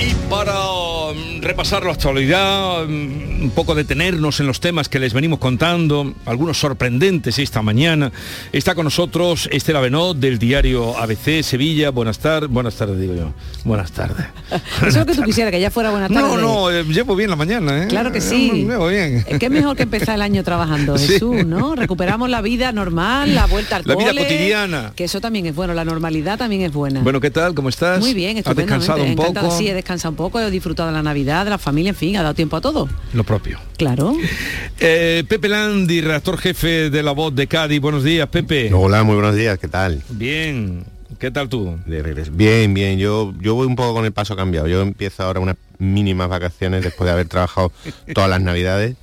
Y 0.00 0.14
para 0.30 0.54
um, 0.70 1.40
repasar 1.40 1.84
la 1.84 1.90
actualidad, 1.92 2.84
um, 2.84 2.92
un 3.42 3.52
poco 3.54 3.74
detenernos 3.74 4.38
en 4.38 4.46
los 4.46 4.60
temas 4.60 4.88
que 4.88 5.00
les 5.00 5.12
venimos 5.12 5.40
contando, 5.40 6.14
algunos 6.24 6.58
sorprendentes 6.58 7.38
esta 7.40 7.62
mañana, 7.62 8.12
está 8.52 8.76
con 8.76 8.84
nosotros 8.84 9.48
Estela 9.50 9.80
Benot 9.80 10.16
del 10.16 10.38
diario 10.38 10.96
ABC 10.96 11.42
Sevilla. 11.42 11.90
Buenas 11.90 12.20
tardes, 12.20 12.48
buenas 12.48 12.76
tardes 12.76 13.00
digo 13.00 13.14
yo. 13.14 13.32
Buenas 13.64 13.90
tardes. 13.90 14.24
Eso 14.78 14.86
es 14.86 14.96
lo 14.96 15.06
que 15.06 15.14
tú 15.14 15.22
quisieras, 15.24 15.50
que 15.50 15.60
ya 15.60 15.70
fuera 15.70 15.90
buena 15.90 16.08
tarde. 16.08 16.20
No, 16.20 16.36
no, 16.36 16.70
eh, 16.70 16.84
llevo 16.84 17.16
bien 17.16 17.30
la 17.30 17.36
mañana, 17.36 17.84
¿eh? 17.84 17.88
Claro 17.88 18.12
que 18.12 18.20
sí. 18.20 18.66
Llevo 18.68 18.86
bien. 18.86 19.24
Es 19.26 19.50
mejor 19.50 19.76
que 19.76 19.82
empezar 19.82 20.14
el 20.14 20.22
año 20.22 20.44
trabajando, 20.44 20.96
Sí. 21.08 21.14
Jesús, 21.14 21.44
¿no? 21.44 21.74
Recuperamos 21.74 22.30
la 22.30 22.40
vida 22.40 22.70
normal, 22.70 23.34
la 23.34 23.46
vuelta 23.46 23.76
al 23.76 23.82
La 23.84 23.96
vida 23.96 24.14
cotidiana. 24.14 24.92
Que 24.94 25.04
eso 25.04 25.20
también 25.20 25.46
es 25.46 25.54
bueno, 25.56 25.74
la 25.74 25.84
normalidad 25.84 26.38
también 26.38 26.62
es 26.62 26.72
buena. 26.72 27.00
Bueno, 27.00 27.20
¿qué 27.20 27.30
tal? 27.30 27.54
¿Cómo 27.54 27.68
estás? 27.68 27.98
Muy 27.98 28.14
bien, 28.14 28.40
¿Has 28.44 28.54
descansado 28.54 29.02
un 29.02 29.16
poco? 29.16 29.50
Sí, 29.50 29.68
he 29.68 29.74
descansado 29.88 30.10
un 30.12 30.16
poco, 30.16 30.38
he 30.38 30.50
disfrutado 30.50 30.90
de 30.90 30.94
la 30.94 31.02
Navidad, 31.02 31.44
de 31.44 31.50
la 31.50 31.56
familia, 31.56 31.90
en 31.90 31.96
fin, 31.96 32.16
ha 32.18 32.22
dado 32.22 32.34
tiempo 32.34 32.56
a 32.56 32.60
todo. 32.60 32.88
Lo 33.14 33.24
propio. 33.24 33.58
Claro. 33.78 34.14
Eh, 34.80 35.24
Pepe 35.26 35.48
Landi, 35.48 36.02
redactor 36.02 36.36
jefe 36.36 36.90
de 36.90 37.02
La 37.02 37.12
Voz 37.12 37.34
de 37.34 37.46
Cádiz. 37.46 37.80
Buenos 37.80 38.04
días, 38.04 38.28
Pepe. 38.28 38.70
Hola, 38.74 39.02
muy 39.02 39.14
buenos 39.14 39.34
días, 39.34 39.58
¿qué 39.58 39.66
tal? 39.66 40.02
Bien. 40.10 40.84
¿Qué 41.18 41.30
tal 41.30 41.48
tú? 41.48 41.78
De 41.86 42.02
regreso. 42.02 42.30
Bien, 42.34 42.74
bien, 42.74 42.98
yo, 42.98 43.32
yo 43.40 43.54
voy 43.54 43.66
un 43.66 43.76
poco 43.76 43.94
con 43.94 44.04
el 44.04 44.12
paso 44.12 44.36
cambiado. 44.36 44.68
Yo 44.68 44.82
empiezo 44.82 45.22
ahora 45.22 45.40
unas 45.40 45.56
mínimas 45.78 46.28
vacaciones 46.28 46.84
después 46.84 47.06
de 47.06 47.12
haber 47.12 47.26
trabajado 47.26 47.72
todas 48.14 48.28
las 48.28 48.42
navidades, 48.42 48.94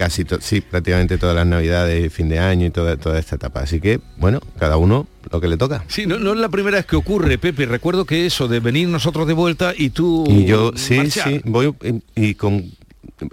casi, 0.00 0.24
sí, 0.40 0.62
prácticamente 0.62 1.18
todas 1.18 1.36
las 1.36 1.46
navidades, 1.46 2.10
fin 2.10 2.30
de 2.30 2.38
año 2.38 2.64
y 2.64 2.70
toda, 2.70 2.96
toda 2.96 3.18
esta 3.18 3.36
etapa. 3.36 3.60
Así 3.60 3.82
que, 3.82 4.00
bueno, 4.16 4.40
cada 4.58 4.78
uno 4.78 5.06
lo 5.30 5.42
que 5.42 5.46
le 5.46 5.58
toca. 5.58 5.84
Sí, 5.88 6.06
no, 6.06 6.18
no 6.18 6.32
es 6.32 6.38
la 6.38 6.48
primera 6.48 6.78
vez 6.78 6.86
que 6.86 6.96
ocurre, 6.96 7.36
Pepe. 7.36 7.66
Recuerdo 7.66 8.06
que 8.06 8.24
eso 8.24 8.48
de 8.48 8.60
venir 8.60 8.88
nosotros 8.88 9.26
de 9.26 9.34
vuelta 9.34 9.74
y 9.76 9.90
tú 9.90 10.24
Y 10.26 10.46
yo, 10.46 10.72
sí, 10.74 10.96
marchar. 10.96 11.28
sí, 11.28 11.40
voy 11.44 11.74
y, 12.16 12.30
y 12.30 12.34
con... 12.34 12.70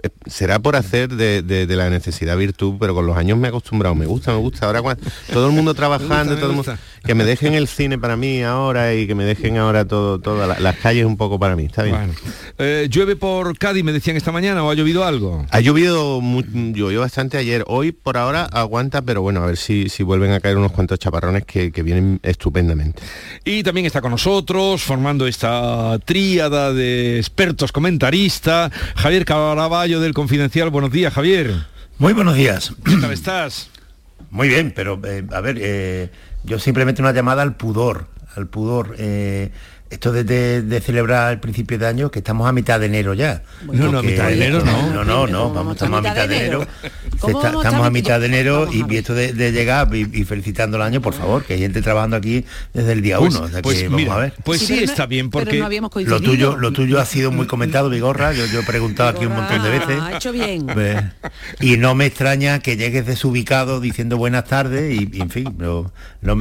eh, 0.02 0.08
Será 0.26 0.58
por 0.58 0.76
hacer 0.76 1.08
de, 1.10 1.42
de- 1.42 1.66
de 1.66 1.76
la 1.76 1.88
necesidad 1.90 2.36
virtud, 2.36 2.74
pero 2.78 2.94
con 2.94 3.06
los 3.06 3.16
años 3.16 3.38
me 3.38 3.46
he 3.46 3.50
acostumbrado. 3.50 3.94
Me 3.94 4.06
gusta, 4.06 4.32
me 4.32 4.38
gusta. 4.38 4.66
Ahora 4.66 4.82
cuando 4.82 5.02
todo 5.32 5.46
el 5.46 5.52
mundo 5.52 5.74
trabajando, 5.74 6.34
me 6.34 6.40
todo 6.40 6.50
el 6.50 6.56
mundo, 6.56 6.74
que 7.04 7.14
me 7.14 7.24
dejen 7.24 7.54
el 7.54 7.68
cine 7.68 7.98
para 7.98 8.16
mí 8.16 8.42
ahora 8.42 8.94
y 8.94 9.06
que 9.06 9.14
me 9.14 9.24
dejen 9.24 9.56
ahora 9.56 9.84
todo, 9.86 10.18
todas 10.20 10.46
la- 10.48 10.58
las 10.60 10.76
calles 10.76 11.04
un 11.06 11.16
poco 11.16 11.38
para 11.38 11.56
mí. 11.56 11.64
Está 11.66 11.82
bien. 11.84 11.96
Bueno. 11.96 12.14
Eh, 12.58 12.88
¿Llueve 12.90 13.16
por 13.16 13.56
Cádiz, 13.56 13.84
me 13.84 13.92
decían 13.92 14.16
esta 14.16 14.32
mañana, 14.32 14.62
o 14.64 14.70
ha 14.70 14.74
llovido 14.74 15.04
algo? 15.04 15.46
Ha 15.50 15.60
llovido, 15.60 16.20
llovió 16.22 17.00
bastante 17.00 17.38
ayer. 17.38 17.64
Hoy 17.68 17.92
por 17.92 18.16
ahora 18.16 18.44
aguanta, 18.44 19.02
pero 19.02 19.22
bueno, 19.22 19.42
a 19.42 19.46
ver 19.46 19.56
si, 19.56 19.88
si 19.88 20.02
vuelven 20.02 20.32
a 20.32 20.40
caer 20.40 20.56
unos 20.58 20.72
cuantos 20.72 20.98
chaparrones 20.98 21.44
que, 21.44 21.72
que 21.72 21.82
vienen 21.82 22.20
estupendamente. 22.22 23.02
Y 23.44 23.62
también 23.62 23.86
está 23.86 24.00
con 24.00 24.10
nosotros, 24.10 24.82
formando 24.82 25.26
esta 25.26 25.98
tríada 26.04 26.72
de 26.72 27.18
expertos 27.18 27.72
comentaristas, 27.72 28.72
Javier 28.96 29.24
Caraballo 29.58 29.98
del 29.98 30.14
Confidencial. 30.14 30.70
Buenos 30.70 30.92
días, 30.92 31.12
Javier. 31.12 31.52
Muy 31.98 32.12
buenos 32.12 32.36
días. 32.36 32.72
¿Qué 32.84 32.94
tal 32.94 33.10
estás? 33.12 33.70
Muy 34.30 34.46
bien, 34.48 34.72
pero 34.74 35.00
eh, 35.04 35.24
a 35.32 35.40
ver, 35.40 35.56
eh, 35.60 36.10
yo 36.44 36.60
simplemente 36.60 37.02
una 37.02 37.10
llamada 37.10 37.42
al 37.42 37.56
pudor, 37.56 38.06
al 38.36 38.46
pudor. 38.46 38.94
Eh, 39.00 39.50
esto 39.90 40.12
de, 40.12 40.22
de- 40.22 40.62
de 40.62 40.80
celebrar 40.80 41.32
el 41.32 41.40
principio 41.40 41.76
de 41.76 41.88
año, 41.88 42.08
que 42.12 42.20
estamos 42.20 42.48
a 42.48 42.52
mitad 42.52 42.78
de 42.78 42.86
enero 42.86 43.14
ya. 43.14 43.42
No, 43.64 43.90
no, 43.90 43.98
a 43.98 44.02
mitad 44.02 44.28
de 44.28 44.34
enero 44.34 44.62
no. 44.64 44.90
No, 44.92 45.02
no, 45.04 45.26
no, 45.26 45.52
vamos, 45.52 45.72
estamos 45.74 45.98
a 46.06 46.08
mitad 46.08 46.28
de 46.28 46.36
enero. 46.36 46.64
Se 47.18 47.32
¿Cómo 47.32 47.38
está- 47.38 47.48
vamos 47.48 47.64
a 47.64 47.68
estamos 47.68 47.86
a 47.86 47.90
mitad 47.90 48.20
de 48.20 48.26
enero 48.26 48.66
Vamos 48.66 48.92
y, 48.92 48.96
esto 48.96 49.14
de, 49.14 49.32
de 49.32 49.50
llegar 49.52 49.88
y, 49.94 50.08
y 50.20 50.24
felicitando 50.24 50.76
el 50.76 50.82
año, 50.84 51.00
por 51.02 51.14
favor, 51.14 51.44
que 51.44 51.54
hay 51.54 51.60
gente 51.60 51.82
trabajando 51.82 52.16
aquí 52.16 52.44
desde 52.72 52.92
el 52.92 53.02
día 53.02 53.18
Pues- 53.18 53.34
uno. 53.34 53.44
o 53.44 53.48
sea 53.48 53.56
que 53.56 53.62
pues 53.62 53.90
vamos 53.90 54.08
a 54.10 54.16
ver. 54.18 54.32
pues 54.44 54.60
Sí, 54.60 54.66
sí 54.66 54.72
pero 54.74 54.86
no- 54.86 54.92
está 54.92 55.06
bien, 55.06 55.30
porque- 55.30 55.58
no 55.58 55.68
lo 56.08 56.20
tuyo, 56.20 56.56
lo 56.56 56.72
tuyo 56.72 57.00
ha 57.00 57.04
sido 57.06 57.30
muy 57.32 57.46
comentado, 57.46 57.90
Vigorra. 57.90 58.32
Yo, 58.32 58.46
yo 58.46 58.60
he 58.60 58.62
preguntado 58.62 59.08
aquí 59.10 59.26
un 59.26 59.34
montón 59.34 59.62
de 59.62 59.70
veces. 59.70 60.00
Ha 60.00 60.16
hecho 60.16 60.32
bien. 60.32 60.66
Y 61.60 61.76
no 61.76 61.94
me 61.94 62.06
extraña 62.06 62.60
que 62.60 62.76
llegues 62.76 63.06
desubicado 63.06 63.80
diciendo 63.80 64.16
buenas 64.16 64.44
tardes 64.44 64.94
y, 65.00 65.08
y 65.12 65.20
en 65.20 65.30
fin, 65.30 65.54
no, 65.58 65.90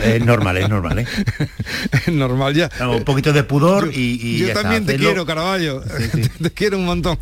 es 0.01 0.23
normal, 0.25 0.57
es 0.57 0.69
normal, 0.69 0.99
¿eh? 0.99 1.05
Es 2.07 2.13
normal 2.13 2.53
ya. 2.53 2.69
un 2.87 3.03
poquito 3.03 3.33
de 3.33 3.43
pudor 3.43 3.89
y, 3.93 4.19
y 4.21 4.37
Yo 4.39 4.45
ya 4.47 4.51
está, 4.53 4.61
también 4.63 4.85
te 4.85 4.95
quiero, 4.97 5.25
Caraballo. 5.25 5.81
te 6.41 6.51
quiero 6.51 6.77
un 6.77 6.85
montón. 6.85 7.17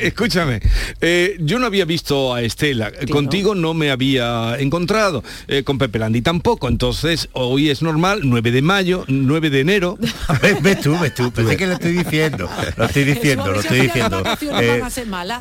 Escúchame, 0.00 0.60
eh, 1.00 1.36
yo 1.40 1.58
no 1.58 1.66
había 1.66 1.84
visto 1.84 2.34
a 2.34 2.42
Estela. 2.42 2.87
Contigo 3.10 3.54
no 3.54 3.74
me 3.74 3.90
había 3.90 4.56
encontrado. 4.58 5.22
eh, 5.48 5.62
con 5.64 5.78
Pepe 5.78 5.98
Landi 5.98 6.22
tampoco. 6.22 6.68
Entonces, 6.68 7.28
hoy 7.32 7.70
es 7.70 7.82
normal, 7.82 8.20
9 8.24 8.50
de 8.50 8.62
mayo, 8.62 9.04
9 9.08 9.50
de 9.50 9.60
enero. 9.60 9.98
ves, 10.42 10.62
ves 10.62 10.80
tú, 10.80 10.98
ves 10.98 11.14
tú. 11.14 11.30
Pensé 11.32 11.56
que 11.56 11.66
lo 11.66 11.74
estoy 11.74 11.92
diciendo. 11.92 12.48
Lo 12.76 12.84
estoy 12.84 13.04
diciendo, 13.04 13.46
lo 13.52 13.60
estoy 13.60 13.80
diciendo. 13.82 14.22
Eh, 14.60 14.82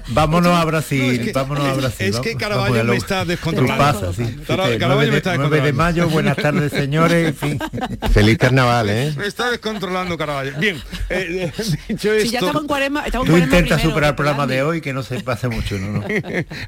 vámonos 0.10 0.54
a 0.56 0.66
Brasil, 0.66 1.32
vámonos 1.34 1.66
a 1.66 1.74
Brasil. 1.74 2.08
es 2.08 2.20
que 2.20 2.36
Caraballo 2.36 2.84
me 2.84 2.96
está 2.98 3.26
descontrolando. 3.26 3.84
pasas, 3.84 4.16
sí. 4.16 4.24
Cara- 4.48 4.64
Fíjate, 4.66 4.78
Caraballo 4.80 4.96
9 4.96 5.06
me 5.08 5.12
de, 5.12 5.18
está 5.18 5.36
9 5.38 5.50
de 5.58 5.62
descontrolando. 5.62 5.84
mayo, 6.02 6.10
buenas 6.10 6.36
tardes, 6.38 6.72
señores. 6.72 7.28
En 7.30 7.36
fin. 7.36 7.60
Feliz 8.12 8.38
carnaval, 8.38 8.90
¿eh? 8.90 9.14
Me 9.18 9.28
está 9.28 9.50
descontrolando, 9.52 10.18
Caraballo. 10.18 10.54
Bien, 10.60 10.82
eh, 11.10 11.52
dicho 11.88 12.12
esto... 12.14 12.26
Si 12.26 12.30
ya 12.32 12.40
estamos 12.40 12.62
en 12.64 12.68
cuarema, 12.68 13.06
estamos 13.06 13.28
en 13.28 13.34
Tú 13.34 13.38
intentas 13.40 13.78
primero, 13.80 13.90
superar 13.90 14.10
el 14.12 14.16
programa 14.16 14.48
de 14.48 14.62
hoy, 14.64 14.82
que 14.82 14.94
no 14.94 15.04
se 15.04 15.20
pase 15.22 15.48
mucho, 15.48 15.78
¿no? 15.78 16.00
no. 16.00 16.04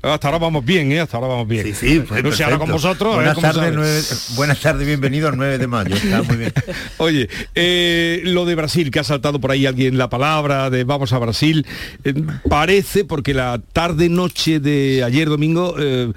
Hasta 0.02 0.28
ahora 0.28 0.38
vamos 0.40 0.64
bien, 0.66 0.69
¿eh? 0.70 1.00
Hasta 1.00 1.18
ahora 1.18 1.30
vamos 1.30 1.48
bien. 1.48 1.66
Sí, 1.66 1.74
sí, 1.74 2.04
pues, 2.08 2.24
no 2.24 2.46
ahora 2.46 2.60
con 2.60 2.70
vosotros. 2.70 3.16
Buenas 3.16 3.38
¿eh? 3.38 3.42
¿Cómo 3.42 3.54
tardes, 3.54 4.34
buenas 4.36 4.60
tardes, 4.60 4.86
bienvenido 4.86 5.28
al 5.28 5.36
9 5.36 5.58
de 5.58 5.68
mayo. 5.68 5.96
Está 5.96 6.22
muy 6.22 6.38
bien. 6.38 6.54
Oye, 6.98 7.28
eh, 7.56 8.22
lo 8.26 8.46
de 8.46 8.54
Brasil, 8.54 8.92
que 8.92 9.00
ha 9.00 9.04
saltado 9.04 9.40
por 9.40 9.50
ahí 9.50 9.66
alguien 9.66 9.98
la 9.98 10.10
palabra 10.10 10.70
de 10.70 10.84
vamos 10.84 11.12
a 11.12 11.18
Brasil, 11.18 11.66
eh, 12.04 12.14
parece, 12.48 13.04
porque 13.04 13.34
la 13.34 13.60
tarde-noche 13.74 14.60
de 14.60 15.04
ayer 15.04 15.28
domingo 15.28 15.76
eh, 15.80 16.12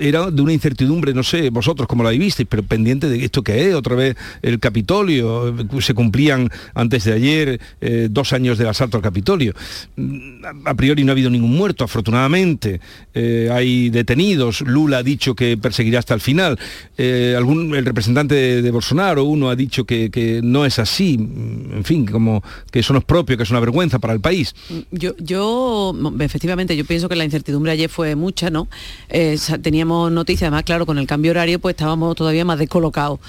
era 0.00 0.30
de 0.30 0.42
una 0.42 0.52
incertidumbre, 0.52 1.14
no 1.14 1.22
sé, 1.22 1.48
vosotros 1.48 1.88
cómo 1.88 2.04
la 2.04 2.10
visteis, 2.10 2.46
pero 2.48 2.62
pendiente 2.62 3.08
de 3.08 3.24
esto 3.24 3.42
que 3.42 3.70
es, 3.70 3.74
otra 3.74 3.96
vez 3.96 4.16
el 4.42 4.58
Capitolio, 4.60 5.54
se 5.80 5.94
cumplían 5.94 6.50
antes 6.74 7.04
de 7.04 7.14
ayer 7.14 7.60
dos 8.10 8.34
años 8.34 8.58
del 8.58 8.68
asalto 8.68 8.98
al 8.98 9.02
Capitolio. 9.02 9.54
Mm, 9.96 10.44
A 10.66 10.74
priori 10.74 11.04
no 11.04 11.12
ha 11.12 11.14
habido 11.14 11.30
ningún 11.30 11.56
muerto, 11.56 11.84
afortunadamente. 11.84 12.80
Eh, 13.14 13.48
detenidos, 13.90 14.60
Lula 14.62 14.98
ha 14.98 15.02
dicho 15.02 15.34
que 15.34 15.56
perseguirá 15.56 15.98
hasta 15.98 16.14
el 16.14 16.20
final. 16.20 16.58
Eh, 16.96 17.34
algún, 17.36 17.74
el 17.74 17.84
representante 17.84 18.34
de, 18.62 18.70
Bolsonaro, 18.70 19.24
uno 19.24 19.50
ha 19.50 19.56
dicho 19.56 19.84
que, 19.84 20.10
que 20.10 20.40
no 20.42 20.64
es 20.64 20.78
así, 20.78 21.14
en 21.14 21.84
fin, 21.84 22.06
como 22.06 22.42
que 22.70 22.80
eso 22.80 22.92
no 22.92 22.98
es 22.98 23.04
propio, 23.04 23.36
que 23.36 23.42
es 23.42 23.50
una 23.50 23.60
vergüenza 23.60 23.98
para 23.98 24.12
el 24.12 24.20
país. 24.20 24.54
Yo, 24.90 25.14
yo, 25.18 25.94
mm, 25.94 26.20
efectivamente, 26.20 26.76
yo 26.76 26.84
pienso 26.84 27.08
que 27.08 27.16
la 27.16 27.24
incertidumbre 27.24 27.72
ayer 27.72 27.88
fue 27.88 28.14
mucha, 28.14 28.50
¿no? 28.50 28.68
Eh, 29.08 29.38
teníamos 29.62 30.12
noticias, 30.12 30.48
además, 30.48 30.64
claro, 30.64 30.86
con 30.86 30.98
el 30.98 31.06
cambio 31.06 31.30
horario, 31.30 31.58
pues 31.58 31.74
estábamos 31.74 32.14
todavía 32.16 32.44
más 32.44 32.58
descolocados 32.58 33.20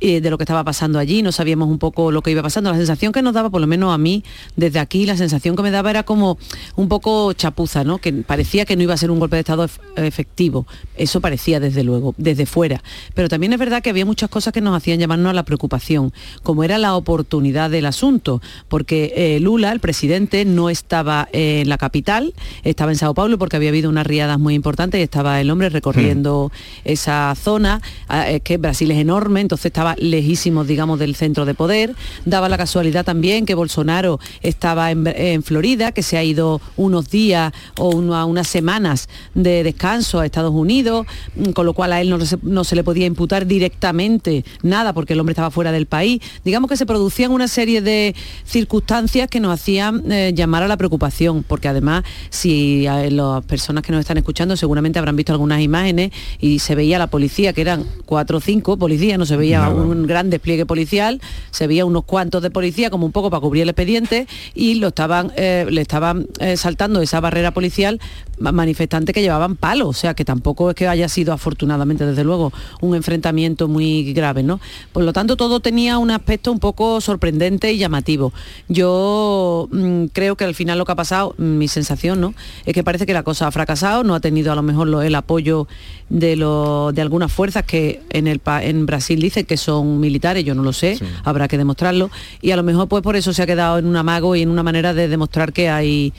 eh, 0.00 0.20
de 0.20 0.30
lo 0.30 0.36
que 0.38 0.44
estaba 0.44 0.64
pasando 0.64 0.98
allí, 0.98 1.22
no 1.22 1.32
sabíamos 1.32 1.68
un 1.68 1.78
poco 1.78 2.10
lo 2.12 2.20
que 2.22 2.30
iba 2.30 2.42
pasando. 2.42 2.70
La 2.70 2.76
sensación 2.76 3.12
que 3.12 3.22
nos 3.22 3.32
daba, 3.34 3.50
por 3.50 3.60
lo 3.60 3.66
menos 3.66 3.94
a 3.94 3.98
mí, 3.98 4.22
desde 4.56 4.78
aquí, 4.78 5.06
la 5.06 5.16
sensación 5.16 5.56
que 5.56 5.62
me 5.62 5.70
daba 5.70 5.90
era 5.90 6.02
como 6.02 6.36
un 6.76 6.88
poco 6.88 7.32
chapuza, 7.32 7.84
¿no? 7.84 7.98
Que 7.98 8.12
parecía 8.12 8.64
que 8.64 8.76
no 8.76 8.82
iba 8.82 8.94
a 8.94 8.96
ser 8.96 9.10
un 9.10 9.18
golpe 9.18 9.36
de 9.36 9.40
Estado 9.40 9.64
ef- 9.64 9.78
efectivo. 9.96 10.66
Eso 10.96 11.20
parecía, 11.20 11.60
desde 11.60 11.82
luego, 11.84 12.14
desde 12.18 12.46
fuera. 12.46 12.82
Pero 13.14 13.28
también 13.28 13.52
es 13.52 13.58
verdad 13.58 13.82
que 13.82 13.90
había 13.90 14.04
muchas 14.06 14.28
cosas 14.30 14.52
que 14.52 14.60
nos 14.60 14.76
hacían 14.76 14.98
llamarnos 14.98 15.30
a 15.30 15.34
la 15.34 15.44
preocupación, 15.44 16.12
como 16.42 16.64
era 16.64 16.78
la 16.78 16.94
oportunidad 16.96 17.70
del 17.70 17.86
asunto, 17.86 18.42
porque 18.68 19.12
eh, 19.16 19.40
Lula, 19.40 19.72
el 19.72 19.80
presidente, 19.80 20.44
no 20.44 20.70
estaba 20.70 21.28
en 21.32 21.68
la 21.68 21.78
capital, 21.78 22.34
estaba 22.62 22.92
en 22.92 22.98
Sao 22.98 23.14
Paulo 23.14 23.38
porque 23.38 23.56
había 23.56 23.70
habido 23.70 23.88
unas 23.90 24.06
riadas 24.06 24.38
muy 24.38 24.54
importantes 24.54 25.00
y 25.00 25.02
estaba 25.02 25.40
el 25.40 25.50
hombre 25.50 25.68
recorriendo 25.68 26.50
esa 26.84 27.34
zona, 27.34 27.80
ah, 28.08 28.28
es 28.30 28.42
que 28.42 28.56
Brasil 28.56 28.90
es 28.90 28.98
enorme, 28.98 29.40
entonces 29.40 29.66
estaba 29.66 29.83
lejísimo, 29.98 30.64
digamos, 30.64 30.98
del 30.98 31.14
centro 31.14 31.44
de 31.44 31.52
poder. 31.54 31.94
Daba 32.24 32.48
la 32.48 32.56
casualidad 32.56 33.04
también 33.04 33.44
que 33.44 33.54
Bolsonaro 33.54 34.18
estaba 34.42 34.90
en, 34.90 35.06
en 35.06 35.42
Florida, 35.42 35.92
que 35.92 36.02
se 36.02 36.16
ha 36.16 36.24
ido 36.24 36.60
unos 36.76 37.10
días 37.10 37.52
o 37.78 37.90
una- 37.94 38.24
unas 38.24 38.48
semanas 38.48 39.08
de 39.34 39.62
descanso 39.62 40.20
a 40.20 40.24
Estados 40.26 40.54
Unidos, 40.54 41.06
mm, 41.36 41.50
con 41.50 41.66
lo 41.66 41.74
cual 41.74 41.92
a 41.92 42.00
él 42.00 42.08
no 42.08 42.24
se, 42.24 42.38
no 42.42 42.64
se 42.64 42.74
le 42.76 42.82
podía 42.84 43.04
imputar 43.06 43.46
directamente 43.46 44.44
nada 44.62 44.92
porque 44.94 45.12
el 45.12 45.20
hombre 45.20 45.32
estaba 45.32 45.50
fuera 45.50 45.70
del 45.72 45.84
país. 45.86 46.20
Digamos 46.44 46.70
que 46.70 46.76
se 46.78 46.86
producían 46.86 47.30
una 47.32 47.48
serie 47.48 47.82
de 47.82 48.14
circunstancias 48.44 49.28
que 49.28 49.40
nos 49.40 49.52
hacían 49.52 50.10
eh, 50.10 50.32
llamar 50.34 50.62
a 50.62 50.68
la 50.68 50.76
preocupación, 50.76 51.44
porque 51.46 51.68
además 51.68 52.04
si 52.30 52.86
a 52.86 53.10
las 53.10 53.44
personas 53.44 53.82
que 53.82 53.92
nos 53.92 54.00
están 54.00 54.16
escuchando 54.16 54.56
seguramente 54.56 54.98
habrán 54.98 55.16
visto 55.16 55.32
algunas 55.32 55.60
imágenes 55.60 56.12
y 56.40 56.60
se 56.60 56.74
veía 56.74 56.98
la 56.98 57.08
policía, 57.08 57.52
que 57.52 57.60
eran 57.62 57.84
cuatro 58.06 58.38
o 58.38 58.40
cinco 58.40 58.76
policías, 58.78 59.18
no 59.18 59.26
se 59.26 59.36
veía. 59.36 59.68
Un 59.74 60.06
gran 60.06 60.30
despliegue 60.30 60.66
policial, 60.66 61.20
se 61.50 61.66
veía 61.66 61.84
unos 61.84 62.04
cuantos 62.04 62.42
de 62.42 62.50
policía 62.50 62.90
como 62.90 63.06
un 63.06 63.12
poco 63.12 63.30
para 63.30 63.40
cubrir 63.40 63.62
el 63.62 63.68
expediente 63.70 64.26
y 64.54 64.74
lo 64.76 64.88
estaban, 64.88 65.32
eh, 65.36 65.66
le 65.68 65.80
estaban 65.80 66.26
eh, 66.40 66.56
saltando 66.56 67.00
esa 67.02 67.20
barrera 67.20 67.52
policial 67.52 68.00
ma- 68.38 68.52
manifestantes 68.52 69.14
que 69.14 69.22
llevaban 69.22 69.56
palos, 69.56 69.88
o 69.88 69.92
sea 69.92 70.14
que 70.14 70.24
tampoco 70.24 70.70
es 70.70 70.76
que 70.76 70.88
haya 70.88 71.08
sido 71.08 71.32
afortunadamente 71.32 72.06
desde 72.06 72.24
luego 72.24 72.52
un 72.80 72.94
enfrentamiento 72.94 73.68
muy 73.68 74.12
grave, 74.12 74.42
¿no? 74.42 74.60
Por 74.92 75.04
lo 75.04 75.12
tanto 75.12 75.36
todo 75.36 75.60
tenía 75.60 75.98
un 75.98 76.10
aspecto 76.10 76.52
un 76.52 76.58
poco 76.58 77.00
sorprendente 77.00 77.72
y 77.72 77.78
llamativo. 77.78 78.32
Yo 78.68 79.68
mm, 79.70 80.06
creo 80.12 80.36
que 80.36 80.44
al 80.44 80.54
final 80.54 80.78
lo 80.78 80.84
que 80.84 80.92
ha 80.92 80.96
pasado, 80.96 81.34
mm, 81.38 81.42
mi 81.58 81.68
sensación, 81.68 82.20
¿no? 82.20 82.34
Es 82.66 82.74
que 82.74 82.82
parece 82.84 83.06
que 83.06 83.12
la 83.12 83.22
cosa 83.22 83.46
ha 83.46 83.50
fracasado, 83.50 84.04
no 84.04 84.14
ha 84.14 84.20
tenido 84.20 84.52
a 84.52 84.54
lo 84.54 84.62
mejor 84.62 84.88
el 85.04 85.14
apoyo 85.14 85.66
de, 86.14 86.36
lo- 86.36 86.92
de 86.92 87.02
algunas 87.02 87.32
fuerzas 87.32 87.64
que 87.64 88.00
en, 88.10 88.28
el, 88.28 88.40
en 88.62 88.86
Brasil 88.86 89.20
dicen 89.20 89.44
que 89.46 89.56
son 89.56 89.98
militares, 89.98 90.44
yo 90.44 90.54
no 90.54 90.62
lo 90.62 90.72
sé, 90.72 90.96
habrá 91.24 91.48
que 91.48 91.58
demostrarlo, 91.58 92.08
y 92.40 92.52
a 92.52 92.56
lo 92.56 92.62
mejor 92.62 92.86
pues 92.88 93.02
por 93.02 93.16
eso 93.16 93.32
se 93.32 93.42
ha 93.42 93.46
quedado 93.46 93.78
en 93.78 93.86
un 93.86 93.96
amago 93.96 94.36
y 94.36 94.42
en 94.42 94.48
una 94.48 94.62
manera 94.62 94.94
de 94.94 95.08
demostrar 95.08 95.52
que 95.52 95.68
hay 95.68 96.12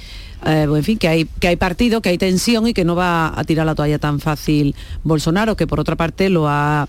eh, 0.46 0.68
en 0.70 0.84
fin, 0.84 0.98
que 0.98 1.08
hay, 1.08 1.26
que 1.39 1.48
hay 1.48 1.56
partido, 1.56 2.02
que 2.02 2.10
hay 2.10 2.18
tensión 2.18 2.68
y 2.68 2.74
que 2.74 2.84
no 2.84 2.93
va 2.96 3.34
a 3.39 3.43
tirar 3.46 3.66
la 3.66 3.74
toalla 3.74 3.98
tan 3.98 4.20
fácil 4.20 4.76
Bolsonaro, 5.04 5.56
que 5.56 5.66
por 5.66 5.80
otra 5.80 5.96
parte 5.96 6.30
lo 6.30 6.48
ha 6.50 6.88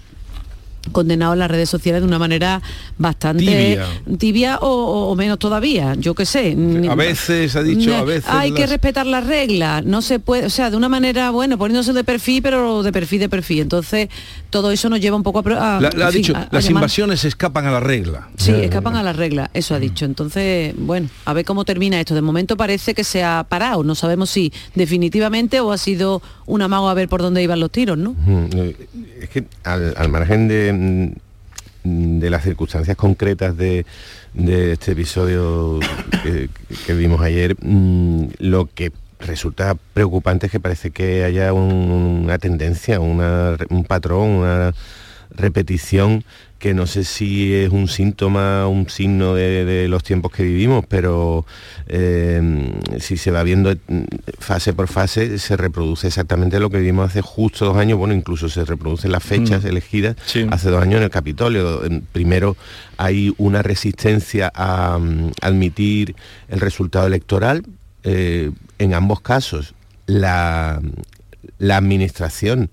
condenado 0.93 1.32
en 1.32 1.39
las 1.41 1.51
redes 1.51 1.68
sociales 1.68 2.03
de 2.03 2.09
una 2.09 2.18
manera 2.18 2.62
bastante 2.99 3.45
Tibia. 3.45 3.87
tibia 4.18 4.59
o, 4.62 5.14
menos 5.16 5.39
todavía, 5.39 5.95
yo 5.99 6.14
qué 6.14 6.24
sé. 6.26 6.57
A 6.91 6.95
veces 6.95 7.57
ha 7.57 7.62
dicho, 7.62 7.95
a 7.95 7.99
Ne- 8.01 8.05
veces 8.05 8.30
Hay 8.30 8.53
que 8.53 8.66
respetar 8.66 9.07
las 9.07 9.26
reglas, 9.26 9.84
no 9.84 10.03
se 10.03 10.18
puede, 10.18 10.47
o 10.47 10.51
sea, 10.51 10.70
de 10.70 10.76
una 10.76 10.89
manera, 10.89 11.30
bueno, 11.30 11.59
poniéndose 11.59 11.93
de 11.93 12.05
perfil, 12.05 12.43
pero 12.43 12.82
de 12.82 12.93
perfil 12.93 13.20
de 13.20 13.28
perfil. 13.28 13.61
Entonces, 13.61 14.09
todo 14.51 14.70
eso 14.70 14.89
nos 14.89 15.01
lleva 15.01 15.16
un 15.16 15.22
poco 15.22 15.41
a... 15.41 15.80
La- 15.80 15.91
la 15.95 16.05
ha 16.05 16.09
en 16.09 16.12
fin, 16.12 16.22
dicho, 16.22 16.37
a- 16.37 16.43
a 16.43 16.49
las 16.51 16.68
invasiones 16.70 17.24
escapan 17.24 17.66
a 17.66 17.70
la 17.72 17.80
regla. 17.80 18.28
Sí, 18.37 18.53
escapan 18.53 18.97
a 18.97 19.03
la 19.03 19.12
regla, 19.12 19.51
eso 19.55 19.74
ha 19.74 19.78
dicho. 19.78 20.05
Entonces, 20.05 20.74
bueno, 20.78 21.09
a 21.24 21.32
ver 21.32 21.45
cómo 21.45 21.64
termina 21.64 21.99
esto. 22.01 22.14
De 22.14 22.22
momento 22.22 22.57
parece 22.57 22.95
que 22.95 23.05
se 23.05 23.22
ha 23.24 23.45
parado. 23.49 23.82
No 23.84 23.95
sabemos 23.95 24.30
si 24.30 24.53
definitivamente 24.74 25.61
o 25.61 25.72
ha 25.72 25.78
sido 25.78 26.22
un 26.47 26.62
amago 26.62 26.88
a 26.88 26.94
ver 26.94 27.09
por 27.09 27.22
dónde 27.22 27.42
iban 27.42 27.61
los 27.61 27.70
tiros, 27.70 27.99
¿no? 27.99 28.14
Es 29.20 29.28
que 29.30 29.44
al, 29.64 30.09
margen 30.09 30.49
de, 30.49 30.72
mm, 31.84 32.18
de 32.20 32.30
las 32.30 32.44
circunstancias 32.44 32.97
concretas 32.97 33.57
de, 33.57 33.84
este 34.34 34.92
episodio 34.92 35.80
que, 36.86 36.94
vimos 36.94 37.20
ayer, 37.20 37.57
mm, 37.61 38.26
lo 38.38 38.66
que 38.66 38.92
resulta 39.18 39.76
preocupante 39.94 40.47
es 40.47 40.53
que 40.53 40.61
parece 40.61 40.90
que 40.90 41.24
haya 41.24 41.53
un- 41.53 42.22
una 42.24 42.38
tendencia, 42.38 43.01
un 43.01 43.84
patrón, 43.88 44.28
una 44.30 44.72
repetición 45.30 46.24
que 46.59 46.72
no 46.72 46.86
sé 46.86 47.04
si 47.04 47.52
es 47.54 47.70
un 47.70 47.86
síntoma, 47.86 48.66
un 48.66 48.88
signo 48.88 49.34
de, 49.34 49.64
de 49.66 49.88
los 49.88 50.02
tiempos 50.02 50.32
que 50.32 50.42
vivimos, 50.42 50.84
pero 50.88 51.44
eh, 51.86 52.72
si 52.98 53.16
se 53.18 53.30
va 53.30 53.42
viendo 53.42 53.74
mm, 53.88 54.02
fase 54.38 54.72
por 54.72 54.88
fase, 54.88 55.38
se 55.38 55.57
reproduce 55.57 56.07
exactamente 56.07 56.59
lo 56.59 56.70
que 56.70 56.78
vivimos 56.78 57.11
hace 57.11 57.20
justo 57.20 57.66
dos 57.66 57.76
años, 57.76 57.98
bueno, 57.98 58.14
incluso 58.14 58.48
se 58.48 58.64
reproducen 58.64 59.12
las 59.12 59.22
fechas 59.22 59.64
Mm. 59.64 59.66
elegidas 59.68 60.16
hace 60.50 60.70
dos 60.70 60.82
años 60.82 60.96
en 60.98 61.02
el 61.04 61.11
Capitolio. 61.11 61.84
En- 61.84 62.00
Primero 62.11 62.57
hay 62.96 63.34
una 63.36 63.62
resistencia 63.62 64.50
a 64.54 64.98
mm, 64.98 65.32
admitir 65.42 66.16
el 66.48 66.61
resultado 66.61 67.07
electoral, 67.07 67.64
eh, 68.04 68.50
en 68.78 68.94
ambos 68.94 69.20
casos 69.20 69.74
la, 70.07 70.80
la 71.59 71.76
administración 71.76 72.70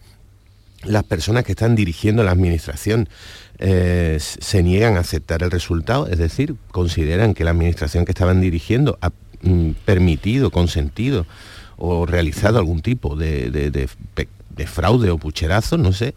las 0.86 1.04
personas 1.06 1.46
que 1.46 1.54
están 1.54 1.76
dirigiendo 1.76 2.26
la 2.26 2.32
administración 2.32 3.08
eh, 3.66 4.18
se 4.20 4.62
niegan 4.62 4.98
a 4.98 5.00
aceptar 5.00 5.42
el 5.42 5.50
resultado, 5.50 6.08
es 6.08 6.18
decir, 6.18 6.56
consideran 6.72 7.34
que 7.34 7.46
la 7.46 7.52
administración 7.52 8.04
que 8.04 8.12
estaban 8.12 8.42
dirigiendo 8.42 8.98
ha 9.00 9.12
mm, 9.42 9.70
permitido, 9.86 10.52
consentido 10.52 11.26
o 11.78 12.06
realizado 12.06 12.60
algún 12.60 12.82
tipo 12.82 13.16
de, 13.16 13.88
fraude 14.68 15.12
o 15.12 15.18
pucherazo, 15.18 15.78
no 15.78 15.94
sé. 15.94 16.14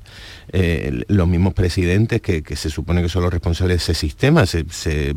Eh, 0.51 1.05
los 1.07 1.29
mismos 1.29 1.55
presidentes 1.55 2.21
que, 2.21 2.43
se 2.57 2.69
supone 2.69 3.01
que 3.01 3.09
son 3.09 3.23
los 3.23 3.33
responsables 3.33 3.87
de 3.87 3.93
ese 3.93 3.95
sistema 3.95 4.45
se, 4.45 5.15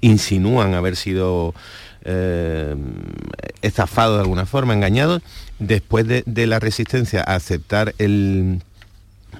insinúan 0.00 0.72
haber 0.72 0.96
sido 0.96 1.54
eh, 2.06 2.76
estafados 3.60 4.16
de 4.16 4.22
alguna 4.22 4.46
forma, 4.46 4.72
engañados, 4.72 5.20
después 5.58 6.06
de, 6.06 6.46
la 6.46 6.60
resistencia 6.60 7.20
a 7.20 7.34
aceptar 7.34 7.94
el, 7.98 8.62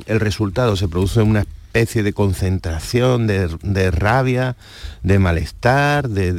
el 0.04 0.20
resultado 0.20 0.76
se 0.76 0.88
produce 0.88 1.22
una 1.22 1.46
especie 1.68 2.02
de 2.02 2.12
concentración, 2.12 3.26
de, 3.26 3.90
rabia, 3.90 4.56
de 5.02 5.18
malestar, 5.18 6.08
de, 6.08 6.32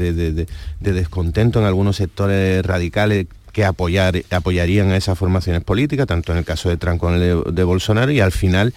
descontento 0.79 1.59
en 1.59 1.65
algunos 1.65 1.97
sectores 1.97 2.65
radicales 2.65 3.27
que 3.53 3.63
apoyar, 3.63 4.21
apoyarían 4.31 4.91
a 4.91 4.97
esas 4.97 5.17
formaciones 5.17 5.63
políticas, 5.63 6.07
tanto 6.07 6.31
en 6.31 6.39
el 6.39 6.45
caso 6.45 6.69
de 6.69 6.77
Trump 6.77 6.99
como 6.99 7.15
en 7.15 7.21
el 7.21 7.43
de, 7.53 7.63
Bolsonaro, 7.63 8.11
y 8.11 8.19
al 8.19 8.31
final 8.31 8.73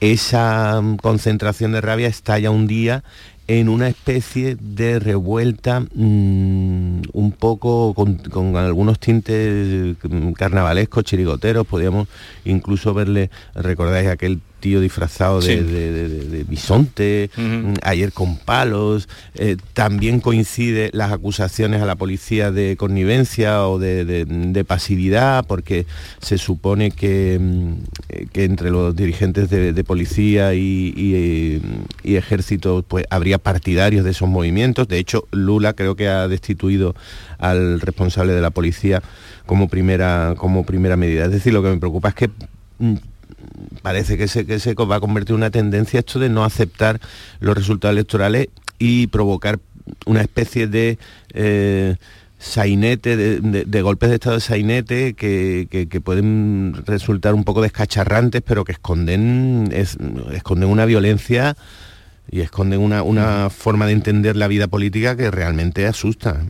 esa 0.00 0.80
mm, 0.80 0.96
concentración 0.98 1.72
de 1.72 1.80
rabia 1.80 2.06
estalla 2.06 2.50
un 2.50 2.66
día 2.66 3.02
en 3.48 3.68
una 3.68 3.88
especie 3.88 4.56
de 4.60 4.98
revuelta 4.98 5.80
mm, 5.80 7.02
un 7.12 7.34
poco 7.36 7.94
con, 7.94 8.16
con, 8.16 8.56
algunos 8.56 9.00
tintes 9.00 9.96
mm, 10.02 10.32
carnavalescos, 10.32 11.04
chirigoteros, 11.04 11.66
podríamos 11.66 12.08
incluso 12.44 12.94
verle, 12.94 13.30
recordáis 13.54 14.08
aquel 14.08 14.40
tío 14.60 14.80
disfrazado 14.80 15.40
de, 15.40 16.44
bisonte, 16.48 17.30
mm, 17.36 17.74
ayer 17.82 18.12
con 18.12 18.36
palos, 18.36 19.08
eh, 19.34 19.56
también 19.72 20.20
coincide 20.20 20.90
las 20.92 21.12
acusaciones 21.12 21.82
a 21.82 21.86
la 21.86 21.96
policía 21.96 22.50
de 22.50 22.76
connivencia 22.76 23.66
o 23.66 23.78
de, 23.78 24.64
pasividad, 24.66 25.46
porque 25.46 25.86
se 26.20 26.36
supone 26.36 26.90
que, 26.90 27.38
mm, 27.40 28.26
que 28.32 28.44
entre 28.44 28.70
los 28.70 28.94
dirigentes 28.94 29.48
de, 29.48 29.84
policía 29.84 30.54
y, 30.54 31.62
ejército 32.04 32.84
pues 32.86 33.04
habría 33.10 33.38
partidarios 33.38 34.04
de 34.04 34.10
esos 34.10 34.28
movimientos. 34.28 34.88
De 34.88 34.98
hecho, 34.98 35.26
Lula 35.30 35.72
creo 35.74 35.94
que 35.94 36.08
ha 36.08 36.26
destituido 36.26 36.94
al 37.38 37.80
responsable 37.80 38.32
de 38.32 38.40
la 38.40 38.50
policía 38.50 39.02
como 39.46 39.68
primera, 39.68 40.34
como 40.36 40.64
primera 40.64 40.96
medida. 40.96 41.24
Es 41.24 41.32
decir, 41.32 41.52
lo 41.52 41.62
que 41.62 41.70
me 41.70 41.78
preocupa 41.78 42.08
es 42.08 42.14
que 42.14 42.30
mm, 42.78 42.94
parece 43.82 44.16
que 44.16 44.28
se, 44.28 44.46
que 44.46 44.58
se 44.58 44.74
va 44.74 44.96
a 44.96 45.00
convertir 45.00 45.32
en 45.32 45.38
una 45.38 45.50
tendencia 45.50 46.00
esto 46.00 46.18
de 46.18 46.28
no 46.28 46.44
aceptar 46.44 47.00
los 47.40 47.56
resultados 47.56 47.94
electorales 47.94 48.48
y 48.78 49.08
provocar 49.08 49.58
una 50.06 50.20
especie 50.20 50.66
de 50.66 50.98
eh, 51.32 51.96
sainete, 52.38 53.16
de, 53.16 53.82
golpes 53.82 54.10
de 54.10 54.14
estado 54.14 54.36
de 54.36 54.40
sainete 54.40 55.14
que, 55.14 56.00
pueden 56.04 56.74
resultar 56.86 57.34
un 57.34 57.44
poco 57.44 57.62
descacharrantes, 57.62 58.42
pero 58.42 58.64
que 58.64 58.72
esconden, 58.72 59.70
esconden 59.72 60.68
una 60.68 60.84
violencia 60.84 61.56
y 62.30 62.40
esconden 62.40 62.80
una, 62.80 63.02
una 63.02 63.50
forma 63.50 63.86
de 63.86 63.92
entender 63.92 64.36
la 64.36 64.48
vida 64.48 64.68
política 64.68 65.16
que 65.16 65.30
realmente 65.30 65.86
asusta. 65.86 66.42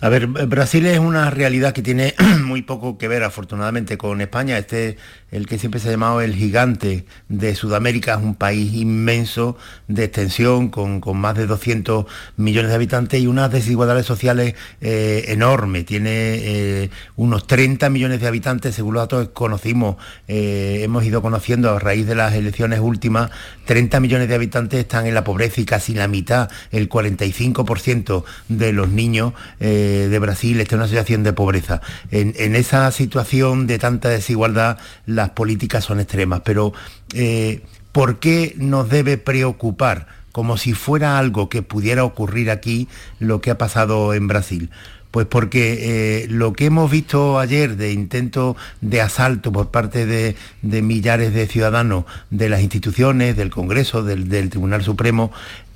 A 0.00 0.08
ver, 0.08 0.26
Brasil 0.26 0.86
es 0.86 0.98
una 0.98 1.30
realidad 1.30 1.72
que 1.72 1.82
tiene 1.82 2.14
muy 2.44 2.62
poco 2.62 2.96
que 2.96 3.08
ver, 3.08 3.22
afortunadamente, 3.22 3.98
con 3.98 4.20
España. 4.20 4.58
Este 4.58 4.96
el 5.34 5.46
que 5.46 5.58
siempre 5.58 5.80
se 5.80 5.88
ha 5.88 5.90
llamado 5.90 6.20
el 6.20 6.36
gigante 6.36 7.06
de 7.28 7.56
Sudamérica, 7.56 8.14
es 8.14 8.22
un 8.22 8.36
país 8.36 8.72
inmenso 8.72 9.56
de 9.88 10.04
extensión, 10.04 10.68
con, 10.68 11.00
más 11.16 11.34
de 11.34 11.46
200 11.46 12.06
millones 12.36 12.68
de 12.68 12.76
habitantes 12.76 13.20
y 13.20 13.26
unas 13.26 13.50
desigualdades 13.50 14.06
sociales 14.06 14.54
eh, 14.80 15.24
enormes. 15.28 15.86
Tiene 15.86 16.10
eh, 16.10 16.90
unos 17.16 17.48
30 17.48 17.90
millones 17.90 18.20
de 18.20 18.28
habitantes, 18.28 18.76
según 18.76 18.94
los 18.94 19.02
datos 19.02 19.26
que 19.26 19.34
conocimos, 19.34 19.96
eh, 20.28 20.82
hemos 20.82 21.04
ido 21.04 21.20
conociendo 21.20 21.70
a 21.70 21.80
raíz 21.80 22.06
de 22.06 22.14
las 22.14 22.34
elecciones 22.34 22.78
últimas, 22.78 23.32
30 23.64 23.98
millones 23.98 24.28
de 24.28 24.36
habitantes 24.36 24.78
están 24.78 25.06
en 25.06 25.14
la 25.14 25.24
pobreza 25.24 25.60
y 25.60 25.64
casi 25.64 25.94
la 25.94 26.06
mitad, 26.06 26.48
el 26.70 26.88
45% 26.88 28.22
de 28.48 28.72
los 28.72 28.88
niños 28.88 29.32
de 29.74 30.18
Brasil 30.20 30.60
está 30.60 30.76
en 30.76 30.82
una 30.82 30.88
situación 30.88 31.22
de 31.22 31.32
pobreza. 31.32 31.80
En, 32.10 32.54
esa 32.54 32.90
situación 32.92 33.66
de 33.66 33.78
tanta 33.78 34.08
desigualdad, 34.08 34.78
la 35.06 35.24
las 35.24 35.30
políticas 35.30 35.84
son 35.84 36.00
extremas, 36.00 36.42
pero 36.44 36.74
eh, 37.14 37.62
¿por 37.92 38.18
qué 38.18 38.54
nos 38.58 38.90
debe 38.90 39.16
preocupar 39.16 40.06
como 40.32 40.58
si 40.58 40.74
fuera 40.74 41.18
algo 41.18 41.48
que 41.48 41.62
pudiera 41.62 42.04
ocurrir 42.04 42.50
aquí 42.50 42.88
lo 43.20 43.40
que 43.40 43.50
ha 43.50 43.56
pasado 43.56 44.12
en 44.12 44.28
Brasil? 44.28 44.70
Pues 45.10 45.26
porque 45.26 46.24
eh, 46.24 46.26
lo 46.28 46.52
que 46.52 46.66
hemos 46.66 46.90
visto 46.90 47.38
ayer 47.38 47.76
de 47.76 47.92
intento 47.92 48.56
de 48.80 49.00
asalto 49.00 49.52
por 49.52 49.70
parte 49.70 50.06
de, 50.06 50.34
millares 50.82 51.32
de 51.32 51.46
ciudadanos 51.46 52.04
de 52.30 52.48
las 52.48 52.62
instituciones, 52.62 53.36
del 53.36 53.48
Congreso, 53.48 54.02
del 54.02 54.50
Tribunal 54.50 54.82
Supremo, 54.82 55.30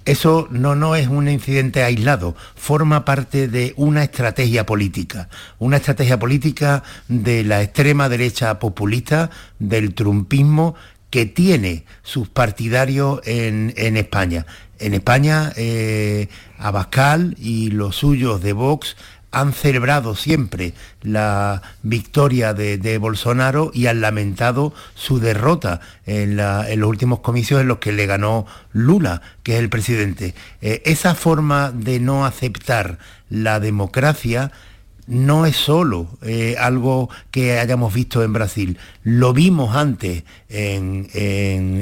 eso 0.04 0.48
no, 0.50 0.74
no 0.74 0.96
es 0.96 1.08
un 1.08 1.28
incidente 1.28 1.82
aislado, 1.82 2.34
forma 2.54 3.04
parte 3.04 3.48
de 3.48 3.74
una 3.76 4.02
estrategia 4.02 4.64
política, 4.64 5.28
una 5.58 5.76
estrategia 5.76 6.18
política 6.18 6.82
de 7.08 7.44
la 7.44 7.62
extrema 7.62 8.08
derecha 8.08 8.58
populista, 8.58 9.30
del 9.58 9.94
trumpismo, 9.94 10.74
que 11.10 11.26
tiene 11.26 11.84
sus 12.02 12.28
partidarios 12.28 13.20
en, 13.24 13.72
España. 13.96 14.46
En 14.78 14.94
España, 14.94 15.52
eh, 15.56 16.28
Abascal 16.58 17.34
y 17.38 17.70
los 17.70 17.96
suyos 17.96 18.42
de 18.42 18.52
Vox 18.52 18.96
han 19.30 19.52
celebrado 19.52 20.14
siempre 20.14 20.72
la 21.02 21.62
victoria 21.82 22.54
de, 22.54 22.98
Bolsonaro 22.98 23.70
y 23.74 23.86
han 23.86 24.00
lamentado 24.00 24.72
su 24.94 25.20
derrota 25.20 25.80
en, 26.06 26.36
los 26.36 26.88
últimos 26.88 27.20
comicios 27.20 27.60
en 27.60 27.68
los 27.68 27.78
que 27.78 27.92
le 27.92 28.06
ganó 28.06 28.46
Lula, 28.72 29.22
que 29.42 29.54
es 29.54 29.60
el 29.60 29.68
presidente. 29.68 30.34
Eh, 30.60 30.82
esa 30.84 31.14
forma 31.14 31.70
de 31.72 32.00
no 32.00 32.24
aceptar 32.24 32.98
la 33.28 33.60
democracia 33.60 34.50
no 35.08 35.46
es 35.46 35.56
solo 35.56 36.06
eh, 36.22 36.56
algo 36.60 37.08
que 37.30 37.58
hayamos 37.58 37.94
visto 37.94 38.22
en 38.22 38.34
Brasil. 38.34 38.78
Lo 39.02 39.32
vimos 39.32 39.74
antes 39.74 40.24
en, 40.50 41.08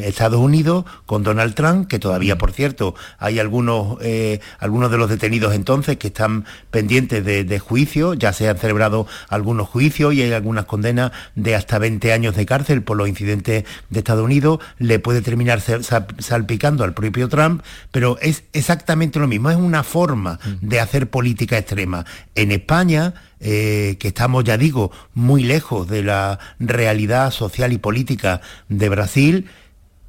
Estados 0.07 0.41
Unidos 0.41 0.85
con 1.07 1.25
Donald 1.25 1.55
Trump, 1.55 1.89
que 1.89 1.99
todavía, 1.99 2.39
por 2.39 2.53
cierto, 2.53 2.95
hay 3.19 3.41
algunos, 3.41 3.99
eh, 4.01 4.41
algunos 4.61 4.91
de 4.93 4.99
los 4.99 5.11
detenidos 5.11 5.55
entonces 5.55 5.97
que 5.97 6.09
están 6.09 6.45
pendientes 6.71 7.25
de, 7.25 7.59
juicio, 7.59 8.15
ya 8.15 8.33
se 8.33 8.49
han 8.49 8.59
celebrado 8.59 9.07
algunos 9.29 9.69
juicios 9.69 10.15
y 10.15 10.23
hay 10.23 10.33
algunas 10.33 10.67
condenas 10.67 11.11
de 11.35 11.57
hasta 11.57 11.79
20 11.79 12.13
años 12.13 12.37
de 12.37 12.47
cárcel 12.47 12.83
por 12.83 12.97
los 12.97 13.09
incidentes 13.09 13.65
de 13.91 13.99
Estados 13.99 14.25
Unidos. 14.25 14.61
Le 14.79 15.01
puede 15.01 15.21
terminar 15.21 15.61
salpicando 15.61 16.85
al 16.85 16.95
propio 16.95 17.29
Trump, 17.29 17.63
pero 17.91 18.19
es 18.21 18.45
exactamente 18.53 19.19
lo 19.19 19.27
mismo, 19.27 19.51
es 19.51 19.57
una 19.57 19.83
forma 19.83 20.39
mm. 20.45 20.69
de 20.69 20.81
hacer 20.81 21.11
política 21.11 21.59
extrema. 21.59 22.05
En 22.37 22.53
España, 22.53 23.15
eh, 23.41 23.97
que 23.99 24.09
estamos, 24.09 24.45
ya 24.45 24.57
digo, 24.57 24.91
muy 25.15 25.43
lejos 25.43 25.89
de 25.89 26.03
la 26.03 26.39
realidad 26.59 27.31
social 27.31 27.73
y 27.73 27.79
política 27.79 28.41
de 28.69 28.89
Brasil, 28.89 29.47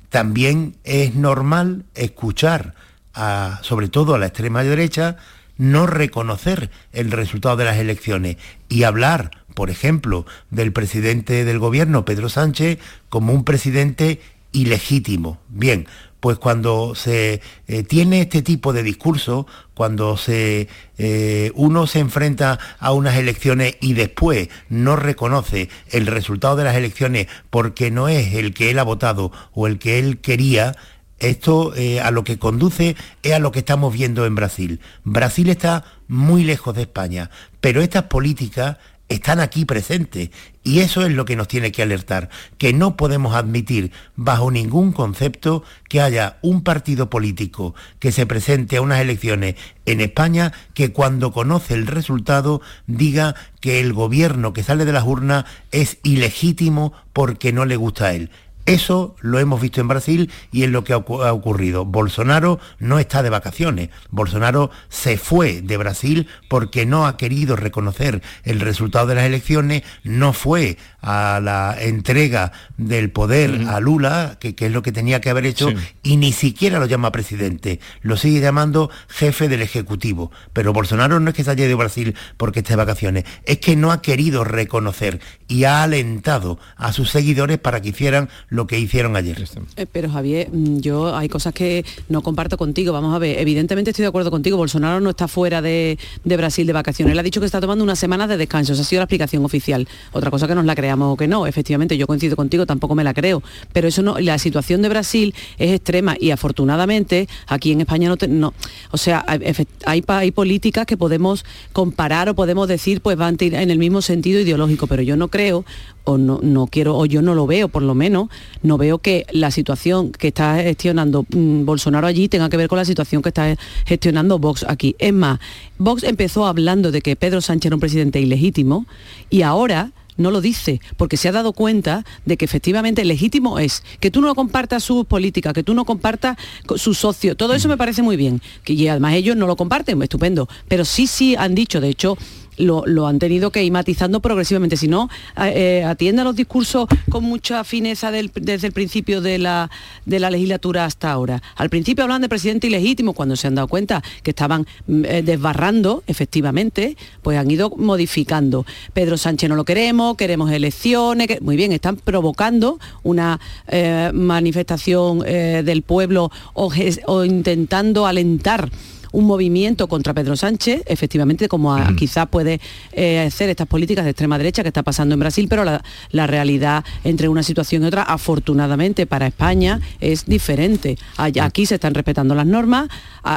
también 0.09 0.77
es 0.83 1.15
normal 1.15 1.85
escuchar, 1.95 2.73
a, 3.13 3.59
sobre 3.63 3.89
todo 3.89 4.15
a 4.15 4.19
la 4.19 4.27
extrema 4.27 4.63
derecha, 4.63 5.17
no 5.57 5.87
reconocer 5.87 6.69
el 6.93 7.11
resultado 7.11 7.57
de 7.57 7.65
las 7.65 7.77
elecciones 7.77 8.37
y 8.69 8.83
hablar, 8.83 9.31
por 9.53 9.69
ejemplo, 9.69 10.25
del 10.51 10.71
presidente 10.71 11.43
del 11.43 11.59
gobierno, 11.59 12.05
Pedro 12.05 12.29
Sánchez, 12.29 12.77
como 13.09 13.33
un 13.33 13.43
presidente 13.43 14.21
ilegítimo. 14.51 15.39
Bien, 15.49 15.87
pues 16.19 16.37
cuando 16.37 16.95
se 16.95 17.41
eh, 17.67 17.83
tiene 17.83 18.21
este 18.21 18.41
tipo 18.41 18.73
de 18.73 18.83
discurso, 18.83 19.47
cuando 19.73 20.17
se, 20.17 20.67
eh, 20.97 21.51
uno 21.55 21.87
se 21.87 21.99
enfrenta 21.99 22.59
a 22.79 22.91
unas 22.93 23.17
elecciones 23.17 23.77
y 23.79 23.93
después 23.93 24.49
no 24.69 24.95
reconoce 24.95 25.69
el 25.91 26.07
resultado 26.07 26.55
de 26.55 26.63
las 26.63 26.75
elecciones 26.75 27.27
porque 27.49 27.91
no 27.91 28.09
es 28.09 28.33
el 28.33 28.53
que 28.53 28.71
él 28.71 28.79
ha 28.79 28.83
votado 28.83 29.31
o 29.53 29.67
el 29.67 29.77
que 29.77 29.99
él 29.99 30.19
quería, 30.19 30.75
esto 31.19 31.73
eh, 31.75 31.99
a 31.99 32.11
lo 32.11 32.23
que 32.23 32.37
conduce 32.37 32.95
es 33.23 33.33
a 33.33 33.39
lo 33.39 33.51
que 33.51 33.59
estamos 33.59 33.93
viendo 33.93 34.25
en 34.25 34.35
Brasil. 34.35 34.79
Brasil 35.03 35.49
está 35.49 35.83
muy 36.07 36.43
lejos 36.43 36.75
de 36.75 36.83
España, 36.83 37.29
pero 37.61 37.81
estas 37.81 38.03
políticas 38.03 38.77
están 39.09 39.39
aquí 39.39 39.65
presentes 39.65 40.29
y 40.63 40.79
eso 40.79 41.05
es 41.05 41.13
lo 41.13 41.25
que 41.25 41.35
nos 41.35 41.47
tiene 41.47 41.71
que 41.71 41.81
alertar, 41.81 42.29
que 42.57 42.73
no 42.73 42.97
podemos 42.97 43.35
admitir 43.35 43.91
bajo 44.15 44.51
ningún 44.51 44.91
concepto 44.91 45.63
que 45.87 46.01
haya 46.01 46.37
un 46.41 46.61
partido 46.61 47.09
político 47.09 47.73
que 47.99 48.11
se 48.11 48.25
presente 48.25 48.77
a 48.77 48.81
unas 48.81 48.99
elecciones 48.99 49.55
en 49.85 50.01
España 50.01 50.51
que 50.73 50.91
cuando 50.91 51.31
conoce 51.31 51.73
el 51.73 51.87
resultado 51.87 52.61
diga 52.85 53.35
que 53.61 53.79
el 53.79 53.93
gobierno 53.93 54.53
que 54.53 54.63
sale 54.63 54.85
de 54.85 54.93
las 54.93 55.05
urnas 55.05 55.45
es 55.71 55.99
ilegítimo 56.03 56.93
porque 57.13 57.53
no 57.53 57.65
le 57.65 57.77
gusta 57.77 58.07
a 58.07 58.13
él. 58.13 58.29
Eso 58.67 59.15
lo 59.21 59.39
hemos 59.39 59.61
visto 59.61 59.79
en 59.79 59.87
Brasil 59.87 60.29
y 60.51 60.63
es 60.63 60.69
lo 60.69 60.83
que 60.83 60.91
ha 60.91 60.97
ocurrido. 60.97 61.85
Bolsonaro 61.85 62.59
no 62.79 62.99
está 62.99 63.23
de 63.23 63.29
vacaciones. 63.29 63.89
Bolsonaro 64.09 64.71
se 64.89 65.17
fue 65.17 65.61
de 65.61 65.77
Brasil 65.77 66.27
porque 66.49 66.85
no 66.85 67.07
ha 67.07 67.15
querido 67.15 67.55
reconocer 67.55 68.21
el 68.43 68.59
resultado 68.59 69.07
de 69.07 69.15
las 69.15 69.23
elecciones, 69.23 69.83
no 70.03 70.33
fue 70.33 70.77
a 71.01 71.39
la 71.41 71.77
entrega 71.79 72.51
del 72.75 73.09
poder 73.09 73.61
a 73.69 73.79
Lula, 73.79 74.37
que, 74.37 74.53
es 74.57 74.71
lo 74.73 74.81
que 74.81 74.91
tenía 74.91 75.21
que 75.21 75.29
haber 75.29 75.45
hecho, 75.45 75.69
y 76.03 76.17
ni 76.17 76.33
siquiera 76.33 76.79
lo 76.79 76.87
llama 76.87 77.13
presidente, 77.13 77.79
lo 78.01 78.17
sigue 78.17 78.41
llamando 78.41 78.89
jefe 79.07 79.47
del 79.47 79.61
Ejecutivo. 79.61 80.29
Pero 80.51 80.73
Bolsonaro 80.73 81.21
no 81.21 81.29
es 81.29 81.35
que 81.35 81.45
se 81.45 81.51
haya 81.51 81.65
de 81.67 81.75
Brasil 81.75 82.15
porque 82.35 82.59
esté 82.59 82.73
de 82.73 82.77
vacaciones, 82.77 83.23
es 83.45 83.59
que 83.59 83.77
no 83.77 83.93
ha 83.93 84.01
querido 84.01 84.43
reconocer 84.43 85.21
y 85.47 85.63
ha 85.63 85.83
alentado 85.83 86.59
a 86.75 86.91
sus 86.91 87.11
seguidores 87.11 87.59
para 87.59 87.81
que 87.81 87.89
hicieran 87.89 88.27
lo 88.57 88.67
que 88.67 88.79
hicieron 88.79 89.15
ayer. 89.15 89.37
Eh, 89.77 89.85
pero 89.89 90.09
Javier, 90.09 90.49
mm, 90.51 90.79
yo 90.79 91.15
hay 91.15 91.29
cosas 91.29 91.53
que 91.53 91.85
no 92.09 92.21
comparto 92.21 92.57
contigo. 92.57 92.91
Vamos 92.91 93.15
a 93.15 93.19
ver, 93.19 93.39
evidentemente 93.39 93.91
estoy 93.91 94.03
de 94.03 94.09
acuerdo 94.09 94.31
contigo. 94.31 94.57
Bolsonaro 94.57 94.99
no 94.99 95.11
está 95.11 95.27
fuera 95.27 95.61
de, 95.61 95.97
Brasil 96.25 96.67
de 96.67 96.73
vacaciones. 96.73 97.13
Él 97.13 97.19
ha 97.19 97.23
dicho 97.23 97.39
que 97.39 97.45
está 97.45 97.61
tomando 97.61 97.83
una 97.83 97.95
semana 97.95 98.27
de 98.27 98.35
descanso. 98.35 98.73
Esa 98.73 98.81
ha 98.81 98.85
sido 98.85 98.99
la 98.99 99.05
explicación 99.05 99.45
oficial. 99.45 99.87
Otra 100.11 100.31
cosa 100.31 100.47
que 100.47 100.55
nos 100.55 100.65
la 100.65 100.75
creamos 100.75 101.13
o 101.13 101.15
que 101.15 101.27
no. 101.27 101.47
Efectivamente, 101.47 101.97
yo 101.97 102.07
coincido 102.07 102.35
contigo, 102.35 102.65
tampoco 102.65 102.95
me 102.95 103.03
la 103.03 103.13
creo. 103.13 103.43
Pero 103.71 103.87
eso 103.87 104.01
no, 104.01 104.19
la 104.19 104.37
situación 104.39 104.81
de 104.81 104.89
Brasil 104.89 105.35
es 105.59 105.71
extrema 105.71 106.17
y 106.19 106.31
afortunadamente 106.31 107.29
aquí 107.47 107.71
en 107.71 107.81
España 107.81 108.09
no, 108.09 108.17
no 108.27 108.53
o 108.91 108.97
sea, 108.97 109.23
hay, 109.27 110.03
hay, 110.07 110.31
políticas 110.31 110.85
que 110.85 110.97
podemos 110.97 111.45
comparar 111.73 112.29
o 112.29 112.35
podemos 112.35 112.67
decir 112.67 113.01
pues 113.01 113.17
van 113.17 113.37
en 113.39 113.71
el 113.71 113.77
mismo 113.77 114.01
sentido 114.01 114.39
ideológico, 114.39 114.87
pero 114.87 115.03
yo 115.03 115.15
no 115.15 115.27
creo 115.27 115.63
o 116.07 116.17
no, 116.17 116.39
no, 116.41 116.67
quiero, 116.67 116.97
o 116.97 117.05
yo 117.05 117.21
no 117.21 117.35
lo 117.35 117.45
veo 117.45 117.67
por 117.67 117.83
lo 117.83 117.93
menos, 117.93 118.29
no 118.63 118.77
veo 118.77 118.99
que 118.99 119.25
la 119.31 119.51
situación 119.51 120.13
que 120.13 120.29
está 120.29 120.55
gestionando 120.55 121.25
mm, 121.29 121.65
Bolsonaro 121.65 122.07
allí 122.07 122.29
tenga 122.29 122.49
que 122.49 122.55
ver 122.55 122.69
con 122.69 122.77
la 122.77 122.85
situación 122.85 123.21
que 123.21 123.29
está 123.29 123.57
gestionando 123.85 124.39
Vox 124.39 124.65
aquí. 124.69 124.95
Es 124.99 125.11
más, 125.11 125.39
Vox 125.77 126.03
empezó 126.03 126.47
hablando 126.47 126.91
de 126.91 127.01
que 127.01 127.17
Pedro 127.17 127.41
Sánchez 127.41 127.67
era 127.67 127.75
un 127.75 127.81
presidente 127.81 128.21
ilegítimo 128.21 128.85
y 129.29 129.41
ahora 129.41 129.91
no 130.15 130.31
lo 130.31 130.39
dice, 130.39 130.79
porque 130.95 131.17
se 131.17 131.27
ha 131.27 131.33
dado 131.33 131.51
cuenta 131.51 132.05
de 132.25 132.37
que 132.37 132.45
efectivamente 132.45 133.03
legítimo 133.03 133.59
es 133.59 133.83
que 133.99 134.09
tú 134.09 134.21
no 134.21 134.33
compartas 134.33 134.83
su 134.83 135.03
política, 135.03 135.51
que 135.51 135.61
tú 135.61 135.73
no 135.73 135.83
compartas 135.83 136.37
su 136.77 136.93
socio. 136.93 137.35
Todo 137.35 137.53
eso 137.53 137.67
me 137.67 137.77
parece 137.77 138.01
muy 138.01 138.15
bien. 138.15 138.41
Que, 138.63 138.73
y 138.73 138.87
además 138.87 139.13
ellos 139.13 139.35
no 139.35 139.45
lo 139.45 139.55
comparten, 139.55 140.01
estupendo. 140.01 140.47
Pero 140.67 140.85
sí, 140.85 141.05
sí 141.05 141.35
han 141.35 141.53
dicho, 141.53 141.81
de 141.81 141.89
hecho, 141.89 142.17
lo, 142.57 143.07
han 143.07 143.19
tenido 143.19 143.51
que 143.51 143.63
ir 143.63 143.71
matizando 143.71 144.19
progresivamente. 144.19 144.77
Si 144.77 144.87
no, 144.87 145.09
eh, 145.37 145.83
atiende 145.85 146.21
a 146.21 146.25
los 146.25 146.35
discursos 146.35 146.87
con 147.09 147.23
mucha 147.23 147.63
fineza 147.63 148.11
desde 148.11 148.67
el 148.67 148.73
principio 148.73 149.21
de 149.21 149.37
la, 149.37 149.69
de 150.05 150.19
la 150.19 150.29
legislatura 150.29 150.85
hasta 150.85 151.11
ahora. 151.11 151.41
Al 151.55 151.69
principio 151.69 152.03
hablan 152.03 152.21
de 152.21 152.29
presidente 152.29 152.67
ilegítimo, 152.67 153.13
cuando 153.13 153.35
se 153.35 153.47
han 153.47 153.55
dado 153.55 153.67
cuenta 153.67 154.03
que 154.23 154.31
estaban 154.31 154.65
mm, 154.87 155.05
eh, 155.05 155.21
desbarrando, 155.23 156.03
efectivamente, 156.07 156.97
pues 157.21 157.37
han 157.37 157.49
ido 157.49 157.69
modificando. 157.77 158.65
Pedro 158.93 159.17
Sánchez 159.17 159.49
no 159.49 159.55
lo 159.55 159.65
queremos, 159.65 160.17
queremos 160.17 160.51
elecciones, 160.51 161.41
muy 161.41 161.55
bien, 161.55 161.71
están 161.71 161.97
provocando 161.97 162.79
una 163.03 163.39
eh, 163.67 164.11
manifestación 164.13 165.19
del 165.19 165.81
pueblo 165.81 166.31
o 166.53 167.23
intentando 167.23 168.05
alentar 168.05 168.69
un 169.11 169.25
movimiento 169.25 169.87
contra 169.87 170.13
Pedro 170.13 170.35
Sánchez, 170.35 170.83
efectivamente, 170.85 171.47
como 171.47 171.77
quizás 171.97 172.27
puede 172.27 172.59
eh, 172.91 173.19
hacer 173.19 173.49
estas 173.49 173.67
políticas 173.67 174.05
de 174.05 174.11
extrema 174.11 174.37
derecha 174.37 174.63
que 174.63 174.69
está 174.69 174.83
pasando 174.83 175.13
en 175.13 175.19
Brasil, 175.19 175.47
pero 175.49 175.63
la, 175.63 176.27
realidad 176.27 176.83
entre 177.03 177.29
una 177.29 177.41
situación 177.41 177.83
y 177.83 177.85
otra, 177.85 178.03
afortunadamente 178.03 179.05
para 179.05 179.27
España, 179.27 179.79
es 180.01 180.25
diferente. 180.25 180.97
Allá, 181.15 181.45
aquí 181.45 181.65
se 181.65 181.75
están 181.75 181.93
respetando 181.93 182.35
las 182.35 182.45
normas, 182.45 182.89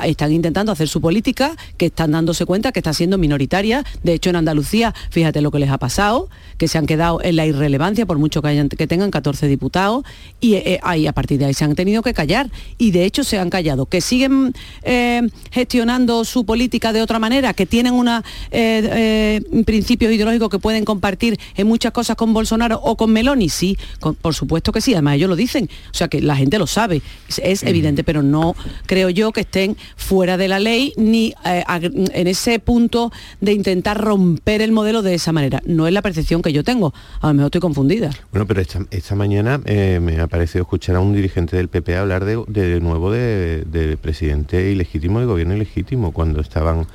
están 0.04 0.32
intentando 0.32 0.72
hacer 0.72 0.88
su 0.88 1.00
política, 1.00 1.52
que 1.76 1.86
están 1.86 2.12
dándose 2.12 2.46
cuenta 2.46 2.72
que 2.72 2.80
está 2.80 2.92
siendo 2.92 3.16
minoritaria. 3.16 3.84
De 4.02 4.12
hecho, 4.12 4.30
en 4.30 4.36
Andalucía, 4.36 4.94
fíjate 5.10 5.40
lo 5.40 5.50
que 5.50 5.60
les 5.60 5.70
ha 5.70 5.78
pasado, 5.78 6.28
que 6.58 6.68
se 6.68 6.78
han 6.78 6.86
quedado 6.86 7.20
en 7.22 7.36
la 7.36 7.46
irrelevancia, 7.46 8.06
por 8.06 8.18
mucho 8.18 8.42
que, 8.42 8.48
hayan, 8.48 8.68
que 8.68 8.86
tengan 8.86 9.10
14 9.10 9.46
diputados, 9.46 10.04
y 10.40 10.54
eh, 10.54 10.80
ahí 10.82 11.06
a 11.06 11.12
partir 11.12 11.38
de 11.38 11.46
ahí 11.46 11.54
se 11.54 11.64
han 11.64 11.74
tenido 11.74 12.02
que 12.02 12.14
callar. 12.14 12.50
Y 12.78 12.90
de 12.90 13.04
hecho 13.04 13.24
se 13.24 13.38
han 13.38 13.50
callado. 13.50 13.86
Que 13.86 14.00
siguen 14.00 14.52
eh, 14.82 15.22
gestionando 15.60 16.24
su 16.24 16.46
política 16.46 16.90
de 16.90 17.02
otra 17.02 17.18
manera, 17.18 17.52
que 17.52 17.66
tienen 17.66 17.92
una, 17.92 18.24
eh, 18.50 19.40
eh, 19.52 19.62
principios 19.66 20.10
ideológicos 20.10 20.48
que 20.48 20.58
pueden 20.58 20.86
compartir 20.86 21.38
en 21.54 21.66
muchas 21.66 21.92
cosas 21.92 22.16
con 22.16 22.32
Bolsonaro 22.32 22.80
o 22.82 22.96
con 22.96 23.12
Meloni, 23.12 23.50
sí, 23.50 23.76
por 24.22 24.34
supuesto 24.34 24.72
que 24.72 24.80
sí, 24.80 24.94
además 24.94 25.16
ellos 25.16 25.28
lo 25.28 25.36
dicen, 25.36 25.68
o 25.90 25.94
sea 25.94 26.08
que 26.08 26.22
la 26.22 26.34
gente 26.34 26.58
lo 26.58 26.66
sabe, 26.66 27.02
es, 27.42 27.62
evidente, 27.62 28.04
pero 28.04 28.22
no 28.22 28.56
creo 28.86 29.10
yo 29.10 29.32
que 29.32 29.42
estén 29.42 29.76
fuera 29.96 30.38
de 30.38 30.48
la 30.48 30.58
ley 30.58 30.94
ni 30.96 31.34
eh, 31.44 31.62
en 31.68 32.26
ese 32.26 32.58
punto 32.58 33.12
de 33.42 33.52
intentar 33.52 34.00
romper 34.00 34.62
el 34.62 34.72
modelo 34.72 35.02
de 35.02 35.14
esa 35.14 35.32
manera. 35.32 35.60
No 35.66 35.86
es 35.86 35.92
la 35.92 36.00
percepción 36.00 36.40
que 36.40 36.54
yo 36.54 36.64
tengo, 36.64 36.94
a 37.20 37.26
lo 37.28 37.34
mejor 37.34 37.48
estoy 37.48 37.60
confundida. 37.60 38.10
Bueno, 38.32 38.46
pero 38.46 38.62
esta, 38.62 39.14
mañana 39.14 39.58
me 39.58 40.20
ha 40.20 40.26
parecido 40.26 40.62
escuchar 40.62 40.96
a 40.96 41.00
un 41.00 41.12
dirigente 41.12 41.54
del 41.58 41.68
PP 41.68 41.96
hablar 41.98 42.24
de, 42.24 42.80
nuevo 42.80 43.12
de, 43.12 43.64
de 43.66 43.98
presidente 43.98 44.70
ilegítimo 44.70 45.20
de 45.20 45.26
gobierno 45.26 45.49
ilegítimo 45.52 46.12
cuando 46.12 46.40
estaban 46.40 46.86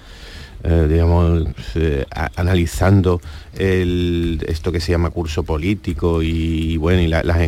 eh, 0.68 0.88
digamos, 0.90 1.48
eh, 1.76 2.06
analizando 2.36 3.22
esto 3.54 4.72
que 4.72 4.80
se 4.80 4.94
llama 4.94 5.12
curso 5.12 5.44
político 5.44 6.24
y, 6.24 6.78
bueno, 6.78 7.02
y 7.02 7.08
las, 7.08 7.40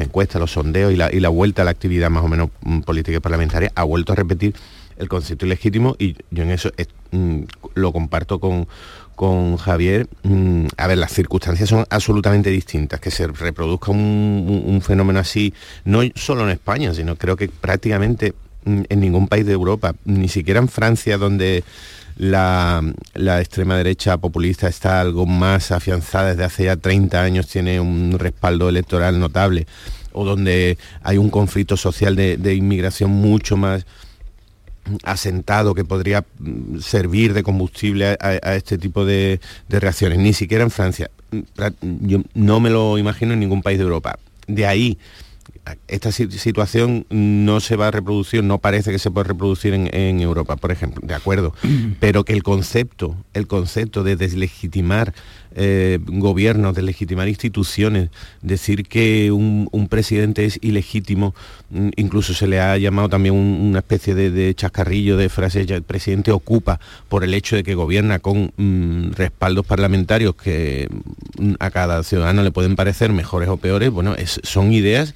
encuestas, 0.00 0.40
los 0.40 0.52
sondeos 0.52 0.92
y 0.92 0.96
la, 0.96 1.28
vuelta 1.30 1.62
a 1.62 1.64
la 1.64 1.72
actividad 1.72 2.10
más 2.10 2.22
o 2.22 2.28
menos 2.28 2.50
mm, 2.60 2.82
política 2.82 3.16
y 3.16 3.20
parlamentaria, 3.20 3.72
ha 3.74 3.82
vuelto 3.82 4.12
a 4.12 4.16
repetir 4.16 4.54
el 4.98 5.08
concepto 5.08 5.46
ilegítimo 5.46 5.96
y 5.98 6.14
yo 6.30 6.44
en 6.44 6.52
eso 6.52 6.70
mm, 7.10 7.40
lo 7.74 7.92
comparto 7.92 8.38
con, 8.38 8.68
con 9.16 9.56
Javier. 9.56 10.06
Mm, 10.22 10.66
a 10.76 10.86
ver, 10.86 10.98
las 10.98 11.12
circunstancias 11.12 11.68
son 11.68 11.86
absolutamente 11.90 12.50
distintas, 12.50 13.00
que 13.00 13.10
se 13.10 13.26
reproduzca 13.26 13.90
un 13.90 14.80
fenómeno 14.80 15.18
así, 15.18 15.52
no 15.84 16.02
solo 16.14 16.44
en 16.44 16.50
España, 16.50 16.94
sino 16.94 17.16
creo 17.16 17.34
que 17.34 17.48
prácticamente 17.48 18.32
en 18.64 19.00
ningún 19.00 19.28
país 19.28 19.46
de 19.46 19.52
Europa, 19.52 19.94
ni 20.04 20.28
siquiera 20.28 20.60
en 20.60 20.68
Francia, 20.68 21.18
donde 21.18 21.64
la, 22.16 22.82
extrema 23.40 23.76
derecha 23.76 24.18
populista 24.18 24.68
está 24.68 25.00
algo 25.00 25.26
más 25.26 25.72
afianzada 25.72 26.30
desde 26.30 26.44
hace 26.44 26.64
ya 26.64 26.76
30 26.76 27.22
años, 27.22 27.48
tiene 27.48 27.80
un 27.80 28.18
respaldo 28.18 28.68
electoral 28.68 29.18
notable, 29.18 29.66
o 30.12 30.24
donde 30.24 30.78
hay 31.02 31.18
un 31.18 31.30
conflicto 31.30 31.76
social 31.76 32.14
de, 32.14 32.54
inmigración 32.54 33.10
mucho 33.10 33.56
más 33.56 33.84
asentado 35.02 35.74
que 35.74 35.84
podría 35.84 36.24
mm, 36.38 36.78
servir 36.80 37.32
de 37.32 37.42
combustible 37.42 38.18
a, 38.20 38.54
este 38.54 38.76
tipo 38.76 39.04
de, 39.04 39.40
de, 39.68 39.80
reacciones, 39.80 40.18
ni 40.18 40.34
siquiera 40.34 40.62
en 40.62 40.70
Francia. 40.70 41.10
Yo 41.80 42.20
no 42.34 42.60
me 42.60 42.70
lo 42.70 42.98
imagino 42.98 43.32
en 43.32 43.40
ningún 43.40 43.62
país 43.62 43.78
de 43.78 43.84
Europa. 43.84 44.18
De 44.46 44.66
ahí 44.66 44.98
esta 45.88 46.12
situación 46.12 47.06
no 47.08 47.60
se 47.60 47.76
va 47.76 47.88
a 47.88 47.90
reproducir, 47.90 48.44
no 48.44 48.58
parece 48.58 48.90
que 48.90 48.98
se 48.98 49.10
pueda 49.10 49.28
reproducir 49.28 49.72
en, 49.74 50.20
Europa, 50.20 50.56
por 50.56 50.70
ejemplo, 50.70 51.00
de 51.06 51.14
acuerdo, 51.14 51.54
pero 52.00 52.24
que 52.24 52.32
el 52.32 52.42
concepto, 52.42 53.16
el 53.32 53.46
concepto 53.46 54.02
de 54.02 54.16
deslegitimar 54.16 55.14
eh, 55.56 55.98
gobiernos, 56.02 56.74
deslegitimar 56.74 57.28
instituciones, 57.28 58.10
decir 58.42 58.84
que 58.86 59.30
un, 59.30 59.88
presidente 59.88 60.44
es 60.44 60.58
ilegítimo, 60.62 61.34
mm, 61.70 61.90
incluso 61.96 62.34
se 62.34 62.46
le 62.46 62.60
ha 62.60 62.76
llamado 62.76 63.08
también 63.08 63.34
una 63.34 63.78
especie 63.78 64.14
de, 64.14 64.54
chascarrillo 64.54 65.16
de 65.16 65.28
frase, 65.28 65.60
el 65.62 65.82
presidente 65.82 66.32
ocupa 66.32 66.80
por 67.08 67.24
el 67.24 67.32
hecho 67.34 67.56
de 67.56 67.62
que 67.62 67.74
gobierna 67.74 68.18
con 68.18 68.52
mm, 68.56 69.12
respaldos 69.12 69.64
parlamentarios 69.64 70.34
que 70.34 70.88
mm, 71.38 71.54
a 71.60 71.70
cada 71.70 72.02
ciudadano 72.02 72.42
le 72.42 72.50
pueden 72.50 72.76
parecer 72.76 73.12
mejores 73.12 73.48
o 73.48 73.56
peores, 73.56 73.90
bueno, 73.90 74.14
son 74.42 74.72
ideas 74.72 75.14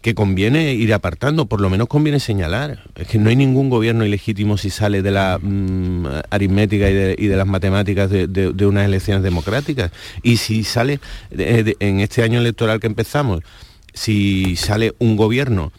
que 0.00 0.14
conviene 0.14 0.74
ir 0.74 0.94
apartando, 0.94 1.46
por 1.46 1.60
lo 1.60 1.70
menos 1.70 1.88
conviene 1.88 2.20
señalar. 2.20 2.84
Es 2.94 3.08
que 3.08 3.18
no 3.18 3.30
hay 3.30 3.36
ningún 3.36 3.68
gobierno 3.68 4.04
ilegítimo 4.04 4.56
si 4.56 4.70
sale 4.70 5.02
de 5.02 5.10
la 5.10 5.38
mm, 5.40 6.06
aritmética 6.30 6.88
y 6.88 7.26
de, 7.26 7.36
las 7.36 7.46
matemáticas 7.46 8.10
de, 8.10 8.66
unas 8.66 8.84
elecciones 8.84 9.22
democráticas. 9.22 9.90
Y 10.22 10.36
si 10.36 10.64
sale 10.64 11.00
en 11.30 12.00
este 12.00 12.22
año 12.22 12.40
electoral 12.40 12.80
que 12.80 12.86
empezamos, 12.86 13.42
si 13.92 14.56
sale 14.56 14.94
un 14.98 15.16
gobierno 15.16 15.72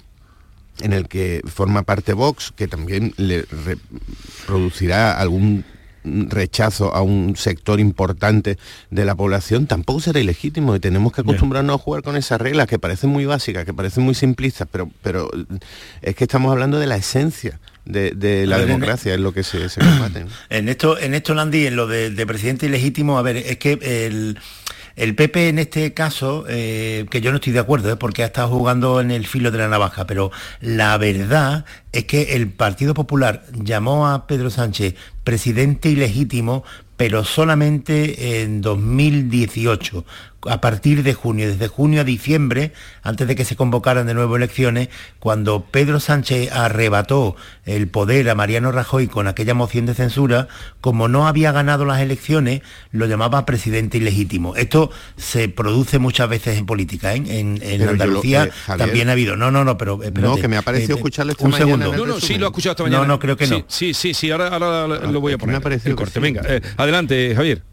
en 0.81 0.93
el 0.93 1.07
que 1.07 1.41
forma 1.45 1.83
parte 1.83 2.13
Vox, 2.13 2.51
que 2.55 2.67
también 2.67 3.13
le 3.17 3.45
producirá 4.45 5.19
algún 5.19 5.63
rechazo 6.03 6.93
a 6.93 7.01
un 7.01 7.35
sector 7.35 7.79
importante 7.79 8.57
de 8.89 9.05
la 9.05 9.15
población, 9.15 9.67
tampoco 9.67 9.99
será 9.99 10.19
ilegítimo 10.19 10.75
y 10.75 10.79
tenemos 10.79 11.13
que 11.13 11.21
acostumbrarnos 11.21 11.75
a 11.75 11.83
jugar 11.83 12.03
con 12.03 12.15
esas 12.15 12.39
reglas 12.39 12.67
que 12.67 12.79
parecen 12.79 13.09
muy 13.09 13.25
básicas, 13.25 13.65
que 13.65 13.73
parecen 13.73 14.03
muy 14.03 14.15
simplistas, 14.15 14.67
pero, 14.71 14.89
pero 15.01 15.29
es 16.01 16.15
que 16.15 16.23
estamos 16.23 16.51
hablando 16.51 16.79
de 16.79 16.87
la 16.87 16.95
esencia 16.95 17.59
de, 17.85 18.45
la 18.45 18.59
democracia, 18.59 19.13
es 19.13 19.19
lo 19.19 19.33
que 19.33 19.43
se, 19.43 19.69
se 19.69 19.79
combate. 19.79 20.25
En 20.49 20.69
esto, 20.69 20.97
en 20.97 21.13
esto, 21.13 21.33
Landy, 21.33 21.67
en 21.67 21.75
lo 21.75 21.87
de, 21.87 22.11
de 22.11 22.27
presidente 22.27 22.67
ilegítimo, 22.67 23.17
a 23.17 23.21
ver, 23.21 23.37
es 23.37 23.57
que 23.57 23.79
el 23.81 24.37
el 24.99 25.15
PP 25.15 25.47
en 25.47 25.59
este 25.59 25.93
caso, 25.93 26.43
eh, 26.49 27.05
que 27.09 27.21
yo 27.21 27.31
no 27.31 27.37
estoy 27.37 27.53
de 27.53 27.59
acuerdo, 27.59 27.89
¿eh? 27.89 27.95
porque 27.95 28.23
ha 28.23 28.25
estado 28.25 28.49
jugando 28.49 28.99
en 28.99 29.11
el 29.11 29.25
filo 29.25 29.49
de 29.49 29.57
la 29.57 29.69
navaja, 29.69 30.05
pero 30.05 30.29
la 30.59 30.97
verdad 30.97 31.63
es 31.93 32.03
que 32.03 32.35
el 32.35 32.49
Partido 32.49 32.93
Popular 32.93 33.45
llamó 33.53 34.09
a 34.09 34.27
Pedro 34.27 34.49
Sánchez 34.49 34.95
presidente 35.23 35.89
ilegítimo, 35.89 36.65
pero 36.97 37.23
solamente 37.23 38.41
en 38.41 38.59
2018 38.59 40.03
a 40.47 40.61
partir 40.61 41.03
de 41.03 41.13
junio, 41.13 41.47
desde 41.47 41.67
junio 41.67 42.01
a 42.01 42.03
diciembre, 42.03 42.71
antes 43.03 43.27
de 43.27 43.35
que 43.35 43.45
se 43.45 43.55
convocaran 43.55 44.07
de 44.07 44.13
nuevo 44.13 44.35
elecciones, 44.35 44.89
cuando 45.19 45.65
Pedro 45.65 45.99
Sánchez 45.99 46.51
arrebató 46.51 47.35
el 47.65 47.87
poder 47.87 48.29
a 48.29 48.35
Mariano 48.35 48.71
Rajoy 48.71 49.07
con 49.07 49.27
aquella 49.27 49.53
moción 49.53 49.85
de 49.85 49.93
censura, 49.93 50.47
como 50.81 51.07
no 51.07 51.27
había 51.27 51.51
ganado 51.51 51.85
las 51.85 52.01
elecciones, 52.01 52.61
lo 52.91 53.05
llamaba 53.05 53.45
presidente 53.45 53.97
ilegítimo. 53.97 54.55
Esto 54.55 54.91
se 55.17 55.49
produce 55.49 55.99
muchas 55.99 56.29
veces 56.29 56.57
en 56.57 56.65
política, 56.65 57.13
¿eh? 57.13 57.23
en, 57.27 57.59
Andalucía 57.89 58.45
eh, 58.45 58.77
también 58.77 59.09
ha 59.09 59.13
habido. 59.13 59.35
No, 59.35 59.51
no, 59.51 59.63
no, 59.63 59.77
pero 59.77 59.99
no, 60.13 60.35
que 60.37 60.47
me 60.47 60.57
ha 60.57 60.61
parecido 60.61 60.95
eh, 60.95 60.99
escucharle 60.99 61.33
esta 61.33 61.45
un 61.45 61.51
mañana 61.51 61.85
segundo. 61.85 61.97
No, 61.97 62.13
no, 62.13 62.19
sí 62.19 62.37
lo 62.37 62.45
ha 62.45 62.49
escuchado 62.49 62.71
esta 62.71 62.83
mañana. 62.83 63.03
No, 63.03 63.07
no 63.07 63.19
creo 63.19 63.35
que 63.35 63.47
no. 63.47 63.65
Sí, 63.67 63.93
sí, 63.93 64.13
sí, 64.13 64.31
ahora, 64.31 64.47
ahora 64.49 64.87
lo 64.87 65.21
voy 65.21 65.33
a 65.33 65.37
poner. 65.37 65.53
Me 65.53 65.57
ha 65.57 65.61
parecido 65.61 65.91
el 65.91 65.97
corte. 65.97 66.19
Venga, 66.19 66.41
adelante, 66.77 67.33
Javier. 67.35 67.68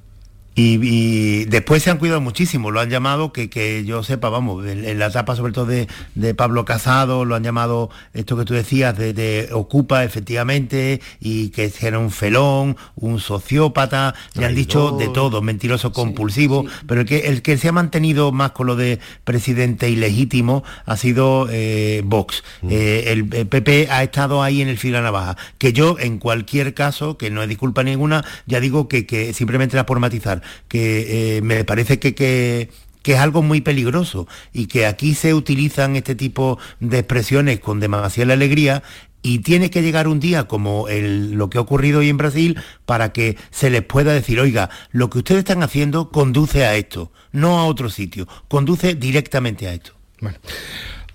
Y, 0.58 1.44
después 1.44 1.82
se 1.82 1.90
han 1.90 1.98
cuidado 1.98 2.22
muchísimo, 2.22 2.70
lo 2.70 2.80
han 2.80 2.88
llamado, 2.88 3.30
que, 3.30 3.50
que 3.50 3.84
yo 3.84 4.02
sepa, 4.02 4.30
vamos, 4.30 4.66
en, 4.66 4.98
la 4.98 5.08
etapa 5.08 5.36
sobre 5.36 5.52
todo 5.52 5.66
de, 5.66 5.86
de, 6.14 6.34
Pablo 6.34 6.64
Casado, 6.64 7.26
lo 7.26 7.34
han 7.34 7.42
llamado 7.42 7.90
esto 8.14 8.38
que 8.38 8.46
tú 8.46 8.54
decías, 8.54 8.96
de, 8.96 9.50
Ocupa 9.52 10.02
efectivamente, 10.02 11.02
y 11.20 11.50
que 11.50 11.70
era 11.82 11.98
un 11.98 12.10
felón, 12.10 12.78
un 12.94 13.20
sociópata, 13.20 14.14
le 14.34 14.46
han 14.46 14.54
dicho 14.54 14.92
de 14.92 15.08
todo, 15.08 15.42
mentiroso 15.42 15.92
compulsivo, 15.92 16.64
pero 16.86 17.02
el 17.02 17.06
que, 17.06 17.18
el 17.28 17.42
que 17.42 17.58
se 17.58 17.68
ha 17.68 17.72
mantenido 17.72 18.32
más 18.32 18.52
con 18.52 18.66
lo 18.66 18.76
de 18.76 18.98
presidente 19.24 19.90
ilegítimo 19.90 20.64
ha 20.86 20.96
sido 20.96 21.48
eh, 21.50 22.00
Vox. 22.02 22.42
Mm. 22.62 22.68
Eh, 22.70 23.12
el, 23.12 23.26
PP 23.26 23.88
ha 23.90 24.02
estado 24.02 24.42
ahí 24.42 24.62
en 24.62 24.68
el 24.68 24.78
fila 24.78 25.02
navaja, 25.02 25.36
que 25.58 25.74
yo 25.74 25.98
en 25.98 26.16
cualquier 26.18 26.72
caso, 26.72 27.18
que 27.18 27.30
no 27.30 27.42
es 27.42 27.48
disculpa 27.50 27.82
ninguna, 27.82 28.24
ya 28.46 28.58
digo 28.58 28.88
que, 28.88 29.04
que 29.04 29.34
simplemente 29.34 29.76
era 29.76 29.84
por 29.84 30.00
matizar 30.00 30.45
que 30.68 31.36
eh, 31.38 31.42
me 31.42 31.64
parece 31.64 31.98
que, 31.98 32.14
que, 32.14 32.68
es 33.04 33.18
algo 33.18 33.40
muy 33.40 33.60
peligroso 33.60 34.26
y 34.52 34.66
que 34.66 34.84
aquí 34.84 35.14
se 35.14 35.32
utilizan 35.32 35.94
este 35.94 36.16
tipo 36.16 36.58
de 36.80 36.98
expresiones 36.98 37.60
con 37.60 37.78
demasiada 37.78 38.32
alegría 38.32 38.82
y 39.22 39.40
tiene 39.40 39.70
que 39.70 39.82
llegar 39.82 40.08
un 40.08 40.20
día 40.20 40.44
como 40.44 40.86
lo 40.88 41.50
que 41.50 41.58
ha 41.58 41.60
ocurrido 41.60 42.00
hoy 42.00 42.08
en 42.08 42.16
Brasil 42.16 42.58
para 42.84 43.12
que 43.12 43.36
se 43.50 43.70
les 43.70 43.82
pueda 43.82 44.12
decir, 44.12 44.40
oiga, 44.40 44.70
lo 44.90 45.08
que 45.10 45.18
ustedes 45.18 45.40
están 45.40 45.62
haciendo 45.62 46.10
conduce 46.10 46.64
a 46.64 46.74
esto, 46.74 47.12
no 47.32 47.58
a 47.58 47.66
otro 47.66 47.90
sitio, 47.90 48.26
conduce 48.48 48.94
directamente 48.94 49.68
a 49.68 49.74
esto. 49.74 49.92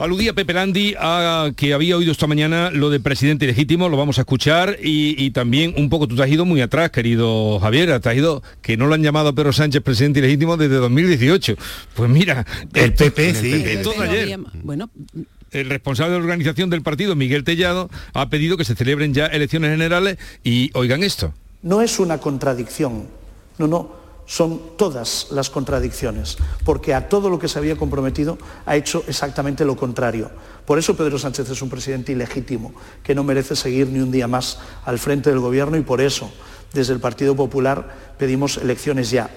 Aludía 0.02 0.34
Pepe 0.34 0.54
Landi 0.54 0.95
a 0.99 1.52
que 1.56 1.76
había 1.76 1.95
oído 1.95 2.12
esta 2.12 2.26
mañana 2.26 2.72
lo 2.72 2.89
de 2.89 2.99
presidente 2.99 3.45
legítimo, 3.45 3.88
lo 3.88 3.97
vamos 3.97 4.18
a 4.18 4.22
escuchar 4.22 4.78
y, 4.82 5.30
también 5.32 5.76
un 5.78 5.89
poco 5.89 6.08
tú 6.08 6.16
te 6.16 6.24
has 6.24 6.30
ido 6.30 6.43
muy 6.43 6.60
atrás, 6.60 6.89
querido 6.89 7.60
Javier, 7.60 7.99
te 7.99 8.10
has 8.10 8.16
ido 8.16 8.41
que 8.64 8.78
no 8.78 8.88
lo 8.88 8.95
han 8.95 9.04
llamado 9.04 9.30
a 9.30 9.34
Pedro 9.34 9.54
Sánchez 9.54 9.84
presidente 9.84 10.20
legítimo 10.20 10.58
desde 10.58 10.76
2018. 10.76 11.56
Pues 11.93 12.10
mira, 12.10 12.45
el 12.74 12.93
PP 12.93 13.34
sí. 13.36 13.64
bueno, 14.64 14.89
el 15.52 15.70
responsable 15.70 16.14
de 16.14 16.20
la 16.20 16.24
organización 16.24 16.72
del 16.72 16.82
partido, 16.82 17.16
Miguel 17.16 17.43
Tellado, 17.43 17.89
ha 18.14 18.30
pedido 18.30 18.58
que 18.58 18.66
se 18.66 18.76
celebren 18.76 19.14
ya 19.14 19.28
elecciones 19.28 19.70
generales 19.70 20.18
y 20.43 20.72
oigan 20.74 21.04
esto. 21.04 21.34
No 21.62 21.82
es 21.82 21.99
una 21.99 22.18
contradicción, 22.18 23.06
no, 23.60 23.68
no 23.68 24.01
son 24.32 24.78
todas 24.78 25.28
las 25.32 25.50
contradicciones, 25.50 26.38
porque 26.64 26.94
a 26.94 27.10
todo 27.10 27.30
lo 27.30 27.38
que 27.38 27.50
se 27.50 27.60
había 27.60 27.76
comprometido 27.76 28.38
ha 28.66 28.78
hecho 28.78 29.04
exactamente 29.10 29.66
lo 29.66 29.76
contrario. 29.76 30.32
Por 30.66 30.80
eso 30.80 30.96
Pedro 30.96 31.20
Sánchez 31.20 31.50
es 31.50 31.62
un 31.62 31.70
presidente 31.70 32.14
ilegítimo, 32.14 32.74
que 33.04 33.14
no 33.14 33.26
merece 33.26 33.58
seguir 33.58 33.88
ni 33.88 34.00
un 34.00 34.10
día 34.10 34.30
más 34.30 34.58
al 34.86 35.00
frente 35.00 35.30
del 35.30 35.40
Gobierno 35.40 35.76
y 35.76 35.82
por 35.82 36.00
eso, 36.00 36.32
desde 36.72 36.94
el 36.94 37.02
Partido 37.02 37.36
Popular, 37.36 38.14
pedimos 38.18 38.56
elecciones 38.56 39.12
ya. 39.12 39.30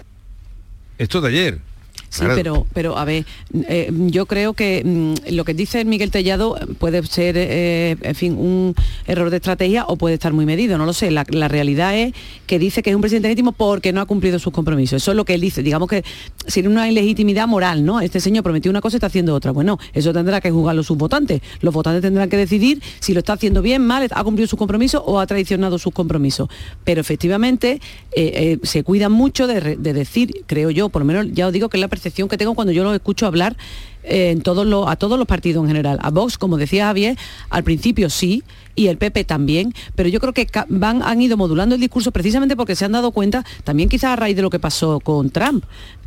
Esto 0.96 1.20
de 1.20 1.28
ayer. 1.28 1.73
Sí, 2.14 2.24
pero, 2.32 2.64
pero 2.72 2.96
a 2.96 3.04
ver, 3.04 3.26
eh, 3.68 3.90
yo 3.92 4.26
creo 4.26 4.52
que 4.52 4.82
mm, 4.84 5.34
lo 5.34 5.44
que 5.44 5.52
dice 5.52 5.84
Miguel 5.84 6.12
Tellado 6.12 6.56
puede 6.78 7.04
ser, 7.06 7.34
eh, 7.36 7.96
en 8.00 8.14
fin, 8.14 8.36
un 8.38 8.72
error 9.08 9.30
de 9.30 9.38
estrategia 9.38 9.84
o 9.88 9.96
puede 9.96 10.14
estar 10.14 10.32
muy 10.32 10.46
medido, 10.46 10.78
no 10.78 10.86
lo 10.86 10.92
sé. 10.92 11.10
La, 11.10 11.24
realidad 11.24 11.98
es 11.98 12.14
que 12.46 12.60
dice 12.60 12.84
que 12.84 12.90
es 12.90 12.96
un 12.96 13.02
presidente 13.02 13.26
legítimo 13.26 13.50
porque 13.50 13.92
no 13.92 14.00
ha 14.00 14.06
cumplido 14.06 14.38
sus 14.38 14.52
compromisos. 14.52 15.02
Eso 15.02 15.10
es 15.10 15.16
lo 15.16 15.24
que 15.24 15.34
él 15.34 15.40
dice. 15.40 15.64
Digamos 15.64 15.88
que 15.88 16.04
sin 16.46 16.68
una 16.68 16.88
ilegitimidad 16.88 17.48
moral, 17.48 17.84
¿no? 17.84 18.00
Este 18.00 18.20
señor 18.20 18.44
prometió 18.44 18.70
una 18.70 18.80
cosa 18.80 18.94
y 18.94 18.98
está 18.98 19.08
haciendo 19.08 19.34
otra. 19.34 19.50
Bueno, 19.50 19.80
eso 19.92 20.12
tendrá 20.12 20.40
que 20.40 20.52
juzgarlo 20.52 20.84
sus 20.84 20.96
votantes. 20.96 21.42
Los 21.62 21.74
votantes 21.74 22.00
tendrán 22.00 22.28
que 22.28 22.36
decidir 22.36 22.80
si 23.00 23.12
lo 23.12 23.18
está 23.18 23.32
haciendo 23.32 23.60
bien, 23.60 23.84
mal, 23.84 24.08
ha 24.08 24.22
cumplido 24.22 24.46
sus 24.46 24.58
compromisos 24.58 25.02
o 25.04 25.18
ha 25.18 25.26
traicionado 25.26 25.78
sus 25.78 25.92
compromisos. 25.92 26.48
Pero 26.84 27.00
efectivamente 27.00 27.80
eh, 28.14 28.58
se 28.62 28.84
cuidan 28.84 29.10
mucho 29.10 29.48
de, 29.48 29.76
de 29.76 29.92
decir, 29.92 30.44
creo 30.46 30.70
yo, 30.70 30.90
por 30.90 31.02
lo 31.02 31.06
menos 31.06 31.26
ya 31.32 31.48
os 31.48 31.52
digo 31.52 31.68
que 31.68 31.78
la 31.78 31.88
percepción 31.88 32.03
que 32.12 32.38
tengo 32.38 32.54
cuando 32.54 32.72
yo 32.72 32.84
lo 32.84 32.94
escucho 32.94 33.26
hablar 33.26 33.56
eh, 34.02 34.30
en 34.30 34.42
todos 34.42 34.66
los, 34.66 34.88
a 34.88 34.96
todos 34.96 35.18
los 35.18 35.26
partidos 35.26 35.62
en 35.62 35.68
general. 35.68 35.98
A 36.02 36.10
Vox, 36.10 36.38
como 36.38 36.56
decía 36.56 36.86
Javier, 36.86 37.16
al 37.50 37.64
principio 37.64 38.10
sí, 38.10 38.42
y 38.74 38.88
el 38.88 38.98
PP 38.98 39.24
también, 39.24 39.72
pero 39.94 40.08
yo 40.08 40.20
creo 40.20 40.32
que 40.32 40.46
van, 40.68 41.02
han 41.02 41.22
ido 41.22 41.36
modulando 41.36 41.74
el 41.74 41.80
discurso 41.80 42.10
precisamente 42.10 42.56
porque 42.56 42.76
se 42.76 42.84
han 42.84 42.92
dado 42.92 43.12
cuenta, 43.12 43.44
también 43.62 43.88
quizás 43.88 44.12
a 44.12 44.16
raíz 44.16 44.36
de 44.36 44.42
lo 44.42 44.50
que 44.50 44.58
pasó 44.58 45.00
con 45.00 45.30
Trump, 45.30 45.64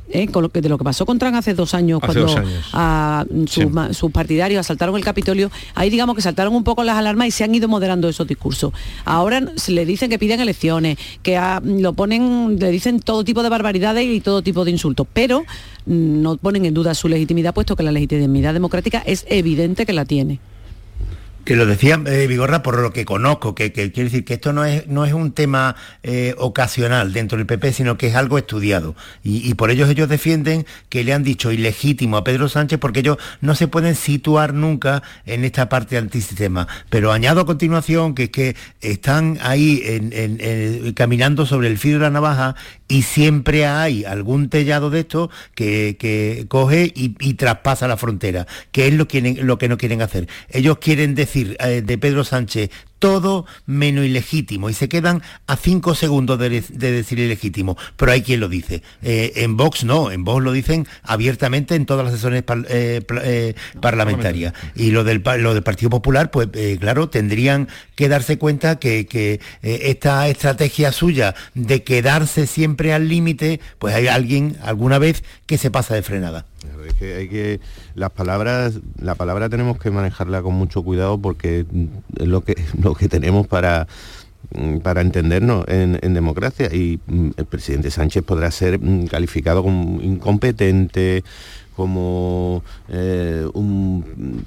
¿eh? 0.09 0.27
con 0.27 0.43
lo 0.43 0.49
que, 0.49 0.61
de 0.61 0.69
lo 0.69 0.77
que 0.77 0.83
pasó 0.83 1.05
con 1.05 1.19
Trump 1.19 1.35
hace 1.35 1.53
dos 1.53 1.73
años, 1.73 1.99
cuando 1.99 2.27
A, 2.73 3.25
sus, 3.91 4.11
partidarios 4.11 4.59
asaltaron 4.61 4.95
el 4.95 5.03
Capitolio, 5.03 5.51
ahí 5.75 5.89
digamos 5.89 6.15
que 6.15 6.21
saltaron 6.21 6.55
un 6.55 6.63
poco 6.63 6.83
las 6.83 6.97
alarmas 6.97 7.27
y 7.27 7.31
se 7.31 7.43
han 7.43 7.53
ido 7.53 7.67
moderando 7.67 8.09
esos 8.09 8.27
discursos. 8.27 8.73
Ahora 9.05 9.41
se 9.55 9.71
le 9.71 9.85
dicen 9.85 10.09
que 10.09 10.19
piden 10.19 10.39
elecciones, 10.39 10.97
que 11.23 11.39
lo 11.63 11.93
ponen, 11.93 12.57
le 12.59 12.71
dicen 12.71 12.99
todo 12.99 13.23
tipo 13.23 13.43
de 13.43 13.49
barbaridades 13.49 14.05
y 14.05 14.21
todo 14.21 14.41
tipo 14.41 14.65
de 14.65 14.71
insultos, 14.71 15.07
pero 15.11 15.45
no 15.85 16.37
ponen 16.37 16.65
en 16.65 16.73
duda 16.73 16.93
su 16.93 17.07
legitimidad, 17.07 17.53
puesto 17.53 17.75
que 17.75 17.83
la 17.83 17.91
legitimidad 17.91 18.53
democrática 18.53 19.03
es 19.05 19.25
evidente 19.29 19.85
que 19.85 19.93
la 19.93 20.05
tiene 20.05 20.39
que 21.47 21.55
lo 21.55 21.65
decía 21.65 21.97
eh, 22.05 22.27
Vigorra 22.27 22.61
por 22.61 22.77
lo 22.77 22.91
que 22.91 23.05
conozco, 23.05 23.55
que, 23.55 23.71
quiere 23.71 24.03
decir 24.03 24.25
que 24.25 24.33
esto 24.33 24.51
no 24.51 24.65
es, 24.65 24.85
no 24.87 25.05
es 25.05 25.13
un 25.13 25.31
tema 25.31 25.77
eh, 26.03 26.35
ocasional 26.37 27.13
dentro 27.13 27.37
del 27.37 27.47
PP, 27.47 27.71
sino 27.71 27.97
que 27.97 28.07
es 28.07 28.15
algo 28.15 28.37
estudiado. 28.37 28.97
Y, 29.23 29.53
por 29.53 29.71
ello 29.71 29.87
ellos 29.87 30.09
defienden 30.09 30.65
que 30.89 31.05
le 31.05 31.13
han 31.13 31.23
dicho 31.23 31.53
ilegítimo 31.53 32.17
a 32.17 32.25
Pedro 32.25 32.49
Sánchez 32.49 32.79
porque 32.79 32.99
ellos 32.99 33.17
no 33.39 33.55
se 33.55 33.69
pueden 33.69 33.95
situar 33.95 34.53
nunca 34.53 35.03
en 35.25 35.45
esta 35.45 35.69
parte 35.69 35.97
antisistema. 35.97 36.67
Pero 36.89 37.13
añado 37.13 37.39
a 37.39 37.45
continuación 37.45 38.13
que 38.13 38.23
es 38.23 38.29
que 38.29 38.55
están 38.81 39.39
ahí 39.41 40.93
caminando 40.95 41.45
sobre 41.45 41.69
el 41.69 41.77
filo 41.77 41.99
de 41.99 42.03
la 42.03 42.09
navaja 42.09 42.55
y 42.87 43.01
siempre 43.01 43.65
hay 43.65 44.05
algún 44.05 44.49
tellado 44.49 44.89
de 44.89 45.01
esto 45.01 45.29
que, 45.55 46.45
coge 46.47 46.91
y, 46.95 47.33
traspasa 47.33 47.87
la 47.87 47.97
frontera, 47.97 48.47
que 48.71 48.87
es 48.87 48.93
lo, 48.93 49.07
que 49.07 49.69
no 49.69 49.77
quieren 49.77 50.01
hacer. 50.01 50.27
Ellos 50.49 50.77
quieren 50.79 51.15
decir 51.15 51.57
eh, 51.59 51.81
de 51.81 51.97
Pedro 51.97 52.23
Sánchez, 52.23 52.69
todo 52.99 53.45
menos 53.65 54.05
ilegítimo 54.05 54.69
y 54.69 54.73
se 54.73 54.89
quedan 54.89 55.21
a 55.45 55.55
cinco 55.55 55.95
segundos 55.95 56.39
de, 56.39 56.49
decir 56.49 57.19
ilegítimo, 57.19 57.77
pero 57.95 58.11
hay 58.11 58.21
quien 58.21 58.39
lo 58.39 58.49
dice. 58.49 58.83
Eh, 59.01 59.33
en 59.37 59.57
Vox 59.57 59.83
no, 59.83 60.11
en 60.11 60.23
Vox 60.23 60.43
lo 60.43 60.51
dicen 60.51 60.87
abiertamente 61.03 61.75
en 61.75 61.85
todas 61.85 62.05
las 62.05 62.13
sesiones 62.13 62.43
eh, 62.69 63.01
eh, 63.23 63.55
parlamentarias. 63.81 64.53
Y 64.75 64.91
lo 64.91 65.03
del, 65.03 65.23
lo 65.39 65.53
del 65.53 65.63
Partido 65.63 65.89
Popular, 65.89 66.31
pues 66.31 66.49
claro, 66.79 67.09
tendrían 67.09 67.67
que 67.95 68.09
darse 68.09 68.37
cuenta 68.37 68.77
que, 68.77 68.97
esta 69.61 70.27
estrategia 70.27 70.91
suya 70.91 71.35
de 71.53 71.83
quedarse 71.83 72.47
siempre 72.47 72.93
al 72.93 73.07
límite, 73.07 73.59
pues 73.79 73.95
hay 73.95 74.07
alguien 74.07 74.57
alguna 74.63 74.99
vez 74.99 75.23
que 75.45 75.57
se 75.57 75.71
pasa 75.71 75.95
de 75.95 76.03
frenada. 76.03 76.45
Es 76.87 76.93
que 76.95 77.15
hay 77.15 77.29
que 77.29 77.59
las 77.95 78.11
palabras, 78.11 78.79
la 78.99 79.15
palabra 79.15 79.49
tenemos 79.49 79.77
que 79.77 79.91
manejarla 79.91 80.41
con 80.41 80.55
mucho 80.55 80.83
cuidado 80.83 81.17
porque 81.17 81.65
es 82.19 82.27
lo 82.27 82.41
que 82.41 82.55
lo 82.81 82.95
que 82.95 83.07
tenemos 83.07 83.47
para 83.47 83.87
mm, 84.55 84.77
para 84.77 85.01
entendernos 85.01 85.65
en, 85.67 86.13
democracia 86.13 86.73
y 86.73 86.99
mm, 87.05 87.29
el 87.37 87.45
presidente 87.45 87.91
Sánchez 87.91 88.23
podrá 88.23 88.49
ser 88.51 88.79
mm, 88.79 89.07
calificado 89.07 89.61
como 89.61 90.01
incompetente, 90.01 91.23
como 91.75 92.63
eh, 92.89 93.47
un 93.53 94.43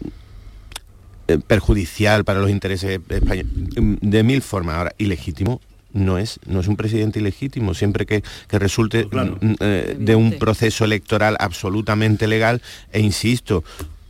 eh, 1.28 1.38
perjudicial 1.46 2.24
para 2.24 2.40
los 2.40 2.50
intereses 2.50 3.00
españoles, 3.08 3.52
de 4.00 4.22
mil 4.24 4.42
formas. 4.42 4.76
Ahora, 4.76 4.94
ilegítimo 4.98 5.61
no 5.93 6.18
es, 6.18 6.41
no 6.47 6.61
es 6.61 6.68
un 6.68 6.76
presidente 6.76 7.20
ilegítimo, 7.20 7.74
siempre 7.74 8.07
que, 8.07 8.22
que 8.49 8.59
resulte 8.59 9.07
mm, 9.07 9.55
eh, 9.61 9.97
de 9.99 10.14
un 10.14 10.32
proceso 10.38 10.84
electoral 10.84 11.36
absolutamente 11.41 12.26
legal, 12.26 12.62
e 12.93 13.01
insisto, 13.01 13.64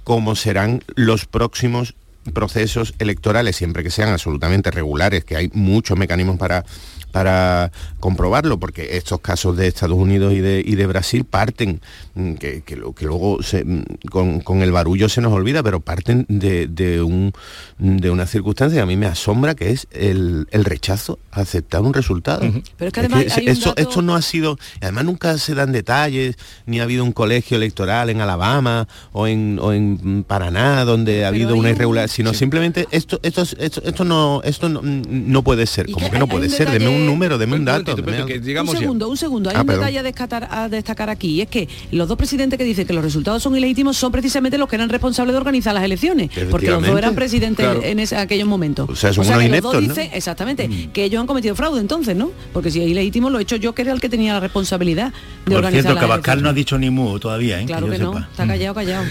como 0.05 0.35
serán 0.37 0.83
los 0.95 1.26
próximos 1.26 1.95
procesos 2.31 2.95
electorales, 2.99 3.57
siempre 3.57 3.83
que 3.83 3.91
sean 3.91 4.09
absolutamente 4.11 4.70
regulares, 4.70 5.24
que 5.24 5.37
hay 5.37 5.51
muchos 5.53 5.99
mecanismos 5.99 6.39
para 6.39 6.64
para 7.12 7.72
comprobarlo, 7.99 8.61
porque 8.61 8.97
estos 8.97 9.18
casos 9.20 9.57
de 9.57 9.66
Estados 9.66 9.99
Unidos 9.99 10.33
y 10.33 10.39
de, 10.39 10.62
y 10.64 10.76
de 10.76 10.87
Brasil 10.87 11.24
parten, 11.24 11.81
mm, 12.14 12.35
que, 12.35 12.62
que, 12.62 12.81
que 12.95 13.05
luego 13.05 13.43
se- 13.43 13.64
mm, 13.64 13.83
con, 14.09 14.39
con 14.43 14.62
el 14.62 14.70
barullo 14.70 15.09
se 15.09 15.20
nos 15.20 15.33
olvida, 15.33 15.61
pero 15.64 15.81
parten 15.81 16.24
de, 16.28 16.68
de 16.68 17.03
un, 17.03 17.33
de 17.78 18.11
una 18.11 18.26
circunstancia. 18.28 18.76
Que 18.78 18.83
a 18.83 18.87
mí 18.87 18.97
me 18.97 19.07
asombra, 19.07 19.57
que 19.57 19.70
es 19.70 19.89
el, 19.91 20.47
el 20.53 20.64
rechazo 20.64 21.18
a 21.33 21.41
aceptar 21.41 21.81
un 21.83 21.93
resultado. 21.95 22.43
Pero 22.76 22.87
es 22.89 22.93
que 22.93 23.01
además 23.01 23.24
hay 23.39 23.43
un 23.47 23.49
esto, 23.51 23.68
dato- 23.70 23.83
esto 23.83 24.03
no 24.03 24.14
ha 24.14 24.22
sido, 24.22 24.57
además 24.81 25.05
nunca 25.05 25.37
se 25.39 25.57
dan 25.57 25.72
detalles, 25.72 26.37
ni 26.66 26.78
ha 26.78 26.85
habido 26.85 27.03
un 27.03 27.11
colegio 27.11 27.57
electoral 27.57 28.11
en 28.11 28.20
Alabama 28.20 28.87
o 29.11 29.26
en, 29.26 29.59
o 29.61 29.72
en 29.72 30.22
Paraná 30.22 30.85
donde 30.85 31.24
ha 31.24 31.28
habido 31.28 31.57
una 31.57 31.70
irregularidad, 31.70 32.09
sino 32.21 32.35
simplemente 32.35 32.87
esto, 32.91 33.18
esto, 33.23 33.43
esto, 33.59 33.83
esto 33.85 34.05
no, 34.05 34.43
esto 34.45 34.68
no, 34.68 34.81
no 34.83 35.43
puede 35.43 35.66
ser, 35.66 35.91
como 35.91 36.11
que, 36.11 36.18
no 36.18 36.27
puede 36.29 36.49
ser, 36.51 36.71
deme 36.71 36.89
un 36.89 37.07
número, 37.07 37.39
deme 37.39 37.57
un 37.57 37.64
dato. 37.64 37.95
deme 37.97 38.16
algo. 38.18 38.71
un 38.71 38.77
segundo, 38.77 39.09
un 39.09 39.16
segundo. 39.16 39.49
Hay 39.51 39.57
Ah, 39.57 39.61
un 39.62 39.66
perdón. 39.66 39.81
detalle 39.87 39.99
a 40.01 40.03
destacar, 40.03 40.49
a 40.51 40.68
destacar 40.68 41.09
aquí, 41.11 41.29
y 41.29 41.41
es 41.41 41.49
que 41.49 41.66
los 41.93 42.07
dos 42.09 42.18
presidentes 42.18 42.59
que 42.59 42.64
dicen 42.64 42.87
que 42.87 42.93
los 42.93 43.03
resultados 43.03 43.43
son 43.43 43.57
ilegítimos 43.57 43.97
son 43.97 44.12
precisamente 44.12 44.59
los 44.59 44.68
que 44.68 44.77
eran 44.77 44.91
responsables 44.91 45.33
de 45.33 45.39
organizar 45.39 45.73
las 45.75 45.83
elecciones, 45.85 46.31
porque 46.51 46.68
los 46.71 46.87
dos 46.87 46.99
eran 46.99 47.14
presidentes 47.14 47.64
claro. 47.64 47.83
en 47.83 47.99
ese- 48.01 48.16
aquellos 48.16 48.47
momentos. 48.47 48.89
O 48.91 48.95
sea, 48.97 49.12
son 49.14 49.27
unos 49.27 49.39
que 49.39 49.49
los 49.49 49.61
dos 49.62 49.75
¿no? 49.75 49.81
dicen, 49.81 50.11
exactamente, 50.12 50.68
que 50.93 51.05
ellos 51.05 51.21
han 51.21 51.27
cometido 51.27 51.55
fraude 51.55 51.81
entonces, 51.81 52.14
¿no? 52.16 52.31
Porque 52.53 52.71
si 52.71 52.83
es 52.83 52.89
ilegítimo 52.89 53.31
lo 53.31 53.39
he 53.39 53.43
hecho 53.43 53.57
yo, 53.57 53.75
que 53.75 53.83
era 53.83 53.93
el 53.93 54.01
que 54.01 54.09
tenía 54.11 54.35
la 54.35 54.41
responsabilidad 54.41 55.09
de 55.09 55.14
Por 55.47 55.55
organizar 55.57 55.83
cierto, 55.83 55.95
las 55.95 56.01
Cabascal 56.03 56.33
elecciones. 56.39 56.43
no 56.43 56.49
ha 56.51 56.53
dicho 56.53 56.79
ni 56.79 56.91
mu 56.91 57.18
todavía, 57.18 57.61
¿eh? 57.61 57.64
Claro 57.66 57.89
que 57.89 57.99
no, 57.99 58.12
sepa. 58.12 58.29
está 58.31 58.47
callado, 58.47 58.75
callado. 58.75 59.05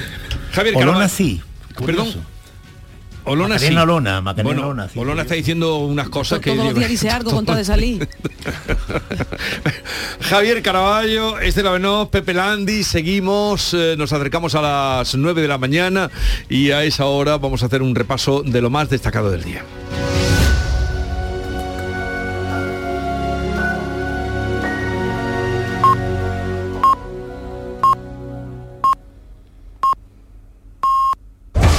Javier 0.51 0.75
Olona 0.77 1.07
sí. 1.09 1.41
Perdón. 1.85 2.07
Olona 3.25 3.55
Macarena 3.55 3.81
sí. 3.81 3.83
Olona, 3.83 4.21
Macarena 4.21 4.49
Bueno, 4.49 4.67
Olona, 4.67 4.89
sí. 4.89 4.99
Olona 4.99 5.21
está 5.23 5.35
diciendo 5.35 5.77
unas 5.77 6.09
cosas 6.09 6.39
que... 6.39 6.51
Todos 6.51 6.65
los 6.65 6.75
días 6.75 6.89
dice 6.89 7.09
algo 7.09 7.31
con 7.31 7.45
tal 7.45 7.57
de 7.57 7.65
salir. 7.65 8.07
Javier 10.21 10.61
Caraballo, 10.61 11.39
Estela 11.39 11.71
Benós, 11.71 12.09
Pepe 12.09 12.33
Landi, 12.33 12.83
seguimos, 12.83 13.73
eh, 13.73 13.95
nos 13.97 14.13
acercamos 14.13 14.55
a 14.55 14.61
las 14.61 15.15
9 15.15 15.41
de 15.41 15.47
la 15.47 15.57
mañana 15.57 16.09
y 16.49 16.71
a 16.71 16.83
esa 16.83 17.05
hora 17.05 17.37
vamos 17.37 17.63
a 17.63 17.67
hacer 17.67 17.81
un 17.81 17.95
repaso 17.95 18.43
de 18.43 18.61
lo 18.61 18.69
más 18.69 18.89
destacado 18.89 19.31
del 19.31 19.43
día. 19.43 19.63